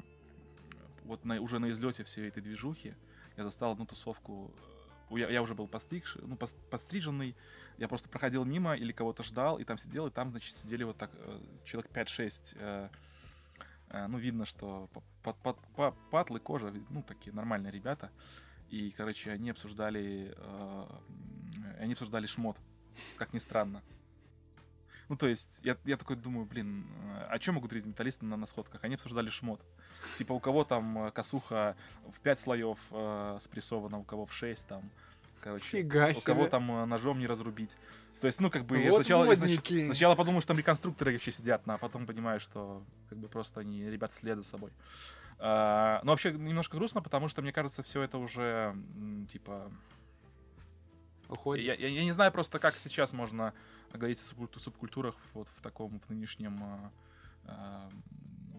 вот 1.03 1.25
на, 1.25 1.41
уже 1.41 1.59
на 1.59 1.69
излете 1.69 2.03
всей 2.03 2.29
этой 2.29 2.41
движухи, 2.41 2.95
я 3.37 3.43
застал 3.43 3.71
одну 3.73 3.85
тусовку. 3.85 4.51
э, 5.11 5.19
Я, 5.19 5.29
я 5.29 5.41
уже 5.41 5.53
был 5.53 5.67
постригший, 5.67 6.21
ну, 6.25 6.35
пос- 6.35 6.55
постриженный. 6.69 7.35
Я 7.77 7.87
просто 7.89 8.07
проходил 8.09 8.45
мимо 8.45 8.73
или 8.75 8.93
кого-то 8.93 9.23
ждал, 9.23 9.57
и 9.59 9.65
там 9.65 9.77
сидел, 9.77 10.07
и 10.07 10.09
там, 10.09 10.31
значит, 10.31 10.55
сидели 10.55 10.83
вот 10.85 10.97
так 10.97 11.11
э, 11.13 11.39
человек 11.65 11.91
5-6. 11.91 12.55
э, 12.59 12.59
э, 12.59 12.89
ну, 14.07 14.17
видно, 14.17 14.45
что 14.45 14.89
по- 14.93 15.03
по- 15.23 15.33
по- 15.33 15.53
по- 15.75 15.95
патлы, 16.11 16.39
кожа, 16.39 16.73
ну, 16.89 17.03
такие 17.03 17.33
нормальные 17.33 17.71
ребята. 17.71 18.09
И, 18.69 18.91
короче, 18.91 19.31
они 19.31 19.49
обсуждали, 19.51 20.33
э, 20.35 20.85
они 21.79 21.93
обсуждали 21.93 22.25
шмот, 22.25 22.57
как 23.17 23.33
ни 23.33 23.37
странно. 23.39 23.81
Ну, 25.07 25.15
то 25.15 25.27
есть, 25.27 25.59
я, 25.63 25.77
я 25.85 25.97
такой 25.97 26.15
думаю, 26.15 26.45
блин, 26.47 26.87
э, 27.03 27.25
о 27.29 27.37
чем 27.39 27.55
могут 27.55 27.69
говорить 27.69 27.85
металлисты 27.85 28.25
на, 28.25 28.37
на 28.37 28.45
сходках? 28.47 28.83
Они 28.83 28.95
обсуждали 28.95 29.29
шмот. 29.29 29.61
Типа, 30.17 30.33
у 30.33 30.39
кого 30.39 30.63
там 30.63 30.97
э, 31.05 31.11
косуха 31.11 31.75
в 32.11 32.19
5 32.21 32.39
слоев 32.39 32.79
э, 32.91 33.37
спрессована, 33.39 33.99
у 33.99 34.03
кого 34.03 34.25
в 34.25 34.33
6 34.33 34.67
там. 34.67 34.89
короче. 35.41 35.65
Фига 35.65 36.11
У 36.17 36.21
кого 36.21 36.41
себе. 36.41 36.49
там 36.49 36.71
э, 36.71 36.85
ножом 36.85 37.19
не 37.19 37.27
разрубить. 37.27 37.77
То 38.25 38.27
есть, 38.27 38.41
ну, 38.41 38.49
как 38.49 38.65
бы, 38.65 38.79
я 38.79 38.89
Вот 38.89 38.95
сначала, 39.05 39.23
модники. 39.25 39.85
сначала 39.85 40.15
подумал, 40.15 40.41
что 40.41 40.47
там 40.47 40.57
реконструкторы 40.57 41.11
вообще 41.13 41.31
сидят, 41.31 41.61
а 41.67 41.77
потом 41.77 42.07
понимаю, 42.07 42.39
что, 42.39 42.83
как 43.07 43.19
бы, 43.19 43.27
просто 43.27 43.59
они, 43.59 43.83
ребята, 43.83 44.15
следуют 44.15 44.43
за 44.43 44.49
собой. 44.49 44.71
А, 45.37 45.99
но 46.03 46.09
вообще 46.11 46.31
немножко 46.31 46.75
грустно, 46.75 47.03
потому 47.03 47.27
что, 47.27 47.43
мне 47.43 47.51
кажется, 47.53 47.83
все 47.83 48.01
это 48.01 48.17
уже, 48.17 48.75
типа, 49.29 49.71
Уходит. 51.29 51.65
я, 51.65 51.75
я- 51.75 51.89
я 51.89 52.03
не 52.03 52.13
знаю 52.13 52.31
просто, 52.31 52.57
как 52.57 52.79
сейчас 52.79 53.13
можно 53.13 53.53
говорить 53.93 54.19
о 54.19 54.23
субкульту- 54.23 54.57
субкультурах 54.59 55.15
вот 55.35 55.47
в 55.55 55.61
таком, 55.61 55.99
в 55.99 56.09
нынешнем 56.09 56.63
а, 56.63 56.91
а, 57.43 57.89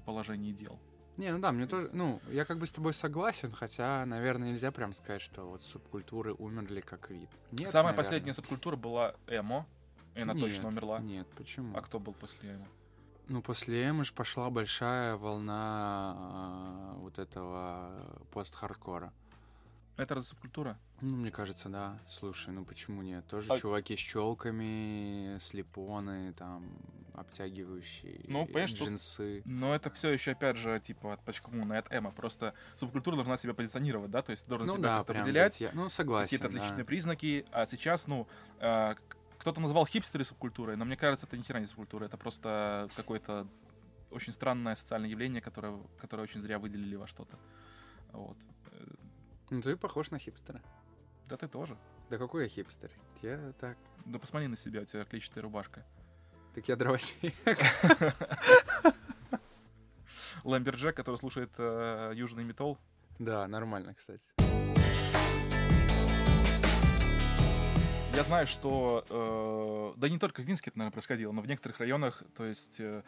положении 0.04 0.52
дел. 0.52 0.78
Не, 1.16 1.32
ну 1.32 1.38
да, 1.38 1.50
мне 1.52 1.66
тоже, 1.66 1.88
ну, 1.92 2.20
я 2.30 2.44
как 2.44 2.58
бы 2.58 2.66
с 2.66 2.72
тобой 2.72 2.92
согласен, 2.92 3.50
хотя, 3.50 4.04
наверное, 4.04 4.50
нельзя 4.50 4.70
прям 4.70 4.92
сказать, 4.92 5.22
что 5.22 5.44
вот 5.44 5.62
субкультуры 5.62 6.34
умерли 6.34 6.80
как 6.80 7.10
вид. 7.10 7.30
Нет, 7.52 7.70
Самая 7.70 7.92
наверное. 7.92 7.96
последняя 7.96 8.34
субкультура 8.34 8.76
была 8.76 9.14
эмо, 9.26 9.66
и 10.14 10.20
она 10.20 10.34
Нет, 10.34 10.42
точно 10.42 10.68
умерла. 10.68 10.98
Нет, 11.00 11.26
почему? 11.36 11.76
А 11.76 11.80
кто 11.80 11.98
был 11.98 12.12
после 12.12 12.54
эмо? 12.54 12.66
Ну, 13.28 13.42
после 13.42 13.82
Эмы 13.82 14.04
ж 14.04 14.12
пошла 14.12 14.50
большая 14.50 15.16
волна 15.16 16.14
а, 16.16 16.94
вот 16.98 17.18
этого 17.18 18.20
пост-хардкора. 18.30 19.12
Это 19.96 20.14
разве 20.14 20.28
субкультура? 20.28 20.78
Ну, 21.00 21.16
мне 21.16 21.30
кажется, 21.30 21.68
да. 21.70 21.98
Слушай, 22.06 22.50
ну 22.52 22.64
почему 22.64 23.02
нет? 23.02 23.26
Тоже 23.26 23.50
А- 23.52 23.58
чуваки 23.58 23.96
с 23.96 24.00
челками, 24.00 25.38
слепоны, 25.40 26.32
там, 26.34 26.64
обтягивающие 27.14 28.20
Ну, 28.28 28.44
понимаешь, 28.44 28.74
тут- 28.74 28.88
джинсы. 28.88 29.40
Но 29.46 29.74
это 29.74 29.90
все 29.90 30.10
еще, 30.10 30.32
опять 30.32 30.58
же, 30.58 30.78
типа, 30.80 31.14
от 31.14 31.22
почему 31.24 31.72
от 31.74 31.90
эмо. 31.92 32.10
Просто 32.10 32.52
субкультура 32.76 33.16
должна 33.16 33.36
себя 33.38 33.54
позиционировать, 33.54 34.10
да? 34.10 34.20
То 34.22 34.32
есть 34.32 34.46
должен 34.46 34.66
Ну 34.66 34.74
себя 34.74 34.82
да, 34.82 34.98
как-то 34.98 35.14
выделять, 35.14 35.60
я- 35.60 35.70
Ну, 35.72 35.88
согласен, 35.88 36.26
какие-то 36.26 36.48
да. 36.48 36.56
отличительные 36.56 36.84
признаки. 36.84 37.46
А 37.52 37.64
сейчас, 37.64 38.06
ну, 38.06 38.26
к- 38.94 39.16
кто-то 39.38 39.60
называл 39.60 39.86
хипстеры 39.86 40.24
субкультурой, 40.24 40.76
но 40.76 40.84
мне 40.84 40.96
кажется, 40.96 41.26
это 41.26 41.38
ни 41.38 41.42
хера 41.42 41.58
не 41.60 41.66
субкультура. 41.66 42.04
Это 42.04 42.18
просто 42.18 42.90
какое-то 42.96 43.46
очень 44.10 44.32
странное 44.34 44.74
социальное 44.76 45.08
явление, 45.08 45.40
которое, 45.40 45.78
которое 45.98 46.22
очень 46.22 46.40
зря 46.40 46.58
выделили 46.58 46.96
во 46.96 47.06
что-то. 47.06 47.38
Вот. 48.12 48.36
Ну, 49.48 49.62
ты 49.62 49.76
похож 49.76 50.10
на 50.10 50.18
хипстера. 50.18 50.60
Да 51.28 51.36
ты 51.36 51.46
тоже. 51.46 51.78
Да 52.10 52.18
какой 52.18 52.44
я 52.44 52.48
хипстер? 52.48 52.90
Я 53.22 53.52
так... 53.60 53.78
Да 54.04 54.18
посмотри 54.18 54.48
на 54.48 54.56
себя, 54.56 54.80
у 54.80 54.84
тебя 54.84 55.04
клетчатая 55.04 55.42
рубашка. 55.42 55.84
Так 56.52 56.66
я 56.68 56.74
дровосек. 56.74 57.32
Ламберджек, 60.42 60.96
который 60.96 61.16
слушает 61.16 61.50
э, 61.58 62.12
южный 62.16 62.42
металл. 62.42 62.76
Да, 63.20 63.46
нормально, 63.46 63.94
кстати. 63.94 64.24
Я 68.16 68.24
знаю, 68.24 68.48
что, 68.48 69.04
э, 69.94 70.00
да 70.00 70.08
не 70.08 70.18
только 70.18 70.42
в 70.42 70.46
Минске 70.46 70.70
это, 70.70 70.78
наверное, 70.78 70.92
происходило, 70.92 71.30
но 71.30 71.40
в 71.40 71.46
некоторых 71.46 71.78
районах, 71.78 72.24
то 72.36 72.44
есть 72.44 72.80
э, 72.80 73.04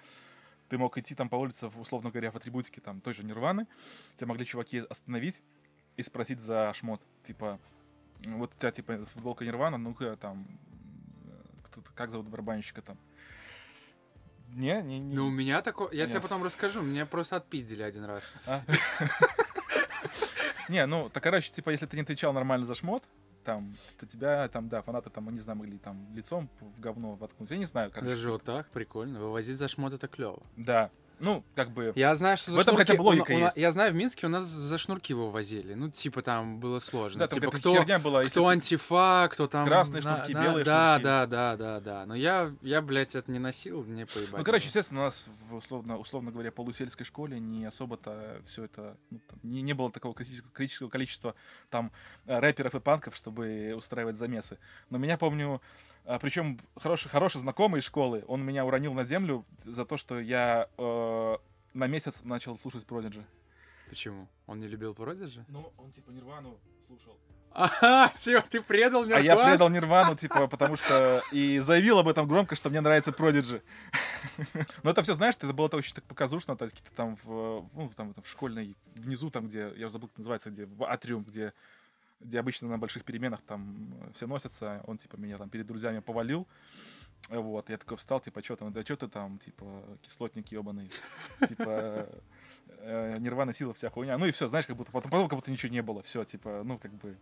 ты 0.68 0.78
мог 0.78 0.97
идти 0.99 1.16
там 1.16 1.28
по 1.28 1.36
улице, 1.36 1.66
условно 1.66 2.11
говоря, 2.11 2.30
в 2.30 2.36
атрибутике 2.36 2.80
там 2.80 3.01
той 3.01 3.14
же 3.14 3.24
Нирваны, 3.24 3.66
тебя 4.16 4.28
могли 4.28 4.45
чуваки 4.47 4.78
остановить 4.89 5.43
и 5.99 6.03
спросить 6.03 6.40
за 6.40 6.72
шмот, 6.74 7.03
типа, 7.24 7.59
«Ну, 8.24 8.38
вот 8.38 8.55
у 8.55 8.59
тебя, 8.59 8.70
типа, 8.70 9.05
футболка 9.12 9.44
Нирвана, 9.44 9.78
ну-ка, 9.78 10.16
там, 10.16 10.46
э, 11.24 11.30
кто-то, 11.64 11.90
как 11.92 12.11
зовут 12.11 12.28
барабанщика 12.28 12.82
там? 12.82 12.96
Не, 14.51 14.80
не, 14.82 14.99
не. 14.99 15.14
Ну, 15.14 15.26
у 15.26 15.30
меня 15.30 15.61
такое... 15.61 15.90
Я 15.92 16.07
тебе 16.07 16.14
Нет. 16.14 16.22
потом 16.22 16.42
расскажу. 16.42 16.82
Меня 16.82 17.05
просто 17.05 17.36
отпиздили 17.36 17.82
один 17.82 18.05
раз. 18.05 18.34
А? 18.46 18.62
Не, 20.70 20.86
ну, 20.86 21.11
так, 21.11 21.22
короче, 21.22 21.51
типа, 21.51 21.70
если 21.70 21.86
ты 21.86 21.96
не 21.96 22.03
отвечал 22.03 22.32
нормально 22.32 22.64
за 22.64 22.74
шмот, 22.74 23.03
там, 23.44 23.76
то 23.99 24.07
тебя, 24.07 24.49
там, 24.49 24.68
да, 24.68 24.82
фанаты, 24.82 25.11
там, 25.11 25.30
не 25.30 25.38
знаю, 25.38 25.59
могли 25.59 25.78
там 25.78 26.14
лицом 26.14 26.49
в 26.61 26.80
говно 26.80 27.14
воткнуть. 27.14 27.51
Я 27.51 27.59
не 27.59 27.64
знаю, 27.64 27.90
короче. 27.90 28.14
Даже 28.14 28.30
вот 28.30 28.42
так, 28.42 28.68
прикольно. 28.70 29.20
Вывозить 29.20 29.59
за 29.59 29.68
шмот 29.68 29.92
это 29.92 30.09
клево. 30.09 30.42
Да. 30.57 30.90
Ну, 31.20 31.44
как 31.54 31.70
бы... 31.72 31.92
Я 31.96 32.14
знаю, 32.14 32.36
что 32.36 32.50
за 32.52 32.58
В 32.58 32.60
этом 32.60 32.74
шнурки... 32.74 32.92
хотя 32.92 32.98
бы 33.02 33.04
логика 33.06 33.32
у 33.32 33.34
у 33.34 33.38
есть. 33.38 33.56
Я 33.56 33.72
знаю, 33.72 33.92
в 33.92 33.94
Минске 33.94 34.26
у 34.26 34.30
нас 34.30 34.44
за 34.46 34.78
шнурки 34.78 35.12
вывозили. 35.14 35.74
Ну, 35.74 35.90
типа, 35.90 36.22
там 36.22 36.60
было 36.60 36.78
сложно. 36.78 37.20
Да, 37.20 37.28
там 37.28 37.40
типа, 37.40 37.52
кто, 37.56 37.74
херня 37.74 37.98
была. 37.98 38.24
кто 38.24 38.44
ты- 38.44 38.52
антифа, 38.52 39.28
кто 39.32 39.46
там... 39.46 39.66
Красные 39.66 40.02
на- 40.02 40.16
шнурки, 40.16 40.34
на- 40.34 40.44
белые 40.44 40.64
да, 40.64 40.94
шнурки. 40.94 41.04
Да, 41.04 41.26
да, 41.26 41.56
да, 41.56 41.80
да. 41.80 42.06
Но 42.06 42.14
я, 42.14 42.52
я, 42.62 42.82
блядь, 42.82 43.14
это 43.14 43.30
не 43.30 43.38
носил, 43.38 43.82
мне 43.84 44.06
поебать. 44.06 44.38
Ну, 44.38 44.44
короче, 44.44 44.66
естественно, 44.66 45.00
у 45.00 45.04
нас, 45.04 45.26
в, 45.48 45.56
условно, 45.56 45.98
условно 45.98 46.30
говоря, 46.30 46.52
полусельской 46.52 47.04
школе 47.04 47.40
не 47.40 47.64
особо-то 47.64 48.40
все 48.46 48.64
это... 48.64 48.96
ну, 49.10 49.20
там, 49.28 49.38
не, 49.42 49.62
не 49.62 49.72
было 49.74 49.90
такого 49.90 50.14
критического, 50.14 50.50
критического 50.52 50.88
количества 50.88 51.34
там 51.70 51.92
э, 52.26 52.38
рэперов 52.38 52.74
и 52.74 52.80
панков, 52.80 53.16
чтобы 53.16 53.74
устраивать 53.76 54.16
замесы. 54.16 54.58
Но 54.90 54.98
меня, 54.98 55.18
помню, 55.18 55.60
причем 56.18 56.59
хороший, 56.76 57.11
хороший 57.11 57.38
знакомый 57.38 57.80
из 57.80 57.84
школы, 57.84 58.24
он 58.26 58.42
меня 58.42 58.64
уронил 58.64 58.94
на 58.94 59.04
землю 59.04 59.44
за 59.64 59.84
то, 59.84 59.98
что 59.98 60.18
я 60.18 60.68
э, 60.78 61.36
на 61.74 61.86
месяц 61.86 62.22
начал 62.24 62.56
слушать 62.56 62.86
Продиджи. 62.86 63.26
Почему? 63.90 64.26
Он 64.46 64.59
не 64.59 64.68
любил 64.68 64.94
Продиджи? 64.94 65.44
Ну, 65.48 65.72
он 65.76 65.90
типа 65.90 66.11
Нирвану 66.11 66.59
слушал. 66.86 67.18
Ага, 67.52 68.12
все, 68.14 68.40
ты 68.40 68.61
предал 68.61 69.04
меня. 69.04 69.16
А 69.16 69.20
я 69.20 69.36
предал 69.36 69.68
Нирвану, 69.68 70.14
типа, 70.16 70.46
потому 70.46 70.76
что... 70.76 71.22
И 71.32 71.59
заявил 71.61 71.98
об 71.98 72.09
этом 72.09 72.28
громко, 72.28 72.54
что 72.54 72.70
мне 72.70 72.80
нравится 72.80 73.12
Продиджи. 73.12 73.62
Но 74.82 74.90
это 74.90 75.02
все, 75.02 75.14
знаешь, 75.14 75.34
это 75.36 75.52
было 75.52 75.68
очень 75.72 75.94
так 75.94 76.04
показушно, 76.04 76.56
то 76.56 76.64
есть 76.64 76.76
какие-то 76.76 76.94
там 76.96 77.18
в, 77.22 77.68
ну, 77.74 77.90
там, 77.96 78.14
там 78.14 78.24
в 78.24 78.28
школьной, 78.28 78.76
внизу, 78.94 79.30
там, 79.30 79.48
где, 79.48 79.72
я 79.76 79.86
уже 79.86 79.90
забыл, 79.90 80.09
как 80.09 80.18
называется, 80.18 80.50
где, 80.50 80.66
в 80.66 80.84
атриум, 80.84 81.24
где, 81.24 81.52
где 82.20 82.40
обычно 82.40 82.68
на 82.68 82.78
больших 82.78 83.04
переменах 83.04 83.40
там 83.42 83.94
э, 84.00 84.12
все 84.14 84.26
носятся, 84.26 84.82
он, 84.86 84.98
типа, 84.98 85.16
меня 85.16 85.38
там 85.38 85.48
перед 85.48 85.66
друзьями 85.66 86.00
повалил. 86.00 86.46
Вот, 87.28 87.68
я 87.68 87.76
такой 87.76 87.96
встал, 87.96 88.20
типа, 88.20 88.42
что 88.42 88.56
там, 88.56 88.72
да 88.72 88.82
что 88.82 88.96
ты 88.96 89.08
там, 89.08 89.38
типа, 89.38 89.84
кислотник 90.02 90.48
ебаный, 90.48 90.90
типа, 91.48 92.08
э, 92.78 93.18
нирвана 93.18 93.52
сила 93.52 93.74
вся 93.74 93.90
хуйня. 93.90 94.18
Ну 94.18 94.26
и 94.26 94.30
все, 94.30 94.48
знаешь, 94.48 94.66
как 94.66 94.76
будто 94.76 94.92
потом, 94.92 95.10
потом 95.10 95.28
как 95.28 95.38
будто 95.38 95.50
ничего 95.50 95.72
не 95.72 95.82
было, 95.82 96.02
все, 96.02 96.24
типа, 96.24 96.62
ну 96.64 96.78
как 96.78 96.92
бы 96.94 97.16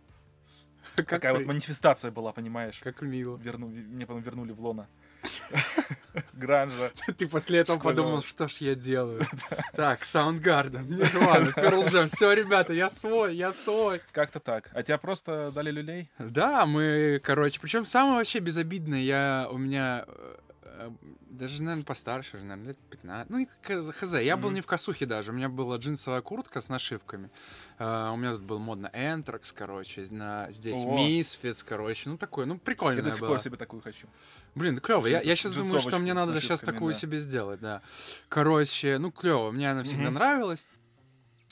Как, 0.95 1.07
такая 1.07 1.33
вот 1.33 1.45
манифестация 1.45 2.11
была, 2.11 2.31
понимаешь? 2.31 2.79
как 2.79 3.01
мило. 3.01 3.37
Верну, 3.37 3.67
мне 3.67 4.05
потом 4.05 4.21
вернули 4.21 4.51
в 4.51 4.61
лона. 4.61 4.87
Гранжа. 6.33 6.91
Ты 7.17 7.27
после 7.27 7.59
этого 7.59 7.77
подумал, 7.79 8.21
что 8.23 8.47
ж 8.47 8.53
я 8.57 8.75
делаю. 8.75 9.21
Так, 9.75 10.01
Soundgarden, 10.03 10.87
Nirvana, 10.87 11.53
Pearl 11.53 11.87
Jam. 11.89 12.07
Все, 12.07 12.33
ребята, 12.33 12.73
я 12.73 12.89
свой, 12.89 13.35
я 13.35 13.51
свой. 13.51 14.01
Как-то 14.11 14.39
так. 14.39 14.69
А 14.73 14.81
тебя 14.81 14.97
просто 14.97 15.51
дали 15.53 15.71
люлей? 15.71 16.09
Да, 16.17 16.65
мы, 16.65 17.19
короче, 17.23 17.59
причем 17.59 17.85
самое 17.85 18.17
вообще 18.17 18.39
безобидное, 18.39 19.01
я, 19.01 19.47
у 19.51 19.57
меня, 19.57 20.05
э, 20.07 20.35
даже, 21.29 21.63
наверное, 21.63 21.85
постарше, 21.85 22.37
уже, 22.37 22.45
наверное, 22.45 22.69
лет 22.69 22.77
15, 22.89 23.29
ну, 23.29 23.39
и 23.39 23.47
хз, 23.91 24.13
я 24.15 24.37
был 24.37 24.49
Мгм. 24.49 24.55
не 24.55 24.61
в 24.61 24.65
косухе 24.65 25.05
даже, 25.05 25.31
у 25.31 25.33
меня 25.33 25.49
была 25.49 25.77
джинсовая 25.77 26.21
куртка 26.21 26.61
с 26.61 26.69
нашивками, 26.69 27.29
Э, 27.79 28.09
у 28.11 28.17
меня 28.17 28.33
тут 28.33 28.41
был 28.41 28.59
модно 28.59 28.89
Энтракс, 28.93 29.51
короче, 29.51 30.05
на, 30.09 30.51
здесь 30.51 30.83
О. 30.83 31.63
Короче, 31.67 32.09
ну, 32.09 32.17
такое, 32.17 32.45
ну, 32.45 32.55
Я 32.55 32.59
прикольно 32.59 33.01
до 33.01 33.11
сих 33.11 33.19
пор 33.19 33.39
себе 33.39 33.57
такую 33.57 33.81
хочу. 33.81 34.07
Блин, 34.55 34.79
клево. 34.79 35.05
Я, 35.05 35.19
я 35.21 35.35
сейчас 35.35 35.53
думаю, 35.53 35.79
что 35.79 35.99
мне 35.99 36.13
надо 36.13 36.39
сейчас 36.41 36.61
такую 36.61 36.93
да. 36.93 36.99
себе 36.99 37.19
сделать, 37.19 37.59
да. 37.59 37.81
Короче, 38.29 38.97
ну 38.97 39.11
клево, 39.11 39.51
мне 39.51 39.71
она 39.71 39.83
всегда 39.83 40.05
Мгм. 40.05 40.13
нравилась. 40.15 40.65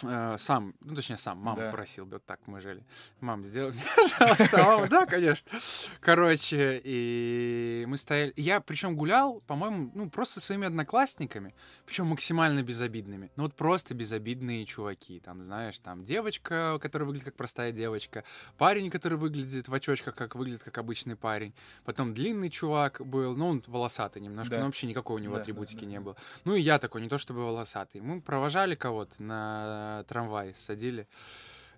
Э, 0.04 0.36
Сам, 0.38 0.74
ну 0.82 0.94
точнее 0.96 1.18
сам, 1.18 1.38
мама 1.38 1.62
Да. 1.64 1.72
просил, 1.72 2.06
вот 2.06 2.26
так 2.26 2.40
мы 2.48 2.60
жили. 2.60 2.84
Мам, 3.22 3.46
сделай 3.46 3.72
мне, 3.72 3.82
пожалуйста, 3.96 4.58
мама, 4.64 4.88
да, 4.88 5.06
конечно. 5.06 5.58
Короче, 6.02 6.82
и 6.84 7.86
мы 7.88 7.98
стояли. 7.98 8.34
Я 8.36 8.60
причем 8.60 8.96
гулял, 8.98 9.42
по-моему, 9.48 9.92
ну 9.96 10.10
просто 10.10 10.36
со 10.42 10.48
своими 10.48 10.68
одноклассниками, 10.68 11.56
причем 11.86 12.08
максимально 12.08 12.62
безобидными. 12.62 13.32
Ну 13.38 13.44
вот 13.44 13.56
просто 13.56 13.94
безобидные 13.94 14.66
чуваки. 14.66 15.20
Там, 15.22 15.46
знаешь, 15.46 15.80
там 15.80 16.04
девочка, 16.04 16.78
которая 16.82 17.06
выглядит 17.08 17.26
как 17.26 17.36
простая 17.36 17.72
девочка, 17.72 18.24
парень, 18.58 18.90
который 18.90 19.18
выглядит 19.18 19.68
в 19.70 19.74
очочках, 19.74 20.14
как 20.16 20.36
выглядит 20.36 20.62
как 20.64 20.78
обычный 20.78 21.16
парень. 21.16 21.54
Потом 21.86 22.14
длинный 22.14 22.50
чувак 22.50 23.00
был, 23.06 23.36
ну 23.36 23.48
он 23.48 23.64
волосатый 23.68 24.22
немножко, 24.22 24.52
Да. 24.52 24.60
но 24.60 24.66
вообще 24.66 24.88
никакой 24.88 25.16
у 25.16 25.20
него 25.24 25.36
Да, 25.36 25.42
атрибутики 25.42 25.86
да, 25.86 25.92
не 25.92 26.00
было. 26.02 26.16
Ну 26.44 26.54
и 26.56 26.62
я 26.62 26.80
такой, 26.80 27.02
не 27.02 27.08
то 27.10 27.18
чтобы 27.18 27.46
волосатый. 27.46 28.02
Мы 28.02 28.20
провожали 28.22 28.76
кого-то 28.76 29.22
на 29.24 29.85
трамвай, 30.08 30.54
садили. 30.56 31.08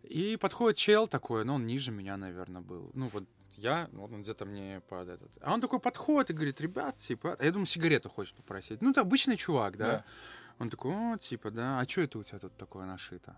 И 0.03 0.37
подходит 0.37 0.77
чел 0.77 1.07
такой, 1.07 1.43
ну 1.45 1.55
он 1.55 1.65
ниже 1.65 1.91
меня, 1.91 2.17
наверное, 2.17 2.61
был. 2.61 2.91
Ну 2.93 3.09
вот 3.09 3.25
я, 3.57 3.89
вот 3.91 4.11
он 4.13 4.21
где-то 4.21 4.45
мне 4.45 4.81
под 4.87 5.09
этот. 5.09 5.31
А 5.41 5.53
он 5.53 5.61
такой 5.61 5.79
подходит 5.79 6.29
и 6.29 6.33
говорит, 6.33 6.61
ребят, 6.61 6.97
типа, 6.97 7.35
а 7.39 7.43
я 7.43 7.51
думаю, 7.51 7.65
сигарету 7.65 8.09
хочет 8.09 8.35
попросить. 8.35 8.81
Ну, 8.81 8.91
это 8.91 9.01
обычный 9.01 9.35
чувак, 9.35 9.77
да? 9.77 9.85
Да. 9.85 10.05
Он 10.59 10.69
такой, 10.69 10.93
о, 10.93 11.17
типа, 11.17 11.51
да, 11.51 11.79
а 11.79 11.87
что 11.87 12.01
это 12.01 12.19
у 12.19 12.23
тебя 12.23 12.39
тут 12.39 12.55
такое 12.55 12.85
нашито? 12.85 13.35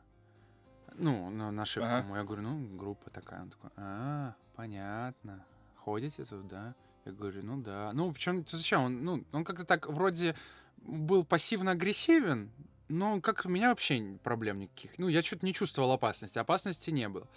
Ну, 0.95 1.29
на 1.29 1.51
нашивку 1.51 1.89
Ага. 1.89 2.17
Я 2.17 2.23
говорю, 2.23 2.41
ну, 2.41 2.77
группа 2.77 3.09
такая. 3.09 3.43
Он 3.43 3.49
такой, 3.49 3.69
а, 3.77 4.35
понятно. 4.55 5.45
Ходите 5.75 6.25
тут, 6.25 6.47
да? 6.47 6.75
Я 7.05 7.13
говорю, 7.13 7.43
ну 7.43 7.61
да. 7.61 7.91
Ну, 7.93 8.11
причем, 8.11 8.45
зачем? 8.45 8.81
Он, 8.81 9.03
ну, 9.03 9.25
он 9.31 9.43
как-то 9.45 9.63
так 9.63 9.87
вроде 9.87 10.35
был 10.77 11.23
пассивно-агрессивен, 11.23 12.51
Ну, 12.89 13.21
как 13.21 13.45
у 13.45 13.49
меня 13.49 13.69
вообще 13.69 14.17
проблем 14.23 14.59
никаких. 14.59 14.97
Ну, 14.97 15.07
я 15.07 15.21
что-то 15.21 15.45
не 15.45 15.53
чувствовал 15.53 15.91
опасности. 15.91 16.39
Опасности 16.39 16.89
не 16.89 17.07
было. 17.07 17.27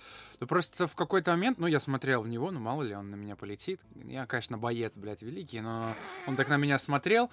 Но 0.41 0.47
просто 0.47 0.89
в 0.89 0.95
какой-то 0.95 1.31
момент, 1.33 1.59
ну, 1.59 1.67
я 1.67 1.79
смотрел 1.79 2.23
в 2.23 2.29
него, 2.29 2.51
ну, 2.51 2.59
мало 2.59 2.83
ли, 2.83 2.95
он 2.95 3.11
на 3.11 3.17
меня 3.17 3.37
полетит. 3.37 3.81
Я, 4.05 4.27
конечно, 4.27 4.57
боец, 4.57 4.97
блядь, 4.97 5.21
великий, 5.21 5.61
но 5.61 5.95
он 6.27 6.37
так 6.37 6.49
на 6.49 6.57
меня 6.57 6.79
смотрел. 6.79 7.31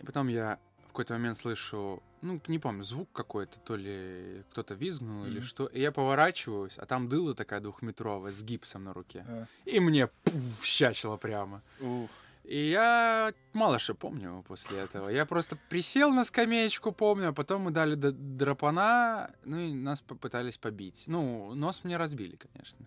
И 0.00 0.06
потом 0.06 0.28
я 0.28 0.58
в 0.84 0.88
какой-то 0.88 1.12
момент 1.12 1.36
слышу, 1.36 2.02
ну, 2.22 2.40
не 2.48 2.58
помню, 2.58 2.84
звук 2.84 3.10
какой-то, 3.12 3.58
то 3.60 3.76
ли 3.76 4.42
кто-то 4.50 4.72
визгнул 4.72 5.24
mm-hmm. 5.24 5.28
или 5.28 5.40
что. 5.40 5.66
И 5.66 5.80
я 5.82 5.92
поворачиваюсь, 5.92 6.78
а 6.78 6.86
там 6.86 7.10
дыла 7.10 7.34
такая 7.34 7.60
двухметровая 7.60 8.32
с 8.32 8.42
гипсом 8.42 8.84
на 8.84 8.94
руке. 8.94 9.26
Uh. 9.28 9.46
И 9.66 9.78
мне 9.78 10.06
пуф, 10.06 10.64
щачило 10.64 11.18
прямо. 11.18 11.62
Uh. 11.80 12.08
И 12.48 12.70
я 12.70 13.34
мало 13.52 13.78
что 13.78 13.94
помню 13.94 14.42
после 14.48 14.78
этого. 14.78 15.10
Я 15.10 15.26
просто 15.26 15.58
присел 15.68 16.10
на 16.14 16.24
скамеечку, 16.24 16.92
помню, 16.92 17.28
а 17.28 17.32
потом 17.34 17.62
мы 17.62 17.70
дали 17.70 17.94
драпана, 17.94 19.30
ну 19.44 19.58
и 19.58 19.74
нас 19.74 20.00
попытались 20.00 20.56
побить. 20.56 21.04
Ну, 21.06 21.54
нос 21.54 21.84
мне 21.84 21.98
разбили, 21.98 22.36
конечно. 22.36 22.86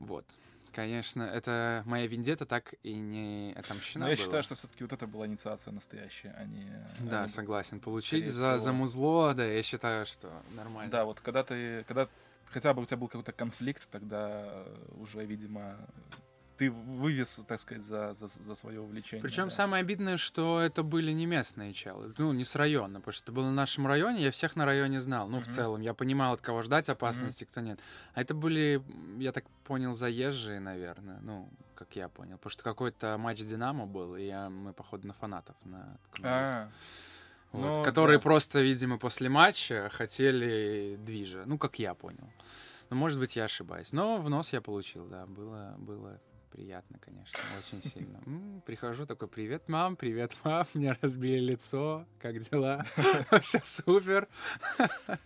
Вот. 0.00 0.26
Конечно, 0.72 1.22
это 1.22 1.84
моя 1.86 2.08
вендета 2.08 2.46
так 2.46 2.74
и 2.82 2.94
не 2.94 3.54
отомщена 3.56 4.06
Но 4.06 4.10
я 4.10 4.16
была. 4.16 4.24
считаю, 4.24 4.42
что 4.42 4.56
все-таки 4.56 4.82
вот 4.82 4.92
это 4.92 5.06
была 5.06 5.26
инициация 5.26 5.72
настоящая, 5.72 6.34
а 6.36 6.44
не... 6.44 6.68
Да, 6.98 7.24
а 7.24 7.28
согласен. 7.28 7.78
Получить 7.78 8.26
за, 8.26 8.58
за 8.58 8.72
музло, 8.72 9.34
да, 9.34 9.44
я 9.44 9.62
считаю, 9.62 10.04
что 10.04 10.32
нормально. 10.56 10.90
Да, 10.90 11.04
вот 11.04 11.20
когда 11.20 11.44
ты... 11.44 11.84
Когда 11.84 12.08
хотя 12.46 12.74
бы 12.74 12.82
у 12.82 12.84
тебя 12.86 12.96
был 12.96 13.06
какой-то 13.06 13.30
конфликт, 13.30 13.88
тогда 13.88 14.64
уже, 14.98 15.24
видимо, 15.24 15.76
ты 16.60 16.70
вывез, 16.70 17.40
так 17.46 17.58
сказать, 17.58 17.82
за, 17.82 18.12
за, 18.12 18.26
за 18.26 18.54
свое 18.54 18.82
увлечение. 18.82 19.22
Причем 19.22 19.44
да. 19.44 19.50
самое 19.50 19.80
обидное, 19.80 20.18
что 20.18 20.60
это 20.60 20.82
были 20.82 21.10
не 21.10 21.24
местные 21.24 21.72
челы, 21.72 22.12
ну, 22.18 22.34
не 22.34 22.44
с 22.44 22.54
района, 22.54 23.00
потому 23.00 23.14
что 23.14 23.24
это 23.24 23.32
было 23.32 23.48
в 23.48 23.54
нашем 23.54 23.86
районе, 23.86 24.24
я 24.24 24.30
всех 24.30 24.56
на 24.56 24.66
районе 24.66 25.00
знал, 25.00 25.26
ну, 25.26 25.38
uh-huh. 25.38 25.44
в 25.44 25.46
целом. 25.46 25.80
Я 25.80 25.94
понимал, 25.94 26.34
от 26.34 26.42
кого 26.42 26.60
ждать 26.60 26.90
опасности, 26.90 27.44
uh-huh. 27.44 27.50
кто 27.50 27.60
нет. 27.62 27.80
А 28.12 28.20
это 28.20 28.34
были, 28.34 28.82
я 29.18 29.32
так 29.32 29.44
понял, 29.64 29.94
заезжие, 29.94 30.60
наверное, 30.60 31.18
ну, 31.22 31.48
как 31.74 31.96
я 31.96 32.10
понял. 32.10 32.36
Потому 32.36 32.50
что 32.50 32.62
какой-то 32.62 33.16
матч 33.16 33.40
Динамо 33.40 33.86
был, 33.86 34.16
и 34.16 34.26
я, 34.26 34.50
мы, 34.50 34.74
походу, 34.74 35.08
на 35.08 35.14
фанатов 35.14 35.56
наткнулись. 35.64 36.68
Вот, 37.52 37.78
ну, 37.78 37.82
которые 37.82 38.18
да. 38.18 38.22
просто, 38.22 38.60
видимо, 38.60 38.98
после 38.98 39.30
матча 39.30 39.88
хотели 39.90 40.98
движа. 41.06 41.44
Ну, 41.46 41.56
как 41.56 41.78
я 41.78 41.94
понял. 41.94 42.30
Ну, 42.90 42.96
может 42.96 43.18
быть, 43.18 43.34
я 43.34 43.44
ошибаюсь. 43.44 43.92
Но 43.92 44.18
в 44.18 44.28
нос 44.28 44.52
я 44.52 44.60
получил, 44.60 45.06
да. 45.06 45.24
Было, 45.26 45.74
было 45.78 46.20
приятно, 46.50 46.98
конечно, 46.98 47.38
очень 47.58 47.82
сильно. 47.82 48.18
М-м, 48.26 48.62
прихожу 48.66 49.06
такой, 49.06 49.28
привет, 49.28 49.68
мам, 49.68 49.96
привет, 49.96 50.36
мам, 50.44 50.66
мне 50.74 50.96
разбили 51.00 51.38
лицо, 51.52 52.06
как 52.20 52.38
дела? 52.38 52.84
Все 53.40 53.60
супер. 53.64 54.28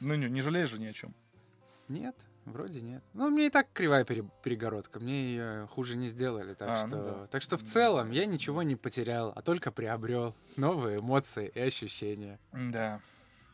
Ну, 0.00 0.14
не, 0.14 0.28
не 0.28 0.42
жалеешь 0.42 0.70
же 0.70 0.78
ни 0.78 0.86
о 0.86 0.92
чем? 0.92 1.12
Нет, 1.88 2.14
вроде 2.44 2.80
нет. 2.80 3.02
Ну, 3.14 3.30
мне 3.30 3.48
и 3.48 3.50
так 3.50 3.66
кривая 3.72 4.04
перегородка, 4.04 5.00
мне 5.00 5.24
ее 5.24 5.66
хуже 5.72 5.96
не 5.96 6.06
сделали, 6.06 6.54
так 6.54 6.68
а, 6.68 6.82
ну 6.84 6.88
что... 6.88 6.96
Ну 6.96 7.04
да. 7.04 7.26
Так 7.26 7.42
что 7.42 7.56
в 7.56 7.64
целом 7.64 8.12
я 8.12 8.24
ничего 8.24 8.62
не 8.62 8.76
потерял, 8.76 9.32
а 9.34 9.42
только 9.42 9.72
приобрел 9.72 10.36
новые 10.56 11.00
эмоции 11.00 11.50
и 11.52 11.58
ощущения. 11.58 12.38
Да. 12.52 13.00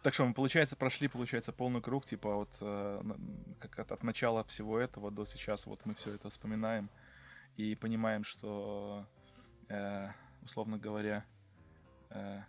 Так 0.05 0.12
что 0.12 0.26
мы, 0.26 0.34
получается, 0.34 0.76
прошли, 0.76 1.09
получается, 1.09 1.50
полный 1.50 1.80
круг, 1.80 2.05
типа 2.05 2.34
вот 2.34 2.50
э, 2.61 3.02
как 3.59 3.78
от, 3.78 3.90
от 3.90 4.02
начала 4.02 4.44
всего 4.44 4.78
этого 4.78 5.11
до 5.11 5.24
сейчас 5.24 5.64
вот 5.64 5.80
мы 5.86 5.94
все 5.94 6.12
это 6.12 6.28
вспоминаем 6.28 6.90
и 7.57 7.74
понимаем, 7.74 8.22
что, 8.22 9.07
э, 9.70 10.09
условно 10.42 10.76
говоря, 10.76 11.24
э, 12.11 12.42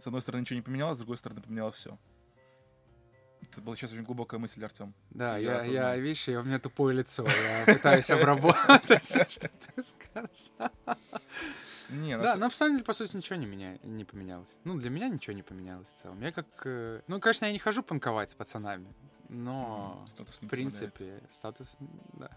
с 0.00 0.06
одной 0.08 0.20
стороны 0.20 0.40
ничего 0.40 0.56
не 0.56 0.62
поменялось, 0.62 0.96
с 0.96 0.98
другой 0.98 1.16
стороны 1.16 1.40
поменялось 1.40 1.76
все. 1.76 1.96
Это 3.40 3.60
была 3.60 3.76
сейчас 3.76 3.92
очень 3.92 4.02
глубокая 4.02 4.40
мысль, 4.40 4.64
Артем. 4.64 4.92
Да, 5.10 5.36
я, 5.36 5.60
я, 5.60 5.92
я 5.92 5.96
видишь, 5.98 6.26
у 6.26 6.42
меня 6.42 6.58
тупое 6.58 6.96
лицо, 6.96 7.24
я 7.24 7.72
пытаюсь 7.72 8.10
обработать 8.10 9.04
все, 9.04 9.24
что 9.28 9.48
ты 9.48 9.82
сказал. 9.84 10.72
Не, 11.90 12.18
да, 12.18 12.36
на 12.36 12.50
самом 12.50 12.74
деле, 12.74 12.84
по 12.84 12.92
сути, 12.92 13.16
ничего 13.16 13.36
не, 13.36 13.46
меня, 13.46 13.78
не 13.82 14.04
поменялось. 14.04 14.56
Ну, 14.64 14.76
для 14.76 14.90
меня 14.90 15.08
ничего 15.08 15.34
не 15.34 15.42
поменялось 15.42 15.88
в 15.88 16.02
целом. 16.02 16.20
Я 16.20 16.32
как... 16.32 16.46
Э, 16.64 17.00
ну, 17.06 17.20
конечно, 17.20 17.46
я 17.46 17.52
не 17.52 17.58
хожу 17.58 17.82
панковать 17.82 18.30
с 18.30 18.34
пацанами, 18.34 18.92
но, 19.28 20.04
статус 20.06 20.38
в 20.40 20.48
принципе, 20.48 20.90
позволяет. 20.90 21.32
статус, 21.32 21.76
да. 22.14 22.30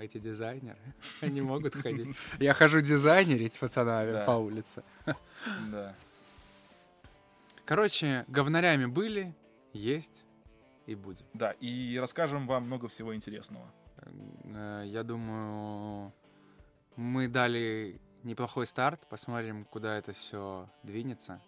Эти 0.00 0.18
дизайнеры, 0.18 0.78
они 1.20 1.42
могут 1.42 1.74
ходить. 1.74 2.16
Я 2.38 2.54
хожу 2.54 2.80
дизайнерить 2.80 3.54
с 3.54 3.58
пацанами 3.58 4.24
по 4.24 4.32
улице. 4.32 4.82
Да. 5.70 5.94
Короче, 7.64 8.24
говнарями 8.26 8.86
были, 8.86 9.32
есть 9.72 10.24
и 10.86 10.96
будем. 10.96 11.24
Да, 11.34 11.52
и 11.60 11.96
расскажем 11.98 12.48
вам 12.48 12.64
много 12.64 12.88
всего 12.88 13.14
интересного. 13.14 13.72
Э, 14.44 14.82
я 14.86 15.04
думаю, 15.04 16.12
мы 16.96 17.28
дали 17.28 18.00
неплохой 18.24 18.66
старт. 18.66 19.06
Посмотрим, 19.08 19.64
куда 19.64 19.96
это 19.96 20.12
все 20.12 20.68
двинется. 20.82 21.40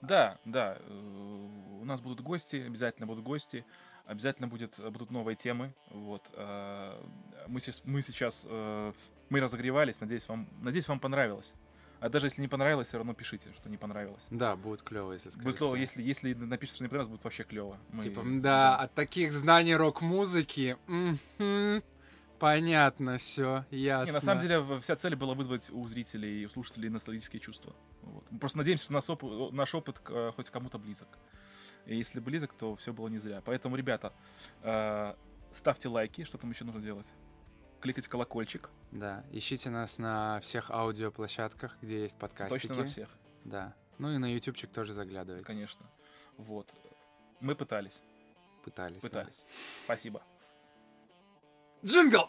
Да, 0.00 0.38
да. 0.44 0.76
Э, 0.78 1.48
у 1.80 1.84
нас 1.84 2.00
будут 2.00 2.20
гости, 2.20 2.56
обязательно 2.56 3.06
будут 3.06 3.24
гости. 3.24 3.64
Обязательно 4.04 4.48
будет, 4.48 4.78
будут 4.78 5.10
новые 5.10 5.36
темы. 5.36 5.72
Вот. 5.90 6.28
Э, 6.34 7.00
мы, 7.46 7.60
мы 7.84 8.02
сейчас 8.02 8.42
э, 8.44 8.92
мы 9.32 9.40
разогревались. 9.40 10.00
Надеюсь, 10.00 10.28
вам, 10.28 10.46
надеюсь, 10.60 10.86
вам 10.88 11.00
понравилось. 11.00 11.54
А 12.00 12.08
даже 12.08 12.26
если 12.26 12.42
не 12.42 12.48
понравилось, 12.48 12.88
все 12.88 12.98
равно 12.98 13.14
пишите, 13.14 13.48
что 13.56 13.70
не 13.70 13.76
понравилось. 13.76 14.26
Да, 14.28 14.56
будет 14.56 14.82
клево, 14.82 15.12
если 15.12 15.30
скажете. 15.30 15.48
Будет 15.48 15.58
клево, 15.58 15.74
если, 15.76 16.02
если 16.02 16.34
напишите, 16.34 16.74
что 16.74 16.84
не 16.84 16.88
понравилось, 16.88 17.12
будет 17.12 17.24
вообще 17.24 17.44
клево. 17.44 17.78
Мы... 17.90 18.02
Типа, 18.02 18.22
да, 18.24 18.76
от 18.76 18.92
таких 18.92 19.32
знаний 19.32 19.76
рок-музыки. 19.76 20.76
М-м-м. 20.88 21.82
Понятно, 22.42 23.18
все, 23.18 23.64
ясно. 23.70 24.10
Не, 24.10 24.14
на 24.14 24.20
самом 24.20 24.40
деле, 24.42 24.80
вся 24.80 24.96
цель 24.96 25.14
была 25.14 25.34
вызвать 25.34 25.70
у 25.70 25.86
зрителей 25.86 26.42
и 26.42 26.46
у 26.46 26.48
слушателей 26.48 26.88
ностальгические 26.88 27.38
чувства. 27.38 27.72
Вот. 28.00 28.24
Мы 28.32 28.40
просто 28.40 28.58
надеемся, 28.58 28.86
что 28.86 28.94
наш 28.94 29.08
опыт, 29.08 29.52
наш 29.52 29.72
опыт 29.76 30.00
хоть 30.34 30.50
кому-то 30.50 30.76
близок. 30.78 31.06
И 31.86 31.96
если 31.96 32.18
близок, 32.18 32.52
то 32.52 32.74
все 32.74 32.92
было 32.92 33.06
не 33.06 33.18
зря. 33.18 33.42
Поэтому, 33.44 33.76
ребята, 33.76 34.12
э, 34.62 35.14
ставьте 35.52 35.88
лайки, 35.88 36.24
что 36.24 36.36
там 36.36 36.50
еще 36.50 36.64
нужно 36.64 36.80
делать. 36.80 37.12
Кликайте 37.80 38.10
колокольчик. 38.10 38.70
Да, 38.90 39.24
ищите 39.30 39.70
нас 39.70 39.98
на 39.98 40.40
всех 40.40 40.72
аудиоплощадках, 40.72 41.78
где 41.80 42.02
есть 42.02 42.18
подкастики. 42.18 42.66
Точно 42.66 42.82
на 42.82 42.88
всех. 42.88 43.08
Да. 43.44 43.72
Ну 43.98 44.10
и 44.10 44.18
на 44.18 44.34
ютубчик 44.34 44.72
тоже 44.72 44.94
заглядывайте. 44.94 45.46
Конечно. 45.46 45.86
Вот. 46.38 46.68
Мы 47.38 47.54
пытались. 47.54 48.02
Пытались. 48.64 49.00
Пытались. 49.00 49.44
Да. 49.46 49.54
Спасибо. 49.84 50.24
Jingle! 51.84 52.28